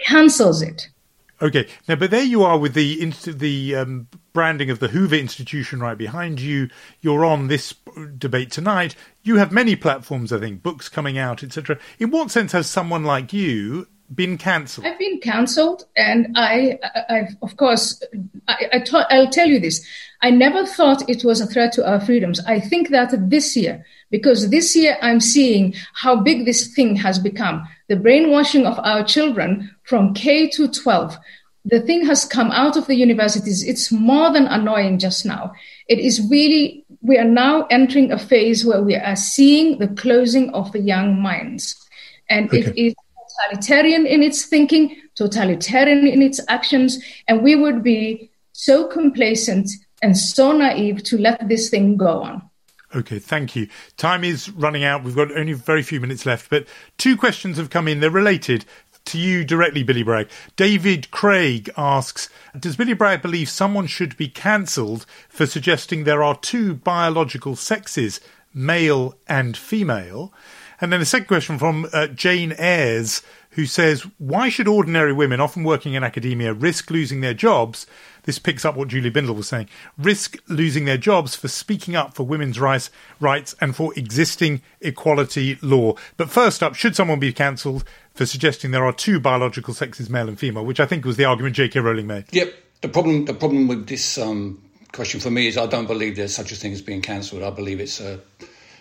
cancels 0.00 0.62
it. 0.62 0.88
Okay, 1.42 1.68
now, 1.88 1.94
but 1.94 2.10
there 2.10 2.22
you 2.22 2.42
are 2.42 2.58
with 2.58 2.74
the 2.74 3.12
the 3.26 3.74
um, 3.74 4.08
branding 4.34 4.68
of 4.68 4.78
the 4.78 4.88
Hoover 4.88 5.14
Institution 5.14 5.80
right 5.80 5.96
behind 5.96 6.38
you. 6.38 6.68
You're 7.00 7.24
on 7.24 7.46
this 7.46 7.74
debate 8.18 8.50
tonight. 8.50 8.94
You 9.22 9.36
have 9.36 9.50
many 9.50 9.74
platforms, 9.74 10.34
I 10.34 10.38
think, 10.38 10.62
books 10.62 10.90
coming 10.90 11.16
out, 11.16 11.42
etc. 11.42 11.78
In 11.98 12.10
what 12.10 12.30
sense 12.30 12.52
has 12.52 12.66
someone 12.66 13.04
like 13.04 13.32
you 13.32 13.86
been 14.14 14.38
cancelled? 14.38 14.86
I've 14.86 14.98
been 14.98 15.20
cancelled, 15.20 15.84
and 15.96 16.34
I, 16.36 16.78
I've 17.08 17.36
of 17.42 17.56
course, 17.56 18.02
I, 18.48 18.68
I 18.72 18.78
ta- 18.80 19.06
I'll 19.10 19.30
tell 19.30 19.48
you 19.48 19.60
this. 19.60 19.84
I 20.22 20.30
never 20.30 20.66
thought 20.66 21.08
it 21.08 21.24
was 21.24 21.40
a 21.40 21.46
threat 21.46 21.72
to 21.74 21.88
our 21.88 22.00
freedoms. 22.00 22.40
I 22.46 22.60
think 22.60 22.90
that 22.90 23.30
this 23.30 23.56
year, 23.56 23.84
because 24.10 24.50
this 24.50 24.76
year 24.76 24.98
I'm 25.00 25.20
seeing 25.20 25.74
how 25.94 26.16
big 26.16 26.44
this 26.44 26.74
thing 26.74 26.96
has 26.96 27.18
become, 27.18 27.66
the 27.88 27.96
brainwashing 27.96 28.66
of 28.66 28.78
our 28.80 29.02
children 29.04 29.74
from 29.84 30.14
K 30.14 30.48
to 30.50 30.68
12. 30.68 31.16
The 31.64 31.80
thing 31.80 32.06
has 32.06 32.24
come 32.24 32.50
out 32.50 32.76
of 32.76 32.86
the 32.86 32.94
universities. 32.94 33.62
It's 33.62 33.92
more 33.92 34.32
than 34.32 34.46
annoying 34.46 34.98
just 34.98 35.26
now. 35.26 35.52
It 35.88 35.98
is 35.98 36.26
really, 36.30 36.84
we 37.02 37.18
are 37.18 37.24
now 37.24 37.66
entering 37.66 38.12
a 38.12 38.18
phase 38.18 38.64
where 38.64 38.82
we 38.82 38.96
are 38.96 39.16
seeing 39.16 39.78
the 39.78 39.88
closing 39.88 40.50
of 40.50 40.72
the 40.72 40.80
young 40.80 41.20
minds. 41.20 41.76
And 42.30 42.48
okay. 42.48 42.60
it 42.60 42.78
is 42.78 42.94
totalitarian 43.40 44.06
in 44.06 44.22
its 44.22 44.44
thinking, 44.44 44.96
totalitarian 45.14 46.06
in 46.06 46.22
its 46.22 46.40
actions, 46.48 47.02
and 47.28 47.42
we 47.42 47.56
would 47.56 47.82
be 47.82 48.30
so 48.52 48.86
complacent 48.86 49.70
and 50.02 50.16
so 50.16 50.52
naive 50.52 51.02
to 51.04 51.18
let 51.18 51.48
this 51.48 51.70
thing 51.70 51.96
go 51.96 52.22
on. 52.22 52.42
Okay, 52.94 53.20
thank 53.20 53.54
you. 53.54 53.68
Time 53.96 54.24
is 54.24 54.50
running 54.50 54.82
out. 54.82 55.04
We've 55.04 55.14
got 55.14 55.36
only 55.36 55.52
very 55.52 55.82
few 55.82 56.00
minutes 56.00 56.26
left, 56.26 56.50
but 56.50 56.66
two 56.98 57.16
questions 57.16 57.56
have 57.56 57.70
come 57.70 57.86
in. 57.86 58.00
They're 58.00 58.10
related 58.10 58.64
to 59.06 59.18
you 59.18 59.44
directly, 59.44 59.82
Billy 59.82 60.02
Bragg. 60.02 60.28
David 60.56 61.10
Craig 61.10 61.70
asks 61.76 62.28
Does 62.58 62.76
Billy 62.76 62.94
Bragg 62.94 63.22
believe 63.22 63.48
someone 63.48 63.86
should 63.86 64.16
be 64.16 64.28
cancelled 64.28 65.06
for 65.28 65.46
suggesting 65.46 66.02
there 66.02 66.22
are 66.22 66.36
two 66.36 66.74
biological 66.74 67.54
sexes, 67.54 68.20
male 68.52 69.16
and 69.28 69.56
female? 69.56 70.32
And 70.80 70.92
then 70.92 71.00
a 71.00 71.04
second 71.04 71.26
question 71.26 71.58
from 71.58 71.88
uh, 71.92 72.06
Jane 72.08 72.52
Ayres, 72.58 73.22
who 73.50 73.66
says, 73.66 74.06
Why 74.18 74.48
should 74.48 74.68
ordinary 74.68 75.12
women, 75.12 75.40
often 75.40 75.62
working 75.64 75.94
in 75.94 76.02
academia, 76.02 76.54
risk 76.54 76.90
losing 76.90 77.20
their 77.20 77.34
jobs? 77.34 77.86
This 78.24 78.38
picks 78.38 78.64
up 78.64 78.76
what 78.76 78.88
Julie 78.88 79.10
Bindel 79.10 79.34
was 79.34 79.48
saying. 79.48 79.68
Risk 79.98 80.36
losing 80.48 80.84
their 80.84 80.98
jobs 80.98 81.34
for 81.34 81.48
speaking 81.48 81.96
up 81.96 82.14
for 82.14 82.24
women's 82.24 82.60
rights, 82.60 82.90
rights 83.18 83.54
and 83.60 83.74
for 83.74 83.92
existing 83.96 84.62
equality 84.80 85.58
law. 85.62 85.94
But 86.16 86.30
first 86.30 86.62
up, 86.62 86.74
should 86.74 86.94
someone 86.94 87.18
be 87.18 87.32
cancelled 87.32 87.84
for 88.14 88.26
suggesting 88.26 88.70
there 88.70 88.84
are 88.84 88.92
two 88.92 89.20
biological 89.20 89.74
sexes, 89.74 90.10
male 90.10 90.28
and 90.28 90.38
female, 90.38 90.64
which 90.64 90.80
I 90.80 90.86
think 90.86 91.04
was 91.04 91.16
the 91.16 91.24
argument 91.24 91.56
J.K. 91.56 91.80
Rowling 91.80 92.06
made? 92.06 92.24
Yep. 92.30 92.54
The 92.82 92.88
problem, 92.88 93.26
the 93.26 93.34
problem 93.34 93.68
with 93.68 93.86
this 93.86 94.16
um, 94.16 94.62
question 94.92 95.20
for 95.20 95.30
me 95.30 95.46
is 95.46 95.58
I 95.58 95.66
don't 95.66 95.86
believe 95.86 96.16
there's 96.16 96.34
such 96.34 96.52
a 96.52 96.56
thing 96.56 96.72
as 96.72 96.82
being 96.82 97.02
cancelled. 97.02 97.42
I 97.42 97.50
believe 97.50 97.80
it's 97.80 98.00
a 98.00 98.20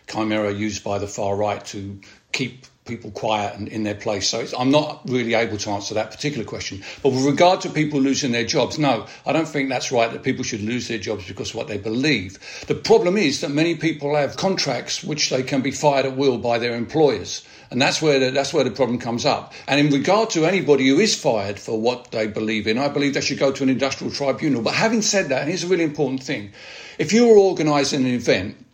chimera 0.09 0.53
used 0.53 0.83
by 0.83 0.97
the 0.97 1.07
far 1.07 1.35
right 1.35 1.63
to 1.65 1.99
keep 2.31 2.65
people 2.89 3.11
quiet 3.11 3.57
and 3.57 3.67
in 3.67 3.83
their 3.83 3.95
place. 3.95 4.27
So 4.27 4.45
I'm 4.57 4.71
not 4.71 5.01
really 5.07 5.35
able 5.35 5.57
to 5.57 5.69
answer 5.69 5.93
that 5.93 6.11
particular 6.11 6.43
question. 6.43 6.83
But 7.03 7.09
with 7.09 7.23
regard 7.23 7.61
to 7.61 7.69
people 7.69 8.01
losing 8.01 8.31
their 8.31 8.45
jobs, 8.45 8.79
no, 8.79 9.05
I 9.25 9.31
don't 9.31 9.47
think 9.47 9.69
that's 9.69 9.91
right 9.91 10.11
that 10.11 10.23
people 10.23 10.43
should 10.43 10.61
lose 10.61 10.87
their 10.87 10.97
jobs 10.97 11.27
because 11.27 11.51
of 11.51 11.55
what 11.55 11.67
they 11.67 11.77
believe. 11.77 12.39
The 12.67 12.75
problem 12.75 13.15
is 13.15 13.41
that 13.41 13.51
many 13.51 13.75
people 13.75 14.15
have 14.15 14.35
contracts 14.35 15.03
which 15.03 15.29
they 15.29 15.43
can 15.43 15.61
be 15.61 15.71
fired 15.71 16.07
at 16.07 16.17
will 16.17 16.39
by 16.39 16.57
their 16.57 16.75
employers. 16.75 17.45
And 17.71 17.79
that's 17.79 18.01
where 18.01 18.19
the, 18.19 18.31
that's 18.31 18.51
where 18.51 18.63
the 18.63 18.71
problem 18.71 18.97
comes 18.97 19.25
up. 19.25 19.53
And 19.67 19.79
in 19.79 19.93
regard 19.93 20.31
to 20.31 20.45
anybody 20.45 20.87
who 20.87 20.97
is 20.97 21.13
fired 21.13 21.59
for 21.59 21.79
what 21.79 22.09
they 22.09 22.25
believe 22.25 22.65
in, 22.65 22.79
I 22.79 22.87
believe 22.89 23.13
they 23.13 23.21
should 23.21 23.37
go 23.37 23.51
to 23.51 23.63
an 23.63 23.69
industrial 23.69 24.11
tribunal. 24.11 24.63
But 24.63 24.73
having 24.73 25.03
said 25.03 25.29
that, 25.29 25.47
here's 25.47 25.63
a 25.63 25.67
really 25.67 25.83
important 25.83 26.23
thing. 26.23 26.51
If 26.97 27.13
you 27.13 27.31
are 27.31 27.37
organising 27.37 28.01
an 28.05 28.07
event 28.07 28.65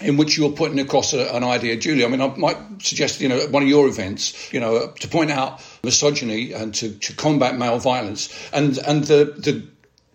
in 0.00 0.16
which 0.16 0.36
you're 0.36 0.50
putting 0.50 0.80
across 0.80 1.12
a, 1.12 1.34
an 1.34 1.44
idea, 1.44 1.76
Julie. 1.76 2.04
I 2.04 2.08
mean, 2.08 2.20
I 2.20 2.34
might 2.36 2.56
suggest, 2.82 3.20
you 3.20 3.28
know, 3.28 3.38
at 3.38 3.50
one 3.50 3.62
of 3.62 3.68
your 3.68 3.86
events, 3.86 4.52
you 4.52 4.60
know, 4.60 4.88
to 4.88 5.08
point 5.08 5.30
out 5.30 5.60
misogyny 5.82 6.52
and 6.52 6.74
to, 6.74 6.94
to 6.98 7.14
combat 7.14 7.56
male 7.56 7.78
violence, 7.78 8.28
and 8.52 8.78
and 8.78 9.04
the, 9.04 9.34
the 9.36 9.66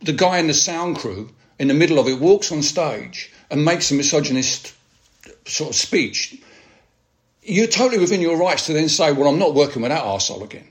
the 0.01 0.13
guy 0.13 0.39
in 0.39 0.47
the 0.47 0.53
sound 0.53 0.97
crew 0.97 1.29
in 1.59 1.67
the 1.67 1.73
middle 1.73 1.99
of 1.99 2.07
it 2.07 2.19
walks 2.19 2.51
on 2.51 2.61
stage 2.61 3.31
and 3.49 3.65
makes 3.65 3.91
a 3.91 3.93
misogynist 3.93 4.73
sort 5.45 5.71
of 5.71 5.75
speech. 5.75 6.37
You're 7.41 7.67
totally 7.67 7.99
within 7.99 8.21
your 8.21 8.37
rights 8.37 8.65
to 8.65 8.73
then 8.73 8.89
say, 8.89 9.11
"Well, 9.13 9.29
I'm 9.29 9.39
not 9.39 9.53
working 9.53 9.81
with 9.81 9.91
that 9.91 10.03
arsehole 10.03 10.43
again." 10.43 10.67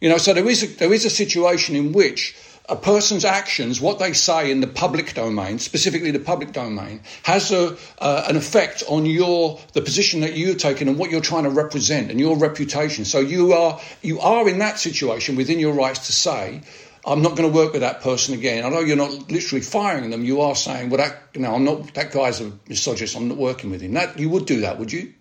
You 0.00 0.08
know, 0.08 0.18
so 0.18 0.32
there 0.32 0.48
is 0.48 0.62
a, 0.62 0.66
there 0.66 0.92
is 0.92 1.04
a 1.04 1.10
situation 1.10 1.76
in 1.76 1.92
which 1.92 2.36
a 2.68 2.76
person's 2.76 3.24
actions, 3.24 3.80
what 3.80 3.98
they 3.98 4.12
say 4.12 4.50
in 4.50 4.60
the 4.60 4.66
public 4.66 5.14
domain, 5.14 5.58
specifically 5.58 6.10
the 6.10 6.18
public 6.18 6.52
domain, 6.52 7.00
has 7.22 7.50
a, 7.50 7.76
uh, 7.98 8.24
an 8.28 8.36
effect 8.36 8.82
on 8.88 9.06
your 9.06 9.58
the 9.72 9.80
position 9.80 10.20
that 10.20 10.36
you're 10.36 10.54
taking 10.54 10.88
and 10.88 10.98
what 10.98 11.10
you're 11.10 11.22
trying 11.22 11.44
to 11.44 11.50
represent 11.50 12.10
and 12.10 12.20
your 12.20 12.36
reputation. 12.36 13.04
So 13.04 13.20
you 13.20 13.54
are 13.54 13.80
you 14.02 14.20
are 14.20 14.46
in 14.48 14.58
that 14.58 14.78
situation 14.78 15.36
within 15.36 15.58
your 15.58 15.72
rights 15.72 16.06
to 16.06 16.12
say. 16.12 16.62
I'm 17.06 17.22
not 17.22 17.36
going 17.36 17.48
to 17.50 17.56
work 17.56 17.72
with 17.72 17.80
that 17.80 18.02
person 18.02 18.34
again. 18.34 18.66
I 18.66 18.68
know 18.68 18.80
you're 18.80 18.96
not 18.96 19.30
literally 19.30 19.62
firing 19.62 20.10
them. 20.10 20.24
You 20.24 20.42
are 20.42 20.54
saying, 20.54 20.90
"Well, 20.90 20.98
that 20.98 21.16
you 21.32 21.40
know, 21.40 21.54
I'm 21.54 21.64
not. 21.64 21.94
That 21.94 22.12
guy's 22.12 22.40
a 22.40 22.52
misogynist. 22.68 23.16
I'm 23.16 23.28
not 23.28 23.38
working 23.38 23.70
with 23.70 23.80
him." 23.80 23.94
That 23.94 24.18
you 24.18 24.28
would 24.28 24.44
do 24.44 24.60
that, 24.62 24.78
would 24.78 24.92
you? 24.92 25.14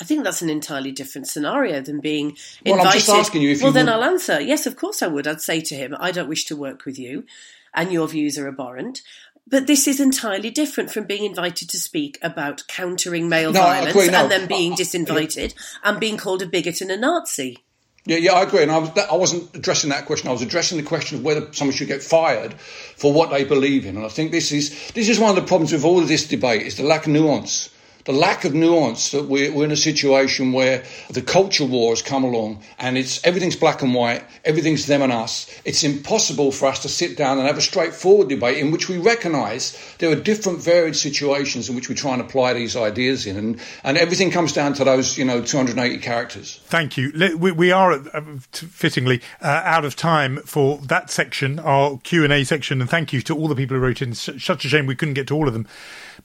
I 0.00 0.04
think 0.04 0.24
that's 0.24 0.42
an 0.42 0.50
entirely 0.50 0.92
different 0.92 1.28
scenario 1.28 1.80
than 1.80 2.00
being 2.00 2.36
invited. 2.64 2.78
Well, 2.78 2.86
I'm 2.86 2.92
just 2.92 3.08
asking 3.08 3.42
you 3.42 3.50
if 3.50 3.60
well, 3.60 3.68
you 3.68 3.74
then 3.74 3.86
would... 3.86 3.94
I'll 3.94 4.04
answer. 4.04 4.40
Yes, 4.40 4.66
of 4.66 4.76
course 4.76 5.02
I 5.02 5.06
would. 5.06 5.26
I'd 5.26 5.40
say 5.40 5.60
to 5.60 5.74
him, 5.74 5.94
I 5.98 6.10
don't 6.10 6.28
wish 6.28 6.44
to 6.46 6.56
work 6.56 6.84
with 6.84 6.98
you, 6.98 7.24
and 7.72 7.92
your 7.92 8.08
views 8.08 8.38
are 8.38 8.48
abhorrent. 8.48 9.02
But 9.46 9.66
this 9.66 9.86
is 9.86 10.00
entirely 10.00 10.50
different 10.50 10.90
from 10.90 11.04
being 11.04 11.24
invited 11.24 11.68
to 11.70 11.78
speak 11.78 12.18
about 12.22 12.66
countering 12.66 13.28
male 13.28 13.52
no, 13.52 13.60
violence 13.60 13.90
agree, 13.90 14.08
no. 14.08 14.22
and 14.22 14.30
then 14.30 14.48
being 14.48 14.72
disinvited 14.72 15.54
and 15.82 16.00
being 16.00 16.16
called 16.16 16.40
a 16.40 16.46
bigot 16.46 16.80
and 16.80 16.90
a 16.90 16.96
Nazi. 16.96 17.58
Yeah, 18.06 18.16
yeah, 18.18 18.32
I 18.32 18.42
agree. 18.42 18.62
And 18.62 18.70
I, 18.70 18.78
was, 18.78 18.90
I 18.98 19.14
wasn't 19.14 19.54
addressing 19.54 19.90
that 19.90 20.06
question. 20.06 20.28
I 20.28 20.32
was 20.32 20.42
addressing 20.42 20.78
the 20.78 20.84
question 20.84 21.18
of 21.18 21.24
whether 21.24 21.52
someone 21.52 21.74
should 21.74 21.88
get 21.88 22.02
fired 22.02 22.54
for 22.54 23.12
what 23.12 23.30
they 23.30 23.44
believe 23.44 23.86
in. 23.86 23.96
And 23.96 24.04
I 24.04 24.08
think 24.08 24.30
this 24.30 24.52
is 24.52 24.90
this 24.92 25.08
is 25.08 25.18
one 25.18 25.30
of 25.30 25.36
the 25.36 25.46
problems 25.46 25.72
with 25.72 25.84
all 25.84 26.00
of 26.00 26.08
this 26.08 26.26
debate 26.26 26.62
is 26.62 26.76
the 26.76 26.82
lack 26.82 27.06
of 27.06 27.12
nuance 27.12 27.70
the 28.04 28.12
lack 28.12 28.44
of 28.44 28.54
nuance 28.54 29.10
that 29.12 29.24
we're, 29.24 29.52
we're, 29.52 29.64
in 29.64 29.72
a 29.72 29.76
situation 29.76 30.52
where 30.52 30.84
the 31.10 31.22
culture 31.22 31.64
war 31.64 31.92
has 31.92 32.02
come 32.02 32.22
along 32.22 32.62
and 32.78 32.98
it's 32.98 33.24
everything's 33.24 33.56
black 33.56 33.80
and 33.80 33.94
white, 33.94 34.22
everything's 34.44 34.86
them 34.86 35.00
and 35.00 35.12
us. 35.12 35.50
It's 35.64 35.82
impossible 35.84 36.52
for 36.52 36.66
us 36.66 36.80
to 36.80 36.88
sit 36.88 37.16
down 37.16 37.38
and 37.38 37.46
have 37.46 37.56
a 37.56 37.62
straightforward 37.62 38.28
debate 38.28 38.58
in 38.58 38.70
which 38.70 38.88
we 38.88 38.98
recognise 38.98 39.78
there 39.98 40.10
are 40.10 40.20
different 40.20 40.60
varied 40.60 40.96
situations 40.96 41.68
in 41.68 41.74
which 41.74 41.88
we 41.88 41.94
try 41.94 42.12
and 42.12 42.20
apply 42.20 42.52
these 42.52 42.76
ideas 42.76 43.26
in, 43.26 43.36
and, 43.36 43.60
and 43.82 43.96
everything 43.96 44.30
comes 44.30 44.52
down 44.52 44.74
to 44.74 44.84
those 44.84 45.16
you 45.16 45.24
know 45.24 45.40
280 45.42 45.98
characters. 45.98 46.60
Thank 46.66 46.98
you. 46.98 47.12
We, 47.38 47.52
we 47.52 47.72
are 47.72 47.92
uh, 47.92 48.22
fittingly 48.52 49.22
uh, 49.40 49.62
out 49.64 49.84
of 49.84 49.96
time 49.96 50.38
for 50.44 50.78
that 50.78 51.10
section, 51.10 51.58
our 51.58 51.98
Q 51.98 52.24
and 52.24 52.32
A 52.32 52.44
section, 52.44 52.82
and 52.82 52.90
thank 52.90 53.12
you 53.12 53.22
to 53.22 53.34
all 53.34 53.48
the 53.48 53.54
people 53.54 53.76
who 53.76 53.82
wrote 53.82 54.02
in. 54.02 54.14
Such 54.14 54.64
a 54.64 54.68
shame 54.68 54.86
we 54.86 54.94
couldn't 54.94 55.14
get 55.14 55.26
to 55.28 55.34
all 55.34 55.48
of 55.48 55.54
them. 55.54 55.66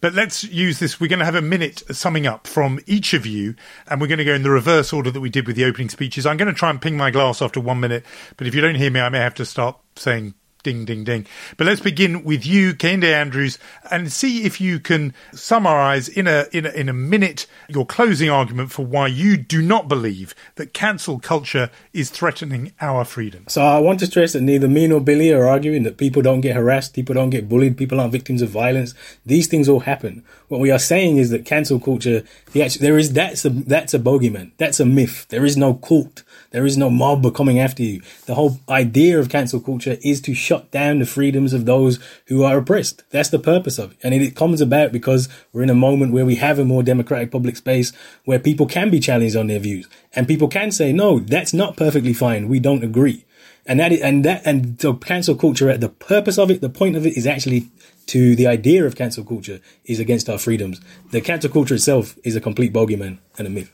But 0.02 0.14
let's 0.14 0.44
use 0.44 0.80
this. 0.80 1.00
We're 1.00 1.08
going 1.08 1.20
to 1.20 1.26
have 1.26 1.36
a 1.36 1.42
minute 1.42 1.84
summing 1.92 2.28
up 2.28 2.48
from 2.48 2.80
each 2.86 3.14
of 3.14 3.26
you, 3.26 3.56
and 3.88 4.00
we're 4.00 4.08
going 4.08 4.20
to 4.20 4.26
go 4.26 4.34
in 4.34 4.44
the 4.44 4.50
reverse 4.50 4.94
order 4.94 5.12
that 5.12 5.22
we 5.22 5.30
did 5.30 5.48
with 5.48 5.56
the 5.56 5.66
opening 5.66 5.90
speeches. 5.90 6.26
I'm 6.26 6.38
going 6.38 6.48
to 6.48 6.54
try 6.54 6.70
and 6.70 6.82
ping 6.82 6.98
my 6.98 7.12
glass 7.12 7.42
after 7.42 7.60
one 7.60 7.80
minute, 7.80 8.06
but 8.38 8.48
if 8.48 8.56
you 8.56 8.62
don't 8.62 8.76
hear 8.76 8.92
me, 8.92 9.00
I 9.00 9.10
may 9.10 9.20
have 9.20 9.36
to 9.36 9.46
start 9.46 9.78
saying 9.96 10.34
Ding, 10.70 10.86
ding, 10.86 11.03
ding. 11.03 11.26
But 11.57 11.65
let's 11.65 11.82
begin 11.82 12.24
with 12.24 12.45
you, 12.45 12.76
Kehinde 12.76 13.11
Andrews, 13.11 13.57
and 13.89 14.11
see 14.11 14.43
if 14.43 14.61
you 14.61 14.80
can 14.80 15.15
summarise 15.34 16.07
in 16.07 16.28
a, 16.28 16.45
in 16.51 16.67
a, 16.67 16.70
in 16.70 16.88
a 16.88 16.93
minute 16.93 17.47
your 17.67 17.88
closing 17.88 18.30
argument 18.30 18.72
for 18.72 18.86
why 18.86 19.07
you 19.07 19.36
do 19.36 19.63
not 19.63 19.88
believe 19.88 20.36
that 20.57 20.72
cancel 20.72 21.17
culture 21.17 21.72
is 21.91 22.11
threatening 22.11 22.72
our 22.82 23.03
freedom. 23.03 23.45
So 23.47 23.63
I 23.63 23.80
want 23.80 23.99
to 24.01 24.05
stress 24.05 24.34
that 24.34 24.41
neither 24.41 24.67
me 24.67 24.86
nor 24.86 25.01
Billy 25.01 25.34
are 25.34 25.47
arguing 25.47 25.82
that 25.86 25.97
people 25.97 26.22
don't 26.22 26.41
get 26.41 26.55
harassed, 26.55 26.93
people 26.93 27.15
don't 27.15 27.32
get 27.32 27.49
bullied, 27.49 27.76
people 27.76 27.99
aren't 27.99 28.11
victims 28.11 28.43
of 28.43 28.49
violence. 28.49 28.93
These 29.26 29.47
things 29.47 29.67
all 29.67 29.80
happen. 29.80 30.24
What 30.49 30.61
we 30.61 30.70
are 30.70 30.78
saying 30.78 31.17
is 31.17 31.32
that 31.32 31.45
cancel 31.45 31.80
culture, 31.80 32.22
the 32.51 32.61
actually, 32.61 32.86
there 32.86 32.99
is 32.99 33.13
that's 33.13 33.43
a 33.43 33.49
that's 33.49 33.95
a 33.95 33.99
bogeyman, 33.99 34.51
that's 34.57 34.80
a 34.80 34.86
myth. 34.86 35.26
There 35.30 35.45
is 35.45 35.57
no 35.57 35.74
cult. 35.74 36.22
There 36.52 36.66
is 36.66 36.78
no 36.78 36.89
mob 36.89 37.34
coming 37.36 37.60
after 37.60 37.84
you. 37.84 38.02
The 38.26 38.36
whole 38.36 38.60
idea 38.68 39.20
of 39.20 39.30
cancel 39.30 39.60
culture 39.60 39.97
is 40.04 40.20
to 40.22 40.34
shut 40.34 40.72
down 40.72 41.00
the 41.00 41.06
freedoms 41.06 41.54
of 41.54 41.66
those 41.66 42.00
who 42.26 42.43
are 42.43 42.58
oppressed. 42.58 43.04
That's 43.12 43.30
the 43.30 43.39
purpose 43.39 43.78
of 43.78 43.91
it. 43.91 43.97
And 44.02 44.14
it 44.14 44.36
comes 44.36 44.60
about 44.60 44.91
because 44.91 45.30
we're 45.54 45.64
in 45.64 45.70
a 45.70 45.76
moment 45.76 46.12
where 46.12 46.26
we 46.26 46.36
have 46.36 46.58
a 46.58 46.66
more 46.66 46.82
democratic 46.82 47.32
public 47.32 47.56
space 47.56 47.93
where 48.26 48.39
people 48.39 48.66
can 48.66 48.89
be 48.89 49.00
challenged 49.00 49.36
on 49.36 49.47
their 49.47 49.60
views 49.60 49.88
and 50.16 50.28
people 50.28 50.47
can 50.47 50.72
say, 50.72 50.91
no, 50.91 51.20
that's 51.20 51.54
not 51.54 51.78
perfectly 51.78 52.14
fine. 52.14 52.47
We 52.47 52.60
don't 52.60 52.84
agree. 52.84 53.26
And 53.66 53.80
that, 53.80 53.91
is, 53.91 54.02
and 54.02 54.26
that, 54.26 54.41
and 54.45 54.82
so 54.82 54.93
cancel 54.93 55.36
culture, 55.36 55.78
the 55.78 55.89
purpose 55.89 56.39
of 56.39 56.50
it, 56.50 56.62
the 56.62 56.70
point 56.70 56.95
of 56.95 57.06
it 57.06 57.16
is 57.16 57.28
actually 57.28 57.70
to 58.08 58.36
the 58.36 58.47
idea 58.47 58.84
of 58.86 58.95
cancel 58.95 59.24
culture 59.24 59.60
is 59.86 60.00
against 60.00 60.28
our 60.28 60.39
freedoms. 60.39 60.82
The 61.12 61.22
cancel 61.22 61.52
culture 61.52 61.76
itself 61.76 62.18
is 62.24 62.36
a 62.36 62.41
complete 62.41 62.74
bogeyman 62.74 63.20
and 63.38 63.45
a 63.45 63.52
myth. 63.52 63.72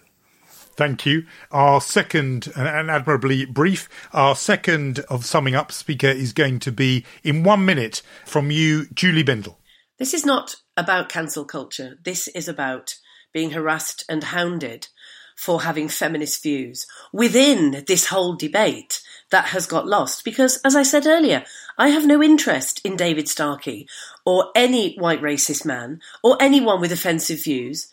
Thank 0.75 1.05
you. 1.05 1.25
Our 1.51 1.79
second, 1.79 2.51
and 2.55 2.91
admirably 2.91 3.45
brief, 3.45 3.87
our 4.11 4.35
second 4.35 4.99
of 5.09 5.25
summing 5.25 5.55
up 5.55 5.71
speaker 5.71 6.07
is 6.07 6.33
going 6.33 6.59
to 6.59 6.71
be 6.71 7.05
in 7.23 7.43
one 7.43 7.65
minute 7.65 8.01
from 8.25 8.51
you, 8.51 8.87
Julie 8.93 9.23
Bindel. 9.23 9.55
This 9.97 10.13
is 10.13 10.25
not 10.25 10.57
about 10.75 11.07
cancel 11.07 11.45
culture. 11.45 11.97
This 12.03 12.27
is 12.29 12.49
about 12.49 12.95
being 13.31 13.51
harassed 13.51 14.03
and 14.09 14.25
hounded 14.25 14.87
for 15.35 15.63
having 15.63 15.87
feminist 15.89 16.43
views 16.43 16.87
within 17.13 17.83
this 17.87 18.07
whole 18.07 18.35
debate 18.35 19.01
that 19.31 19.45
has 19.45 19.65
got 19.65 19.87
lost. 19.87 20.23
Because, 20.25 20.57
as 20.63 20.75
I 20.75 20.83
said 20.83 21.05
earlier, 21.05 21.43
I 21.77 21.89
have 21.89 22.05
no 22.05 22.21
interest 22.23 22.81
in 22.85 22.95
David 22.95 23.27
Starkey 23.27 23.87
or 24.25 24.51
any 24.55 24.95
white 24.95 25.21
racist 25.21 25.65
man 25.65 25.99
or 26.23 26.37
anyone 26.41 26.79
with 26.79 26.91
offensive 26.91 27.43
views 27.43 27.89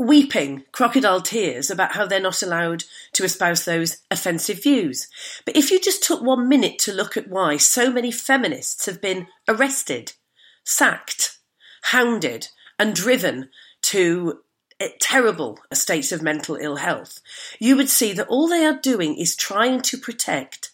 weeping 0.00 0.64
crocodile 0.72 1.20
tears 1.20 1.70
about 1.70 1.92
how 1.92 2.06
they're 2.06 2.20
not 2.20 2.42
allowed 2.42 2.84
to 3.12 3.22
espouse 3.22 3.64
those 3.64 3.98
offensive 4.10 4.62
views. 4.62 5.08
But 5.44 5.56
if 5.56 5.70
you 5.70 5.78
just 5.78 6.02
took 6.02 6.22
one 6.22 6.48
minute 6.48 6.78
to 6.80 6.92
look 6.92 7.16
at 7.16 7.28
why 7.28 7.58
so 7.58 7.92
many 7.92 8.10
feminists 8.10 8.86
have 8.86 9.00
been 9.02 9.26
arrested, 9.46 10.14
sacked, 10.64 11.38
hounded, 11.82 12.48
and 12.78 12.94
driven 12.94 13.50
to 13.82 14.40
eh, 14.80 14.88
terrible 15.00 15.58
states 15.72 16.12
of 16.12 16.22
mental 16.22 16.56
ill 16.56 16.76
health, 16.76 17.20
you 17.58 17.76
would 17.76 17.90
see 17.90 18.14
that 18.14 18.28
all 18.28 18.48
they 18.48 18.64
are 18.64 18.80
doing 18.80 19.16
is 19.16 19.36
trying 19.36 19.82
to 19.82 19.98
protect 19.98 20.69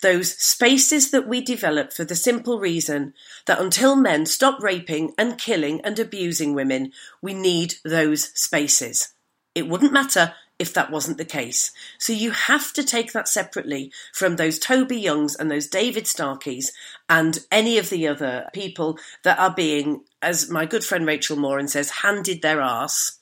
those 0.00 0.36
spaces 0.36 1.10
that 1.10 1.26
we 1.26 1.40
develop 1.40 1.92
for 1.92 2.04
the 2.04 2.14
simple 2.14 2.58
reason 2.60 3.14
that 3.46 3.60
until 3.60 3.96
men 3.96 4.26
stop 4.26 4.62
raping 4.62 5.12
and 5.18 5.38
killing 5.38 5.80
and 5.82 5.98
abusing 5.98 6.54
women, 6.54 6.92
we 7.20 7.34
need 7.34 7.74
those 7.84 8.30
spaces. 8.38 9.12
It 9.54 9.68
wouldn't 9.68 9.92
matter 9.92 10.34
if 10.58 10.74
that 10.74 10.90
wasn't 10.90 11.18
the 11.18 11.24
case. 11.24 11.72
So 11.98 12.12
you 12.12 12.32
have 12.32 12.72
to 12.72 12.82
take 12.82 13.12
that 13.12 13.28
separately 13.28 13.92
from 14.12 14.36
those 14.36 14.58
Toby 14.58 14.98
Youngs 15.00 15.36
and 15.36 15.50
those 15.50 15.68
David 15.68 16.04
Starkeys 16.04 16.70
and 17.08 17.38
any 17.50 17.78
of 17.78 17.90
the 17.90 18.08
other 18.08 18.48
people 18.52 18.98
that 19.22 19.38
are 19.38 19.54
being, 19.54 20.04
as 20.20 20.50
my 20.50 20.66
good 20.66 20.84
friend 20.84 21.06
Rachel 21.06 21.36
Moran 21.36 21.68
says, 21.68 21.90
handed 21.90 22.42
their 22.42 22.60
arse 22.60 23.18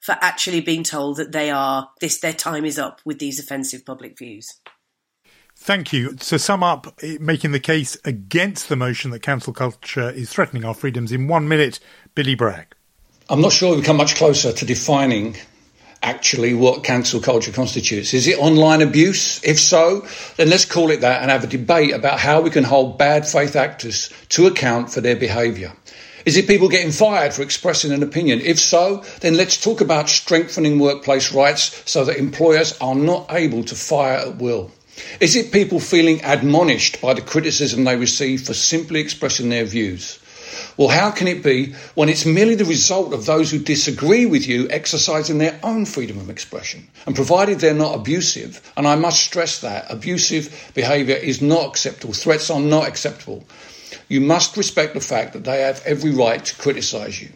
for 0.00 0.16
actually 0.20 0.60
being 0.60 0.84
told 0.84 1.16
that 1.16 1.32
they 1.32 1.50
are 1.50 1.90
this 2.00 2.20
their 2.20 2.32
time 2.32 2.64
is 2.64 2.78
up 2.78 3.00
with 3.04 3.18
these 3.18 3.40
offensive 3.40 3.84
public 3.84 4.16
views. 4.16 4.54
Thank 5.60 5.92
you. 5.92 6.14
To 6.14 6.38
sum 6.38 6.62
up, 6.62 6.98
making 7.20 7.50
the 7.50 7.60
case 7.60 7.98
against 8.04 8.70
the 8.70 8.76
motion 8.76 9.10
that 9.10 9.20
cancel 9.20 9.52
culture 9.52 10.08
is 10.08 10.30
threatening 10.30 10.64
our 10.64 10.72
freedoms 10.72 11.12
in 11.12 11.26
one 11.26 11.46
minute, 11.46 11.78
Billy 12.14 12.34
Bragg. 12.34 12.74
I'm 13.28 13.42
not 13.42 13.52
sure 13.52 13.74
we've 13.74 13.84
come 13.84 13.98
much 13.98 14.14
closer 14.14 14.52
to 14.52 14.64
defining 14.64 15.36
actually 16.00 16.54
what 16.54 16.84
cancel 16.84 17.20
culture 17.20 17.52
constitutes. 17.52 18.14
Is 18.14 18.28
it 18.28 18.38
online 18.38 18.80
abuse? 18.80 19.44
If 19.44 19.58
so, 19.58 20.06
then 20.36 20.48
let's 20.48 20.64
call 20.64 20.90
it 20.90 21.02
that 21.02 21.20
and 21.20 21.30
have 21.30 21.44
a 21.44 21.48
debate 21.48 21.92
about 21.92 22.20
how 22.20 22.40
we 22.40 22.50
can 22.50 22.64
hold 22.64 22.96
bad 22.96 23.26
faith 23.26 23.56
actors 23.56 24.10
to 24.30 24.46
account 24.46 24.90
for 24.90 25.02
their 25.02 25.16
behaviour. 25.16 25.72
Is 26.24 26.36
it 26.36 26.46
people 26.46 26.68
getting 26.68 26.92
fired 26.92 27.34
for 27.34 27.42
expressing 27.42 27.92
an 27.92 28.04
opinion? 28.04 28.40
If 28.40 28.58
so, 28.60 29.04
then 29.20 29.36
let's 29.36 29.60
talk 29.60 29.80
about 29.82 30.08
strengthening 30.08 30.78
workplace 30.78 31.34
rights 31.34 31.82
so 31.84 32.04
that 32.04 32.16
employers 32.16 32.78
are 32.80 32.94
not 32.94 33.26
able 33.30 33.64
to 33.64 33.74
fire 33.74 34.18
at 34.18 34.36
will. 34.36 34.70
Is 35.20 35.36
it 35.36 35.52
people 35.52 35.80
feeling 35.80 36.20
admonished 36.24 37.00
by 37.00 37.14
the 37.14 37.22
criticism 37.22 37.84
they 37.84 37.96
receive 37.96 38.42
for 38.42 38.54
simply 38.54 39.00
expressing 39.00 39.48
their 39.48 39.64
views? 39.64 40.18
Well, 40.76 40.88
how 40.88 41.10
can 41.10 41.26
it 41.26 41.42
be 41.42 41.74
when 41.94 42.08
it's 42.08 42.24
merely 42.24 42.54
the 42.54 42.64
result 42.64 43.12
of 43.12 43.26
those 43.26 43.50
who 43.50 43.58
disagree 43.58 44.26
with 44.26 44.46
you 44.46 44.68
exercising 44.70 45.38
their 45.38 45.58
own 45.62 45.84
freedom 45.84 46.18
of 46.18 46.30
expression? 46.30 46.88
And 47.06 47.16
provided 47.16 47.58
they're 47.58 47.74
not 47.74 47.96
abusive, 47.96 48.60
and 48.76 48.86
I 48.86 48.94
must 48.94 49.22
stress 49.22 49.60
that 49.60 49.90
abusive 49.90 50.72
behaviour 50.74 51.16
is 51.16 51.42
not 51.42 51.66
acceptable, 51.66 52.14
threats 52.14 52.48
are 52.50 52.60
not 52.60 52.86
acceptable, 52.86 53.44
you 54.08 54.20
must 54.20 54.56
respect 54.56 54.94
the 54.94 55.00
fact 55.00 55.32
that 55.32 55.44
they 55.44 55.60
have 55.60 55.82
every 55.84 56.12
right 56.12 56.44
to 56.44 56.56
criticise 56.56 57.20
you. 57.20 57.30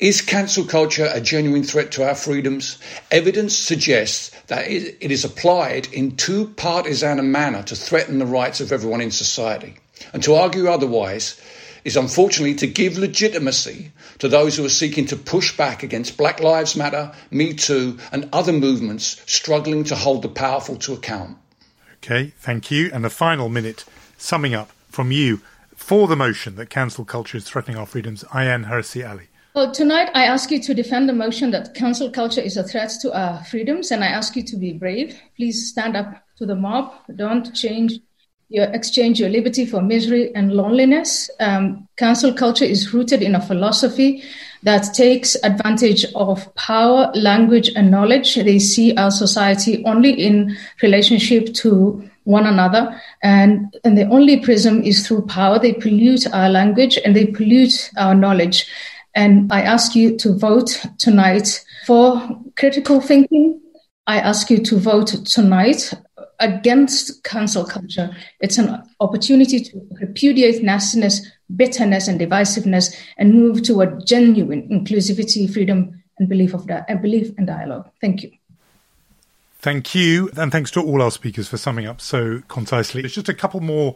Is 0.00 0.22
cancel 0.22 0.64
culture 0.64 1.10
a 1.12 1.20
genuine 1.20 1.62
threat 1.62 1.92
to 1.92 2.08
our 2.08 2.14
freedoms? 2.14 2.78
Evidence 3.10 3.54
suggests 3.54 4.30
that 4.46 4.66
it 4.66 5.10
is 5.12 5.26
applied 5.26 5.92
in 5.92 6.16
too 6.16 6.46
partisan 6.56 7.18
a 7.18 7.22
manner 7.22 7.62
to 7.64 7.76
threaten 7.76 8.18
the 8.18 8.24
rights 8.24 8.62
of 8.62 8.72
everyone 8.72 9.02
in 9.02 9.10
society. 9.10 9.76
And 10.14 10.22
to 10.22 10.36
argue 10.36 10.68
otherwise 10.68 11.38
is 11.84 11.98
unfortunately 11.98 12.54
to 12.54 12.66
give 12.66 12.96
legitimacy 12.96 13.92
to 14.20 14.28
those 14.28 14.56
who 14.56 14.64
are 14.64 14.70
seeking 14.70 15.04
to 15.04 15.16
push 15.16 15.54
back 15.54 15.82
against 15.82 16.16
Black 16.16 16.40
Lives 16.40 16.76
Matter, 16.76 17.12
Me 17.30 17.52
Too, 17.52 17.98
and 18.10 18.26
other 18.32 18.54
movements 18.54 19.20
struggling 19.26 19.84
to 19.84 19.96
hold 19.96 20.22
the 20.22 20.30
powerful 20.30 20.76
to 20.76 20.94
account. 20.94 21.36
Okay, 21.96 22.32
thank 22.38 22.70
you. 22.70 22.90
And 22.90 23.04
the 23.04 23.10
final 23.10 23.50
minute 23.50 23.84
summing 24.16 24.54
up 24.54 24.70
from 24.88 25.12
you 25.12 25.42
for 25.76 26.08
the 26.08 26.16
motion 26.16 26.56
that 26.56 26.70
cancel 26.70 27.04
culture 27.04 27.36
is 27.36 27.44
threatening 27.44 27.76
our 27.76 27.84
freedoms, 27.84 28.24
Ayaan 28.32 28.66
Hirsi 28.66 29.06
Ali. 29.06 29.29
Well, 29.52 29.72
tonight 29.72 30.10
I 30.14 30.26
ask 30.26 30.52
you 30.52 30.60
to 30.60 30.74
defend 30.74 31.08
the 31.08 31.12
motion 31.12 31.50
that 31.50 31.74
cancel 31.74 32.08
culture 32.08 32.40
is 32.40 32.56
a 32.56 32.62
threat 32.62 32.92
to 33.02 33.12
our 33.12 33.42
freedoms, 33.42 33.90
and 33.90 34.04
I 34.04 34.06
ask 34.06 34.36
you 34.36 34.44
to 34.44 34.56
be 34.56 34.72
brave. 34.72 35.20
Please 35.36 35.68
stand 35.68 35.96
up 35.96 36.22
to 36.36 36.46
the 36.46 36.54
mob. 36.54 36.94
Don't 37.16 37.52
change 37.52 37.98
your 38.48 38.66
exchange 38.66 39.18
your 39.18 39.28
liberty 39.28 39.66
for 39.66 39.82
misery 39.82 40.32
and 40.36 40.52
loneliness. 40.52 41.30
Um, 41.40 41.88
culture 41.96 42.64
is 42.64 42.94
rooted 42.94 43.22
in 43.22 43.34
a 43.34 43.40
philosophy 43.40 44.22
that 44.62 44.94
takes 44.94 45.36
advantage 45.42 46.04
of 46.14 46.52
power, 46.54 47.10
language, 47.14 47.70
and 47.74 47.90
knowledge. 47.90 48.36
They 48.36 48.60
see 48.60 48.94
our 48.94 49.10
society 49.10 49.84
only 49.84 50.12
in 50.12 50.56
relationship 50.80 51.54
to 51.54 52.08
one 52.22 52.46
another, 52.46 53.00
and, 53.24 53.76
and 53.82 53.98
the 53.98 54.06
only 54.10 54.38
prism 54.38 54.82
is 54.84 55.08
through 55.08 55.26
power. 55.26 55.58
They 55.58 55.72
pollute 55.72 56.32
our 56.32 56.48
language 56.48 57.00
and 57.04 57.16
they 57.16 57.26
pollute 57.26 57.90
our 57.96 58.14
knowledge. 58.14 58.66
And 59.14 59.52
I 59.52 59.62
ask 59.62 59.94
you 59.94 60.16
to 60.18 60.36
vote 60.36 60.80
tonight 60.98 61.64
for 61.86 62.28
critical 62.56 63.00
thinking. 63.00 63.60
I 64.06 64.18
ask 64.18 64.50
you 64.50 64.58
to 64.64 64.76
vote 64.76 65.08
tonight 65.26 65.92
against 66.40 67.22
cancel 67.22 67.64
culture. 67.64 68.10
It's 68.40 68.58
an 68.58 68.82
opportunity 69.00 69.60
to 69.60 69.80
repudiate 70.00 70.62
nastiness, 70.62 71.26
bitterness, 71.54 72.08
and 72.08 72.20
divisiveness 72.20 72.94
and 73.18 73.34
move 73.34 73.62
toward 73.62 74.06
genuine 74.06 74.68
inclusivity, 74.68 75.52
freedom, 75.52 76.02
and 76.18 76.28
belief 76.28 76.54
of 76.54 76.66
di- 76.66 76.84
belief 77.00 77.32
and 77.38 77.46
dialogue. 77.46 77.88
Thank 78.00 78.22
you. 78.22 78.30
Thank 79.60 79.94
you, 79.94 80.30
and 80.38 80.50
thanks 80.50 80.70
to 80.70 80.80
all 80.80 81.02
our 81.02 81.10
speakers 81.10 81.46
for 81.46 81.58
summing 81.58 81.86
up 81.86 82.00
so 82.00 82.40
concisely. 82.48 83.02
There's 83.02 83.14
just 83.14 83.28
a 83.28 83.34
couple 83.34 83.60
more 83.60 83.94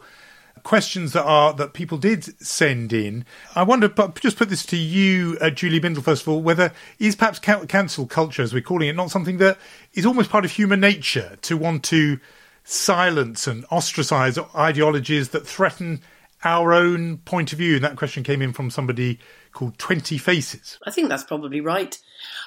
questions 0.65 1.13
that 1.13 1.25
are 1.25 1.53
that 1.53 1.75
people 1.75 1.99
did 1.99 2.25
send 2.45 2.93
in. 2.93 3.25
I 3.55 3.63
wonder, 3.63 3.89
but 3.89 4.19
just 4.21 4.37
put 4.37 4.49
this 4.49 4.67
to 4.67 4.77
you, 4.77 5.39
uh, 5.41 5.51
Julie 5.51 5.81
Bindel, 5.81 6.03
first 6.03 6.23
of 6.23 6.29
all, 6.29 6.43
whether 6.43 6.73
is 6.99 7.15
perhaps 7.15 7.39
cancel 7.39 8.07
culture, 8.07 8.43
as 8.43 8.53
we're 8.53 8.63
calling 8.63 8.89
it, 8.89 8.97
not 8.97 9.11
something 9.11 9.39
that 9.39 9.59
is 9.93 10.05
almost 10.05 10.31
part 10.31 10.45
of 10.45 10.51
human 10.51 10.81
nature 10.81 11.37
to 11.43 11.57
want 11.57 11.85
to 11.85 12.19
silence 12.65 13.47
and 13.47 13.65
ostracize 13.71 14.39
ideologies 14.57 15.29
that 15.29 15.47
threaten 15.47 16.01
our 16.43 16.73
own 16.73 17.19
point 17.19 17.53
of 17.53 17.59
view. 17.59 17.77
And 17.77 17.85
that 17.85 17.97
question 17.97 18.23
came 18.23 18.43
in 18.43 18.53
from 18.53 18.71
somebody 18.71 19.19
called 19.53 19.79
20 19.79 20.19
Faces. 20.19 20.79
I 20.87 20.91
think 20.91 21.09
that's 21.09 21.25
probably 21.25 21.61
right. 21.61 21.99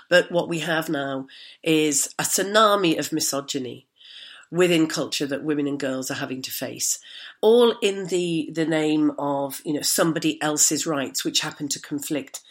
But 0.10 0.32
what 0.32 0.50
we 0.50 0.60
have 0.60 0.90
now 0.90 1.28
is 1.64 2.14
a 2.20 2.24
tsunami 2.24 2.98
of 2.98 3.12
misogyny 3.12 3.87
within 4.52 4.88
culture 4.88 5.26
that 5.28 5.44
women 5.44 5.68
and 5.68 5.80
girls 5.80 6.10
are 6.10 6.16
having 6.16 6.42
to 6.42 6.52
face, 6.52 7.00
all 7.42 7.76
in 7.82 8.08
the 8.08 8.50
the 8.54 8.66
name 8.66 9.12
of 9.18 9.62
you 9.66 9.74
know 9.74 9.82
somebody 9.82 10.42
else's 10.42 10.86
rights, 10.88 11.24
which 11.24 11.42
happen 11.42 11.68
to 11.70 11.80
conflict 11.80 12.42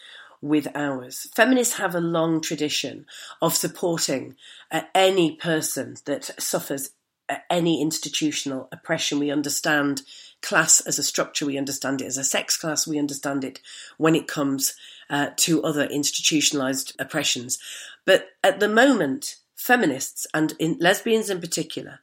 with 0.41 0.67
ours. 0.75 1.27
Feminists 1.35 1.77
have 1.77 1.95
a 1.95 1.99
long 1.99 2.41
tradition 2.41 3.05
of 3.41 3.55
supporting 3.55 4.35
uh, 4.71 4.81
any 4.93 5.35
person 5.35 5.95
that 6.05 6.25
suffers 6.39 6.91
uh, 7.29 7.37
any 7.49 7.81
institutional 7.81 8.69
oppression. 8.71 9.19
We 9.19 9.31
understand 9.31 10.03
class 10.41 10.79
as 10.81 10.99
a 10.99 11.03
structure, 11.03 11.45
we 11.45 11.57
understand 11.57 12.01
it 12.01 12.05
as 12.05 12.17
a 12.17 12.23
sex 12.23 12.55
class, 12.57 12.87
we 12.87 12.99
understand 12.99 13.43
it 13.43 13.59
when 13.97 14.15
it 14.15 14.27
comes 14.27 14.75
uh, 15.09 15.31
to 15.37 15.63
other 15.63 15.85
institutionalized 15.85 16.93
oppressions. 16.99 17.57
But 18.05 18.29
at 18.43 18.59
the 18.59 18.69
moment, 18.69 19.37
feminists 19.57 20.25
and 20.33 20.53
in, 20.59 20.77
lesbians 20.79 21.29
in 21.29 21.41
particular 21.41 21.99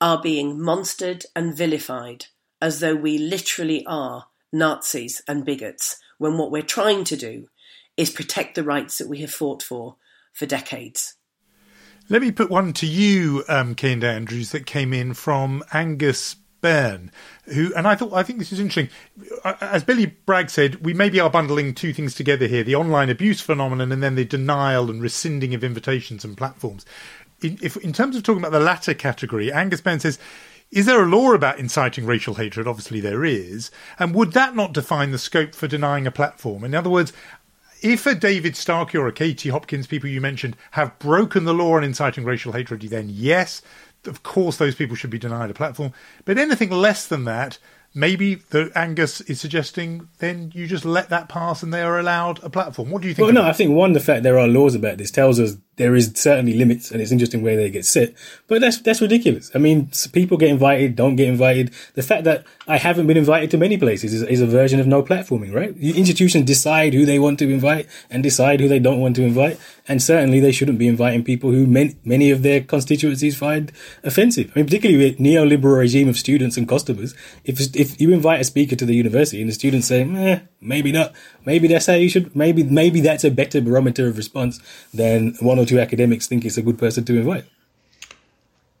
are 0.00 0.20
being 0.20 0.56
monstered 0.56 1.24
and 1.36 1.54
vilified 1.54 2.26
as 2.60 2.80
though 2.80 2.96
we 2.96 3.18
literally 3.18 3.84
are 3.86 4.26
Nazis 4.52 5.22
and 5.28 5.44
bigots 5.44 6.00
when 6.18 6.38
what 6.38 6.50
we're 6.50 6.62
trying 6.62 7.04
to 7.04 7.16
do 7.16 7.48
is 7.96 8.10
protect 8.10 8.54
the 8.54 8.64
rights 8.64 8.98
that 8.98 9.08
we 9.08 9.18
have 9.18 9.30
fought 9.30 9.62
for 9.62 9.96
for 10.32 10.46
decades. 10.46 11.14
Let 12.08 12.22
me 12.22 12.30
put 12.30 12.50
one 12.50 12.72
to 12.74 12.86
you, 12.86 13.42
um, 13.48 13.74
Kehinde 13.74 14.04
Andrews, 14.04 14.52
that 14.52 14.64
came 14.64 14.92
in 14.92 15.14
from 15.14 15.64
Angus 15.72 16.36
Byrne, 16.66 17.12
who, 17.44 17.72
and 17.76 17.86
I 17.86 17.94
thought, 17.94 18.12
I 18.12 18.24
think 18.24 18.40
this 18.40 18.52
is 18.52 18.58
interesting. 18.58 18.88
As 19.60 19.84
Billy 19.84 20.06
Bragg 20.06 20.50
said, 20.50 20.84
we 20.84 20.92
maybe 20.94 21.20
are 21.20 21.30
bundling 21.30 21.74
two 21.74 21.92
things 21.92 22.14
together 22.14 22.48
here: 22.48 22.64
the 22.64 22.74
online 22.74 23.08
abuse 23.08 23.40
phenomenon, 23.40 23.92
and 23.92 24.02
then 24.02 24.16
the 24.16 24.24
denial 24.24 24.90
and 24.90 25.00
rescinding 25.00 25.54
of 25.54 25.62
invitations 25.62 26.24
and 26.24 26.36
platforms. 26.36 26.84
In, 27.40 27.58
if, 27.62 27.76
in 27.76 27.92
terms 27.92 28.16
of 28.16 28.24
talking 28.24 28.42
about 28.42 28.50
the 28.58 28.68
latter 28.72 28.94
category, 28.94 29.52
Angus 29.52 29.80
Byrne 29.80 30.00
says. 30.00 30.18
Is 30.72 30.86
there 30.86 31.00
a 31.00 31.06
law 31.06 31.32
about 31.32 31.60
inciting 31.60 32.06
racial 32.06 32.34
hatred? 32.34 32.66
Obviously, 32.66 33.00
there 33.00 33.24
is. 33.24 33.70
And 34.00 34.12
would 34.16 34.32
that 34.32 34.56
not 34.56 34.74
define 34.74 35.12
the 35.12 35.18
scope 35.18 35.54
for 35.54 35.68
denying 35.68 36.08
a 36.08 36.10
platform? 36.10 36.64
In 36.64 36.74
other 36.74 36.90
words, 36.90 37.12
if 37.82 38.04
a 38.04 38.16
David 38.16 38.56
Starkey 38.56 38.98
or 38.98 39.06
a 39.06 39.12
Katie 39.12 39.50
Hopkins, 39.50 39.86
people 39.86 40.10
you 40.10 40.20
mentioned, 40.20 40.56
have 40.72 40.98
broken 40.98 41.44
the 41.44 41.54
law 41.54 41.76
on 41.76 41.84
inciting 41.84 42.24
racial 42.24 42.50
hatred, 42.50 42.80
then 42.82 43.08
yes, 43.08 43.62
of 44.06 44.22
course 44.22 44.56
those 44.56 44.74
people 44.74 44.96
should 44.96 45.10
be 45.10 45.18
denied 45.18 45.50
a 45.50 45.54
platform. 45.54 45.92
But 46.24 46.38
anything 46.38 46.70
less 46.70 47.06
than 47.06 47.24
that, 47.24 47.58
maybe 47.94 48.36
the 48.36 48.70
Angus 48.74 49.20
is 49.22 49.40
suggesting 49.40 50.08
then 50.18 50.52
you 50.54 50.66
just 50.66 50.84
let 50.84 51.08
that 51.08 51.28
pass 51.28 51.62
and 51.62 51.72
they 51.72 51.82
are 51.82 51.98
allowed 51.98 52.42
a 52.44 52.50
platform. 52.50 52.90
What 52.90 53.02
do 53.02 53.08
you 53.08 53.14
think? 53.14 53.26
Well, 53.26 53.34
no, 53.34 53.42
I 53.42 53.52
think 53.52 53.72
one, 53.72 53.92
the 53.92 54.00
fact 54.00 54.22
there 54.22 54.38
are 54.38 54.46
laws 54.46 54.74
about 54.74 54.98
this 54.98 55.10
tells 55.10 55.40
us 55.40 55.56
there 55.76 55.94
is 55.94 56.12
certainly 56.14 56.54
limits, 56.54 56.90
and 56.90 57.02
it's 57.02 57.12
interesting 57.12 57.42
where 57.42 57.56
they 57.56 57.70
get 57.70 57.84
set. 57.84 58.14
But 58.48 58.60
that's 58.60 58.78
that's 58.78 59.00
ridiculous. 59.00 59.50
I 59.54 59.58
mean, 59.58 59.90
people 60.12 60.38
get 60.38 60.48
invited, 60.48 60.96
don't 60.96 61.16
get 61.16 61.28
invited. 61.28 61.72
The 61.94 62.02
fact 62.02 62.24
that 62.24 62.44
I 62.66 62.78
haven't 62.78 63.06
been 63.06 63.16
invited 63.16 63.50
to 63.50 63.58
many 63.58 63.76
places 63.76 64.14
is, 64.14 64.22
is 64.22 64.40
a 64.40 64.46
version 64.46 64.80
of 64.80 64.86
no 64.86 65.02
platforming, 65.02 65.54
right? 65.54 65.76
Institutions 65.76 66.46
decide 66.46 66.94
who 66.94 67.04
they 67.04 67.18
want 67.18 67.38
to 67.40 67.50
invite 67.50 67.86
and 68.10 68.22
decide 68.22 68.60
who 68.60 68.68
they 68.68 68.78
don't 68.78 69.00
want 69.00 69.16
to 69.16 69.22
invite, 69.22 69.60
and 69.86 70.02
certainly 70.02 70.40
they 70.40 70.52
shouldn't 70.52 70.78
be 70.78 70.88
inviting 70.88 71.22
people 71.22 71.50
who 71.50 71.66
many, 71.66 71.94
many 72.04 72.30
of 72.30 72.42
their 72.42 72.62
constituencies 72.62 73.36
find 73.36 73.70
offensive. 74.02 74.50
I 74.54 74.60
mean, 74.60 74.66
particularly 74.66 75.04
with 75.04 75.18
neoliberal 75.18 75.78
regime 75.78 76.08
of 76.08 76.16
students 76.16 76.56
and 76.56 76.66
customers. 76.66 77.14
If 77.44 77.76
if 77.76 78.00
you 78.00 78.12
invite 78.12 78.40
a 78.40 78.44
speaker 78.44 78.76
to 78.76 78.86
the 78.86 78.94
university 78.94 79.40
and 79.42 79.50
the 79.50 79.54
students 79.54 79.88
say, 79.88 80.40
maybe 80.66 80.92
not, 80.92 81.12
maybe 81.44 81.68
that's 81.68 81.86
how 81.86 81.94
you 81.94 82.08
should. 82.08 82.34
Maybe 82.34 82.62
maybe 82.62 83.00
that's 83.00 83.24
a 83.24 83.30
better 83.30 83.60
barometer 83.60 84.08
of 84.08 84.16
response 84.16 84.60
than 84.92 85.34
one 85.40 85.58
or 85.58 85.64
two 85.64 85.80
academics 85.80 86.26
think 86.26 86.44
it's 86.44 86.58
a 86.58 86.62
good 86.62 86.78
person 86.78 87.04
to 87.04 87.16
invite. 87.16 87.44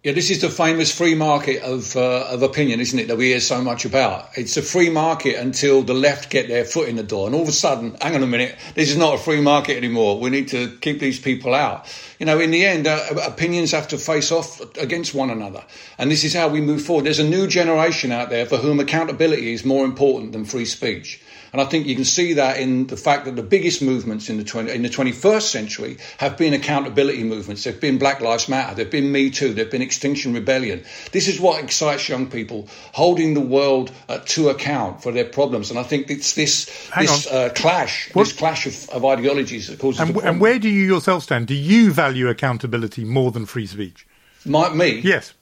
Yeah, 0.06 0.12
this 0.12 0.30
is 0.30 0.40
the 0.40 0.50
famous 0.50 0.96
free 0.96 1.16
market 1.16 1.64
of 1.64 1.96
uh, 1.96 2.28
of 2.30 2.42
opinion, 2.44 2.78
isn't 2.78 2.96
it? 2.96 3.08
That 3.08 3.16
we 3.16 3.30
hear 3.30 3.40
so 3.40 3.60
much 3.60 3.84
about. 3.84 4.28
It's 4.38 4.56
a 4.56 4.62
free 4.62 4.88
market 4.88 5.34
until 5.34 5.82
the 5.82 5.94
left 5.94 6.30
get 6.30 6.46
their 6.46 6.64
foot 6.64 6.88
in 6.88 6.94
the 6.94 7.02
door, 7.02 7.26
and 7.26 7.34
all 7.34 7.42
of 7.42 7.48
a 7.48 7.52
sudden, 7.66 7.96
hang 8.00 8.14
on 8.14 8.22
a 8.22 8.26
minute, 8.28 8.54
this 8.76 8.88
is 8.88 8.96
not 8.96 9.14
a 9.14 9.18
free 9.18 9.40
market 9.40 9.76
anymore. 9.76 10.20
We 10.20 10.30
need 10.30 10.46
to 10.50 10.76
keep 10.76 11.00
these 11.00 11.18
people 11.18 11.54
out. 11.54 11.92
You 12.20 12.26
know, 12.26 12.38
in 12.38 12.52
the 12.52 12.64
end, 12.64 12.86
uh, 12.86 13.04
opinions 13.26 13.72
have 13.72 13.88
to 13.88 13.98
face 13.98 14.30
off 14.30 14.60
against 14.76 15.12
one 15.12 15.28
another, 15.28 15.64
and 15.98 16.08
this 16.08 16.22
is 16.22 16.32
how 16.32 16.46
we 16.46 16.60
move 16.60 16.82
forward. 16.82 17.06
There's 17.06 17.18
a 17.18 17.28
new 17.28 17.48
generation 17.48 18.12
out 18.12 18.30
there 18.30 18.46
for 18.46 18.58
whom 18.58 18.78
accountability 18.78 19.52
is 19.52 19.64
more 19.64 19.84
important 19.84 20.30
than 20.30 20.44
free 20.44 20.66
speech. 20.66 21.20
And 21.52 21.60
I 21.60 21.64
think 21.64 21.86
you 21.86 21.94
can 21.94 22.04
see 22.04 22.34
that 22.34 22.58
in 22.58 22.86
the 22.86 22.96
fact 22.96 23.24
that 23.24 23.36
the 23.36 23.42
biggest 23.42 23.82
movements 23.82 24.28
in 24.28 24.36
the 24.36 24.44
20, 24.44 24.72
in 24.72 24.82
the 24.82 24.88
21st 24.88 25.42
century 25.42 25.98
have 26.18 26.36
been 26.36 26.54
accountability 26.54 27.24
movements. 27.24 27.64
There've 27.64 27.80
been 27.80 27.98
Black 27.98 28.20
Lives 28.20 28.48
Matter, 28.48 28.74
there've 28.74 28.90
been 28.90 29.12
Me 29.12 29.30
Too, 29.30 29.54
there've 29.54 29.70
been 29.70 29.82
Extinction 29.82 30.34
Rebellion. 30.34 30.84
This 31.12 31.28
is 31.28 31.40
what 31.40 31.62
excites 31.62 32.08
young 32.08 32.28
people, 32.28 32.68
holding 32.92 33.34
the 33.34 33.40
world 33.40 33.92
uh, 34.08 34.18
to 34.26 34.48
account 34.48 35.02
for 35.02 35.12
their 35.12 35.24
problems. 35.24 35.70
And 35.70 35.78
I 35.78 35.82
think 35.82 36.10
it's 36.10 36.34
this 36.34 36.90
this 36.98 37.26
uh, 37.26 37.50
clash, 37.54 38.14
what? 38.14 38.24
this 38.24 38.32
clash 38.32 38.66
of, 38.66 38.88
of, 38.90 39.04
ideologies 39.04 39.68
that 39.68 39.78
causes. 39.78 40.00
And, 40.00 40.16
and 40.18 40.40
where 40.40 40.58
do 40.58 40.68
you 40.68 40.84
yourself 40.84 41.22
stand? 41.22 41.46
Do 41.46 41.54
you 41.54 41.92
value 41.92 42.28
accountability 42.28 43.04
more 43.04 43.30
than 43.30 43.46
free 43.46 43.66
speech? 43.66 44.06
My, 44.44 44.72
me? 44.72 45.00
Yes. 45.00 45.34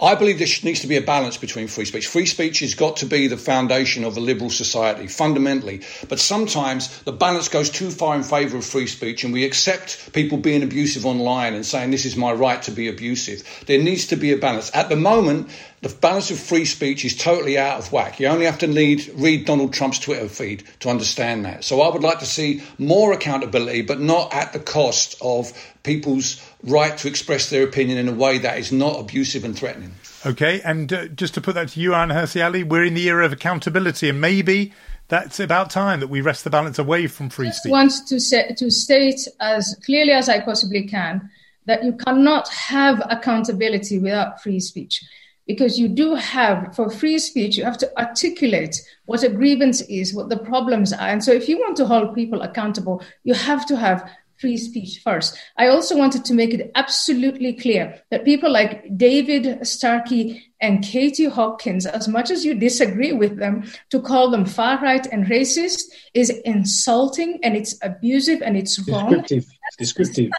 I 0.00 0.14
believe 0.14 0.38
there 0.38 0.48
needs 0.62 0.80
to 0.80 0.86
be 0.86 0.96
a 0.96 1.02
balance 1.02 1.36
between 1.36 1.68
free 1.68 1.84
speech. 1.84 2.06
Free 2.06 2.26
speech 2.26 2.60
has 2.60 2.74
got 2.74 2.96
to 2.98 3.06
be 3.06 3.26
the 3.26 3.36
foundation 3.36 4.04
of 4.04 4.16
a 4.16 4.20
liberal 4.20 4.50
society, 4.50 5.06
fundamentally. 5.06 5.82
But 6.08 6.20
sometimes 6.20 7.02
the 7.02 7.12
balance 7.12 7.48
goes 7.48 7.70
too 7.70 7.90
far 7.90 8.14
in 8.14 8.22
favour 8.22 8.58
of 8.58 8.64
free 8.64 8.86
speech, 8.86 9.24
and 9.24 9.32
we 9.32 9.44
accept 9.44 10.12
people 10.12 10.38
being 10.38 10.62
abusive 10.62 11.06
online 11.06 11.54
and 11.54 11.66
saying 11.66 11.90
this 11.90 12.04
is 12.04 12.16
my 12.16 12.32
right 12.32 12.62
to 12.62 12.70
be 12.70 12.88
abusive. 12.88 13.42
There 13.66 13.82
needs 13.82 14.06
to 14.08 14.16
be 14.16 14.32
a 14.32 14.36
balance. 14.36 14.70
At 14.74 14.88
the 14.88 14.96
moment, 14.96 15.50
the 15.82 15.88
balance 15.88 16.30
of 16.30 16.38
free 16.38 16.64
speech 16.64 17.04
is 17.04 17.16
totally 17.16 17.58
out 17.58 17.78
of 17.78 17.92
whack. 17.92 18.20
You 18.20 18.28
only 18.28 18.46
have 18.46 18.58
to 18.58 18.68
read 19.16 19.46
Donald 19.46 19.72
Trump's 19.72 19.98
Twitter 19.98 20.28
feed 20.28 20.62
to 20.80 20.88
understand 20.88 21.44
that. 21.44 21.64
So 21.64 21.80
I 21.80 21.92
would 21.92 22.04
like 22.04 22.20
to 22.20 22.26
see 22.26 22.62
more 22.78 23.12
accountability, 23.12 23.82
but 23.82 24.00
not 24.00 24.32
at 24.32 24.52
the 24.52 24.60
cost 24.60 25.16
of 25.20 25.52
people's 25.82 26.40
right 26.64 26.96
to 26.98 27.08
express 27.08 27.50
their 27.50 27.64
opinion 27.64 27.98
in 27.98 28.08
a 28.08 28.12
way 28.12 28.38
that 28.38 28.58
is 28.58 28.72
not 28.72 29.00
abusive 29.00 29.44
and 29.44 29.56
threatening. 29.56 29.92
Okay, 30.24 30.60
and 30.62 30.92
uh, 30.92 31.08
just 31.08 31.34
to 31.34 31.40
put 31.40 31.54
that 31.54 31.70
to 31.70 31.80
you, 31.80 31.90
Ayaan 31.90 32.12
Hirsi 32.12 32.44
Ali, 32.44 32.62
we're 32.62 32.84
in 32.84 32.94
the 32.94 33.08
era 33.08 33.24
of 33.24 33.32
accountability, 33.32 34.08
and 34.08 34.20
maybe 34.20 34.72
that's 35.08 35.40
about 35.40 35.70
time 35.70 36.00
that 36.00 36.08
we 36.08 36.20
rest 36.20 36.44
the 36.44 36.50
balance 36.50 36.78
away 36.78 37.06
from 37.06 37.28
free 37.28 37.50
speech. 37.50 37.70
I 37.70 37.72
want 37.72 37.92
to, 38.06 38.20
say, 38.20 38.54
to 38.56 38.70
state 38.70 39.20
as 39.40 39.76
clearly 39.84 40.12
as 40.12 40.28
I 40.28 40.40
possibly 40.40 40.86
can 40.86 41.28
that 41.66 41.84
you 41.84 41.92
cannot 41.92 42.48
have 42.48 43.02
accountability 43.10 43.98
without 43.98 44.42
free 44.42 44.60
speech 44.60 45.04
because 45.46 45.78
you 45.78 45.88
do 45.88 46.14
have 46.14 46.74
for 46.74 46.88
free 46.88 47.18
speech 47.18 47.56
you 47.56 47.64
have 47.64 47.78
to 47.78 47.98
articulate 47.98 48.80
what 49.06 49.22
a 49.22 49.28
grievance 49.28 49.80
is 49.82 50.14
what 50.14 50.28
the 50.28 50.36
problems 50.36 50.92
are 50.92 51.08
and 51.08 51.22
so 51.22 51.32
if 51.32 51.48
you 51.48 51.58
want 51.58 51.76
to 51.76 51.86
hold 51.86 52.14
people 52.14 52.42
accountable 52.42 53.02
you 53.24 53.34
have 53.34 53.66
to 53.66 53.76
have 53.76 54.08
free 54.42 54.56
speech 54.56 55.00
first 55.04 55.38
i 55.56 55.68
also 55.68 55.96
wanted 55.96 56.24
to 56.24 56.34
make 56.34 56.52
it 56.52 56.70
absolutely 56.74 57.52
clear 57.54 57.84
that 58.10 58.24
people 58.24 58.50
like 58.50 58.84
david 58.98 59.64
starkey 59.66 60.44
and 60.60 60.82
katie 60.82 61.28
hopkins 61.28 61.86
as 61.86 62.08
much 62.08 62.30
as 62.30 62.44
you 62.44 62.54
disagree 62.54 63.12
with 63.12 63.38
them 63.38 63.64
to 63.88 64.00
call 64.00 64.30
them 64.30 64.44
far 64.44 64.78
right 64.82 65.06
and 65.12 65.26
racist 65.26 65.84
is 66.12 66.30
insulting 66.44 67.38
and 67.44 67.56
it's 67.56 67.78
abusive 67.82 68.42
and 68.42 68.56
it's 68.56 68.78
wrong 68.88 69.10
descriptive. 69.10 69.46
Descriptive 69.78 70.30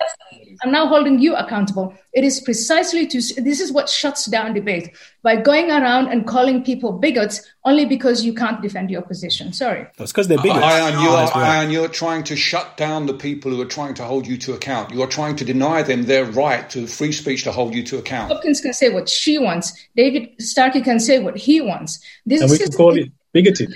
I'm 0.61 0.71
now 0.71 0.87
holding 0.87 1.19
you 1.19 1.35
accountable. 1.35 1.93
It 2.13 2.23
is 2.23 2.39
precisely 2.39 3.07
to, 3.07 3.17
this 3.41 3.59
is 3.59 3.71
what 3.71 3.89
shuts 3.89 4.25
down 4.25 4.53
debate 4.53 4.91
by 5.21 5.35
going 5.37 5.71
around 5.71 6.09
and 6.09 6.27
calling 6.27 6.63
people 6.63 6.93
bigots 6.93 7.41
only 7.65 7.85
because 7.85 8.23
you 8.23 8.33
can't 8.33 8.61
defend 8.61 8.91
your 8.91 9.01
position. 9.01 9.53
Sorry. 9.53 9.87
That's 9.97 10.11
because 10.11 10.27
they're 10.27 10.37
bigots. 10.37 10.63
Ayaan, 10.63 11.01
you 11.01 11.09
are, 11.09 11.27
oh, 11.27 11.39
Ayaan, 11.39 11.71
you're 11.71 11.87
trying 11.87 12.23
to 12.25 12.35
shut 12.35 12.77
down 12.77 13.05
the 13.05 13.13
people 13.13 13.51
who 13.51 13.61
are 13.61 13.65
trying 13.65 13.93
to 13.95 14.03
hold 14.03 14.27
you 14.27 14.37
to 14.37 14.53
account. 14.53 14.93
You 14.93 15.01
are 15.01 15.07
trying 15.07 15.35
to 15.37 15.45
deny 15.45 15.81
them 15.81 16.03
their 16.03 16.25
right 16.25 16.69
to 16.71 16.87
free 16.87 17.11
speech 17.11 17.43
to 17.43 17.51
hold 17.51 17.73
you 17.73 17.83
to 17.83 17.97
account. 17.97 18.31
Hopkins 18.31 18.61
can 18.61 18.73
say 18.73 18.89
what 18.89 19.09
she 19.09 19.37
wants. 19.37 19.73
David 19.95 20.29
Starkey 20.39 20.81
can 20.81 20.99
say 20.99 21.19
what 21.19 21.37
he 21.37 21.61
wants. 21.61 21.99
This 22.25 22.41
and 22.41 22.51
we 22.51 22.57
can 22.57 22.71
call 22.71 22.95
it 22.97 23.11
bigoted 23.33 23.73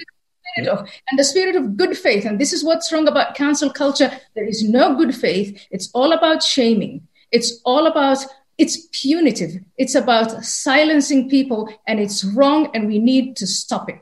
of 0.66 0.80
and 1.10 1.20
the 1.20 1.24
spirit 1.24 1.56
of 1.56 1.78
good 1.78 1.98
faith. 1.98 2.26
And 2.26 2.40
this 2.40 2.54
is 2.54 2.64
what's 2.64 2.92
wrong 2.92 3.08
about 3.08 3.36
cancel 3.36 3.70
culture. 3.70 4.12
There 4.34 4.48
is 4.48 4.64
no 4.64 4.96
good 4.96 5.14
faith. 5.14 5.62
It's 5.70 5.90
all 5.94 6.14
about 6.14 6.42
shaming. 6.42 7.08
It's 7.32 7.62
all 7.66 7.86
about 7.86 8.26
it's 8.58 8.88
punitive. 8.92 9.62
It's 9.78 9.94
about 9.94 10.44
silencing 10.44 11.30
people, 11.30 11.70
and 11.86 12.00
it's 12.00 12.24
wrong, 12.24 12.72
and 12.74 12.88
we 12.88 12.98
need 13.00 13.38
to 13.38 13.46
stop 13.46 13.90
it. 13.90 14.00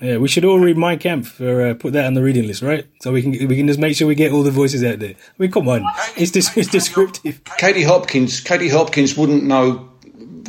Yeah, 0.00 0.18
we 0.18 0.28
should 0.28 0.44
all 0.44 0.58
read 0.58 0.76
Mein 0.76 0.98
Kampf 0.98 1.32
for 1.32 1.68
uh, 1.68 1.74
put 1.74 1.94
that 1.94 2.04
on 2.04 2.14
the 2.14 2.22
reading 2.22 2.46
list, 2.46 2.62
right? 2.62 2.86
So 3.00 3.12
we 3.12 3.22
can 3.22 3.30
we 3.48 3.56
can 3.56 3.66
just 3.66 3.80
make 3.80 3.96
sure 3.96 4.06
we 4.06 4.14
get 4.14 4.30
all 4.30 4.42
the 4.42 4.50
voices 4.50 4.84
out 4.84 4.98
there. 4.98 5.14
I 5.14 5.34
mean, 5.38 5.50
come 5.50 5.68
on, 5.68 5.84
it's 6.16 6.30
just 6.30 6.56
it's 6.56 6.68
descriptive. 6.68 7.42
Katie 7.56 7.82
Hopkins, 7.82 8.40
Katie 8.40 8.68
Hopkins 8.68 9.16
wouldn't 9.16 9.44
know 9.44 9.90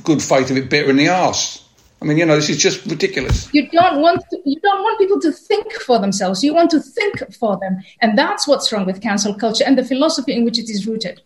good 0.04 0.22
faith 0.22 0.52
if 0.52 0.58
it 0.58 0.70
bit 0.70 0.86
her 0.86 0.90
in 0.92 0.98
the 0.98 1.10
arse. 1.10 1.64
I 2.02 2.06
mean, 2.06 2.18
you 2.18 2.26
know, 2.26 2.36
this 2.36 2.50
is 2.50 2.58
just 2.58 2.86
ridiculous. 2.86 3.52
You 3.54 3.68
don't 3.70 4.02
want 4.02 4.22
to, 4.30 4.38
you 4.46 4.60
don't 4.62 4.84
want 4.84 5.00
people 5.00 5.20
to 5.22 5.32
think 5.32 5.74
for 5.74 6.00
themselves. 6.00 6.44
You 6.44 6.54
want 6.54 6.70
to 6.72 6.80
think 6.80 7.34
for 7.34 7.58
them, 7.58 7.80
and 8.02 8.18
that's 8.18 8.48
what's 8.48 8.72
wrong 8.72 8.86
with 8.86 9.02
cancel 9.02 9.34
culture 9.34 9.64
and 9.66 9.78
the 9.78 9.84
philosophy 9.84 10.34
in 10.34 10.46
which 10.46 10.60
it 10.60 10.70
is 10.70 10.86
rooted. 10.86 11.22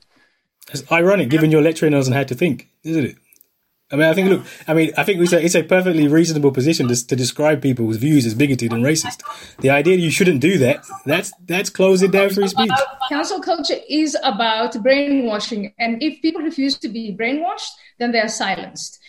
It's 0.72 0.90
ironic, 0.92 1.30
given 1.30 1.52
you're 1.52 1.62
lecturing 1.62 1.94
us 1.94 2.08
on 2.08 2.14
how 2.14 2.24
to 2.24 2.36
think, 2.36 2.70
isn't 2.84 3.06
it? 3.06 3.16
I 3.92 3.98
mean, 3.98 4.08
I 4.08 4.14
think, 4.14 4.30
look, 4.30 4.44
I 4.70 4.74
mean, 4.74 4.92
I 4.98 5.04
think 5.04 5.20
it's 5.20 5.34
a, 5.34 5.44
it's 5.44 5.56
a 5.56 5.64
perfectly 5.64 6.08
reasonable 6.08 6.52
position 6.52 6.88
to, 6.88 7.08
to 7.08 7.16
describe 7.16 7.62
people's 7.62 7.98
views 7.98 8.26
as 8.26 8.34
bigoted 8.34 8.72
and 8.72 8.86
racist. 8.86 9.22
The 9.60 9.70
idea 9.70 9.98
that 9.98 10.02
you 10.02 10.12
shouldn't 10.12 10.40
do 10.40 10.58
that, 10.60 10.86
that's, 11.06 11.34
that's 11.46 11.70
closing 11.70 12.10
down 12.10 12.30
free 12.30 12.48
speech. 12.48 12.72
Cancel 13.10 13.42
culture 13.42 13.76
is 13.90 14.16
about 14.24 14.82
brainwashing. 14.82 15.74
And 15.78 16.02
if 16.02 16.22
people 16.22 16.42
refuse 16.42 16.78
to 16.78 16.88
be 16.88 17.14
brainwashed, 17.14 17.72
then 18.00 18.14
they 18.14 18.22
are 18.22 18.30
silenced. 18.30 19.01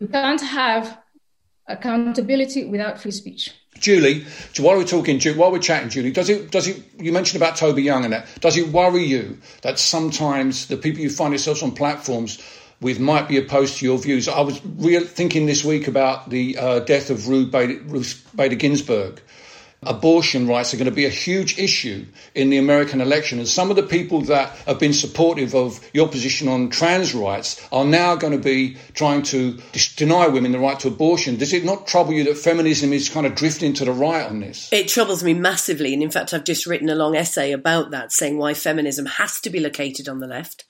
You 0.00 0.08
can't 0.08 0.40
have 0.40 0.98
accountability 1.66 2.64
without 2.64 3.00
free 3.00 3.10
speech. 3.10 3.54
Julie, 3.78 4.24
while 4.58 4.76
we're 4.76 4.84
talking, 4.84 5.20
while 5.36 5.52
we're 5.52 5.58
chatting, 5.58 5.88
Julie, 5.90 6.10
does 6.10 6.28
it, 6.28 6.50
does 6.50 6.68
it, 6.68 6.82
you 6.98 7.12
mentioned 7.12 7.40
about 7.40 7.56
Toby 7.56 7.82
Young 7.82 8.04
and 8.04 8.12
that, 8.12 8.26
does 8.40 8.56
it 8.56 8.68
worry 8.68 9.04
you 9.04 9.38
that 9.62 9.78
sometimes 9.78 10.66
the 10.66 10.76
people 10.76 11.00
you 11.00 11.10
find 11.10 11.32
yourselves 11.32 11.62
on 11.62 11.72
platforms 11.72 12.42
with 12.80 12.98
might 12.98 13.28
be 13.28 13.38
opposed 13.38 13.78
to 13.78 13.84
your 13.84 13.98
views? 13.98 14.26
I 14.26 14.40
was 14.40 14.60
real, 14.64 15.04
thinking 15.04 15.46
this 15.46 15.64
week 15.64 15.86
about 15.86 16.30
the 16.30 16.58
uh, 16.58 16.80
death 16.80 17.10
of 17.10 17.28
Ruth 17.28 17.50
Bader, 17.50 17.80
Ruth 17.84 18.28
Bader 18.34 18.56
Ginsburg 18.56 19.22
abortion 19.82 20.46
rights 20.46 20.74
are 20.74 20.76
going 20.76 20.84
to 20.84 20.90
be 20.90 21.06
a 21.06 21.10
huge 21.10 21.58
issue 21.58 22.04
in 22.34 22.50
the 22.50 22.58
American 22.58 23.00
election. 23.00 23.38
And 23.38 23.48
some 23.48 23.70
of 23.70 23.76
the 23.76 23.82
people 23.82 24.20
that 24.22 24.50
have 24.66 24.78
been 24.78 24.92
supportive 24.92 25.54
of 25.54 25.80
your 25.94 26.08
position 26.08 26.48
on 26.48 26.68
trans 26.68 27.14
rights 27.14 27.66
are 27.72 27.84
now 27.84 28.14
going 28.14 28.32
to 28.32 28.38
be 28.38 28.76
trying 28.92 29.22
to 29.22 29.58
deny 29.96 30.26
women 30.26 30.52
the 30.52 30.58
right 30.58 30.78
to 30.80 30.88
abortion. 30.88 31.36
Does 31.36 31.52
it 31.52 31.64
not 31.64 31.86
trouble 31.86 32.12
you 32.12 32.24
that 32.24 32.36
feminism 32.36 32.92
is 32.92 33.08
kind 33.08 33.26
of 33.26 33.34
drifting 33.34 33.72
to 33.74 33.84
the 33.84 33.92
right 33.92 34.26
on 34.26 34.40
this? 34.40 34.70
It 34.72 34.88
troubles 34.88 35.24
me 35.24 35.34
massively. 35.34 35.94
And 35.94 36.02
in 36.02 36.10
fact, 36.10 36.34
I've 36.34 36.44
just 36.44 36.66
written 36.66 36.90
a 36.90 36.94
long 36.94 37.16
essay 37.16 37.52
about 37.52 37.90
that, 37.90 38.12
saying 38.12 38.36
why 38.36 38.54
feminism 38.54 39.06
has 39.06 39.40
to 39.40 39.50
be 39.50 39.60
located 39.60 40.08
on 40.08 40.20
the 40.20 40.26
left, 40.26 40.64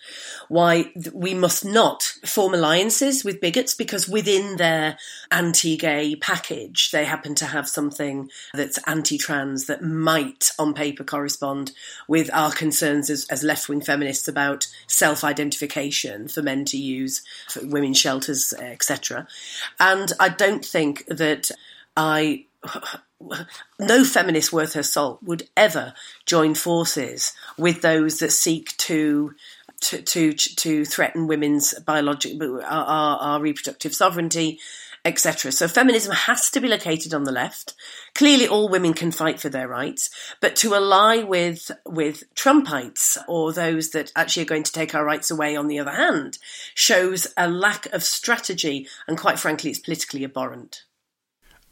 why 0.49 0.93
we 1.13 1.35
must 1.35 1.65
not 1.65 2.03
form 2.25 2.55
alliances 2.55 3.25
with 3.25 3.41
bigots 3.41 3.75
because 3.75 4.09
within 4.09 4.57
their 4.57 4.99
anti 5.31 5.77
gay 5.77 6.17
package, 6.17 6.91
they 6.91 7.05
happen 7.05 7.35
to 7.37 7.47
have 7.47 7.69
something 7.69 8.31
that's 8.55 8.79
anti 8.87 9.19
trans 9.19 9.67
that 9.67 9.83
might, 9.83 10.51
on 10.59 10.75
paper, 10.75 11.05
correspond 11.05 11.73
with 12.09 12.31
our 12.33 12.53
concerns 12.53 13.11
as, 13.11 13.27
as 13.31 13.43
left 13.43 13.69
wing 13.69 13.81
feminists 13.81 14.29
about 14.29 14.67
self 14.87 15.25
identification 15.25 16.29
for 16.29 16.43
men 16.43 16.65
to 16.67 16.77
use, 16.77 17.23
for 17.49 17.67
women's 17.67 17.99
shelters, 17.99 18.53
etc. 18.59 19.27
And 19.79 20.13
I 20.19 20.29
don't 20.29 20.65
think 20.65 21.07
that 21.07 21.51
I 21.97 22.47
no 23.79 24.05
feminist 24.05 24.53
worth 24.53 24.75
her 24.75 24.83
salt 24.83 25.23
would 25.23 25.49
ever 25.57 25.95
join 26.27 26.55
forces 26.55 27.33
with 27.59 27.83
those 27.83 28.19
that 28.19 28.33
seek 28.33 28.77
to 28.79 29.35
to 29.81 30.03
to, 30.03 30.33
to 30.33 30.85
threaten 30.85 31.27
women's 31.27 31.75
biological 31.81 32.63
our, 32.63 33.19
our, 33.19 33.41
reproductive 33.41 33.95
sovereignty 33.95 34.59
etc. 35.05 35.51
So 35.51 35.67
feminism 35.67 36.13
has 36.13 36.51
to 36.51 36.61
be 36.61 36.69
located 36.69 37.15
on 37.15 37.25
the 37.25 37.33
left. 37.33 37.75
Clearly, 38.15 38.47
all 38.47 38.69
women 38.69 38.93
can 38.93 39.13
fight 39.13 39.41
for 39.41 39.49
their 39.49 39.69
rights, 39.69 40.11
but 40.41 40.57
to 40.57 40.75
ally 40.75 41.23
with 41.23 41.71
with 41.87 42.25
Trumpites 42.35 43.17
or 43.27 43.53
those 43.53 43.91
that 43.91 44.13
actually 44.15 44.43
are 44.43 44.47
going 44.47 44.65
to 44.65 44.73
take 44.73 44.95
our 44.95 45.05
rights 45.05 45.31
away, 45.31 45.57
on 45.57 45.69
the 45.69 45.79
other 45.79 45.93
hand, 45.93 46.39
shows 46.75 47.27
a 47.37 47.49
lack 47.49 47.87
of 47.93 48.03
strategy, 48.03 48.89
and 49.07 49.19
quite 49.19 49.39
frankly, 49.39 49.71
it's 49.71 49.79
politically 49.79 50.25
abhorrent. 50.25 50.85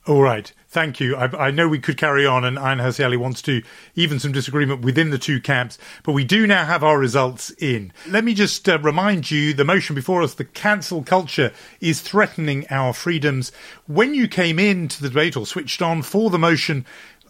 All 0.08 0.22
right. 0.22 0.50
Thank 0.68 1.00
you. 1.00 1.16
I, 1.16 1.48
I, 1.48 1.50
know 1.50 1.68
we 1.68 1.78
could 1.78 1.98
carry 1.98 2.24
on, 2.24 2.42
and 2.42 2.56
Ayaan 2.56 2.80
Hirsi 2.80 3.14
wants 3.18 3.42
to 3.42 3.62
even 3.94 4.18
some 4.18 4.32
disagreement 4.32 4.80
within 4.80 5.10
the 5.10 5.18
two 5.18 5.38
camps, 5.38 5.76
but 6.02 6.12
we 6.12 6.24
do 6.24 6.46
now 6.46 6.64
have 6.64 6.82
our 6.82 6.98
results 6.98 7.50
in. 7.58 7.92
Let 8.08 8.24
me 8.24 8.32
just 8.32 8.66
uh, 8.70 8.78
remind 8.78 9.30
you 9.30 9.52
the 9.52 9.66
motion 9.66 9.94
before 9.94 10.22
us 10.22 10.32
the 10.32 10.46
cancel 10.46 11.02
culture 11.02 11.52
is 11.82 12.00
threatening 12.00 12.66
our 12.70 12.94
freedoms. 12.94 13.52
When 13.86 14.14
you 14.14 14.28
came 14.28 14.58
into 14.58 15.02
the 15.02 15.10
debate 15.10 15.36
or 15.36 15.44
switched 15.44 15.82
on 15.82 16.00
for 16.00 16.30
the 16.30 16.38
motion, 16.38 16.86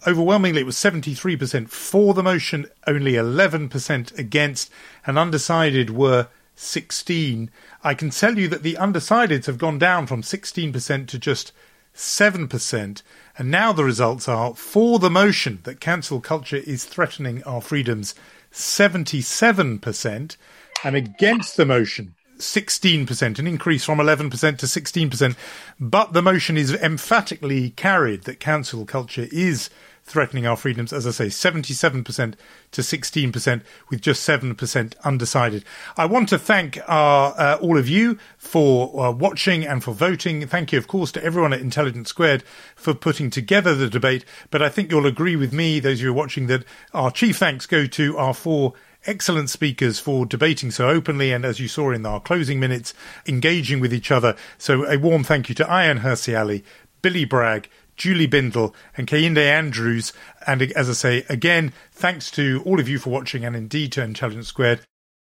overwhelmingly 0.07 0.61
it 0.61 0.65
was 0.65 0.77
73% 0.77 1.67
for 1.67 2.13
the 2.13 2.23
motion, 2.23 2.65
only 2.87 3.13
11% 3.13 4.17
against, 4.17 4.71
and 5.05 5.19
undecided 5.19 5.89
were 5.89 6.29
16. 6.55 7.51
I 7.83 7.93
can 7.93 8.09
tell 8.09 8.39
you 8.39 8.47
that 8.47 8.63
the 8.63 8.75
undecideds 8.75 9.47
have 9.47 9.57
gone 9.57 9.79
down 9.79 10.07
from 10.07 10.21
16% 10.21 11.07
to 11.07 11.19
just 11.19 11.51
7%. 11.99 13.03
And 13.37 13.51
now 13.51 13.73
the 13.73 13.83
results 13.83 14.27
are 14.27 14.55
for 14.55 14.99
the 14.99 15.09
motion 15.09 15.59
that 15.63 15.79
cancel 15.81 16.21
culture 16.21 16.57
is 16.57 16.85
threatening 16.85 17.43
our 17.43 17.61
freedoms, 17.61 18.15
77%, 18.53 20.37
and 20.83 20.95
against 20.95 21.57
the 21.57 21.65
motion, 21.65 22.15
16%, 22.37 23.37
an 23.37 23.47
increase 23.47 23.83
from 23.83 23.99
11% 23.99 24.31
to 24.57 24.65
16%. 24.65 25.35
But 25.79 26.13
the 26.13 26.21
motion 26.21 26.57
is 26.57 26.73
emphatically 26.73 27.71
carried 27.71 28.23
that 28.23 28.39
cancel 28.39 28.85
culture 28.85 29.27
is 29.31 29.69
threatening 30.09 30.47
our 30.47 30.57
freedoms, 30.57 30.91
as 30.91 31.05
I 31.05 31.11
say, 31.11 31.27
77% 31.27 32.33
to 32.71 32.81
16%, 32.81 33.61
with 33.89 34.01
just 34.01 34.27
7% 34.27 34.93
undecided. 35.03 35.63
I 35.97 36.05
want 36.05 36.29
to 36.29 36.39
thank 36.39 36.79
our, 36.87 37.33
uh, 37.37 37.57
all 37.61 37.77
of 37.77 37.87
you 37.87 38.17
for 38.37 39.05
uh, 39.05 39.11
watching 39.11 39.65
and 39.65 39.83
for 39.83 39.93
voting. 39.93 40.47
Thank 40.47 40.71
you, 40.71 40.79
of 40.79 40.87
course, 40.87 41.11
to 41.13 41.23
everyone 41.23 41.53
at 41.53 41.61
Intelligence 41.61 42.09
Squared 42.09 42.43
for 42.75 42.93
putting 42.93 43.29
together 43.29 43.75
the 43.75 43.89
debate. 43.89 44.25
But 44.49 44.63
I 44.63 44.69
think 44.69 44.91
you'll 44.91 45.05
agree 45.05 45.35
with 45.35 45.53
me, 45.53 45.79
those 45.79 45.99
of 45.99 46.05
you 46.05 46.13
watching, 46.13 46.47
that 46.47 46.65
our 46.93 47.11
chief 47.11 47.37
thanks 47.37 47.67
go 47.67 47.85
to 47.85 48.17
our 48.17 48.33
four 48.33 48.73
excellent 49.05 49.49
speakers 49.49 49.99
for 49.99 50.25
debating 50.25 50.71
so 50.71 50.89
openly 50.89 51.31
and, 51.31 51.45
as 51.45 51.59
you 51.59 51.67
saw 51.67 51.91
in 51.91 52.05
our 52.05 52.19
closing 52.19 52.59
minutes, 52.59 52.93
engaging 53.27 53.79
with 53.79 53.93
each 53.93 54.11
other. 54.11 54.35
So 54.57 54.85
a 54.85 54.97
warm 54.97 55.23
thank 55.23 55.49
you 55.49 55.55
to 55.55 55.65
Ayaan 55.65 56.01
Hirsi 56.01 56.37
Ali, 56.37 56.63
Billy 57.01 57.25
Bragg, 57.25 57.69
Julie 57.99 58.27
Bindel, 58.27 58.73
and 58.97 59.05
Kehinde 59.07 59.37
Andrews. 59.37 60.13
And 60.47 60.61
as 60.71 60.89
I 60.89 60.93
say, 60.93 61.25
again, 61.29 61.73
thanks 61.91 62.31
to 62.31 62.63
all 62.65 62.79
of 62.79 62.89
you 62.89 62.97
for 62.97 63.11
watching 63.11 63.45
and 63.45 63.55
indeed 63.55 63.91
to 63.91 64.03
Intelligence 64.03 64.47
Squared. 64.47 64.79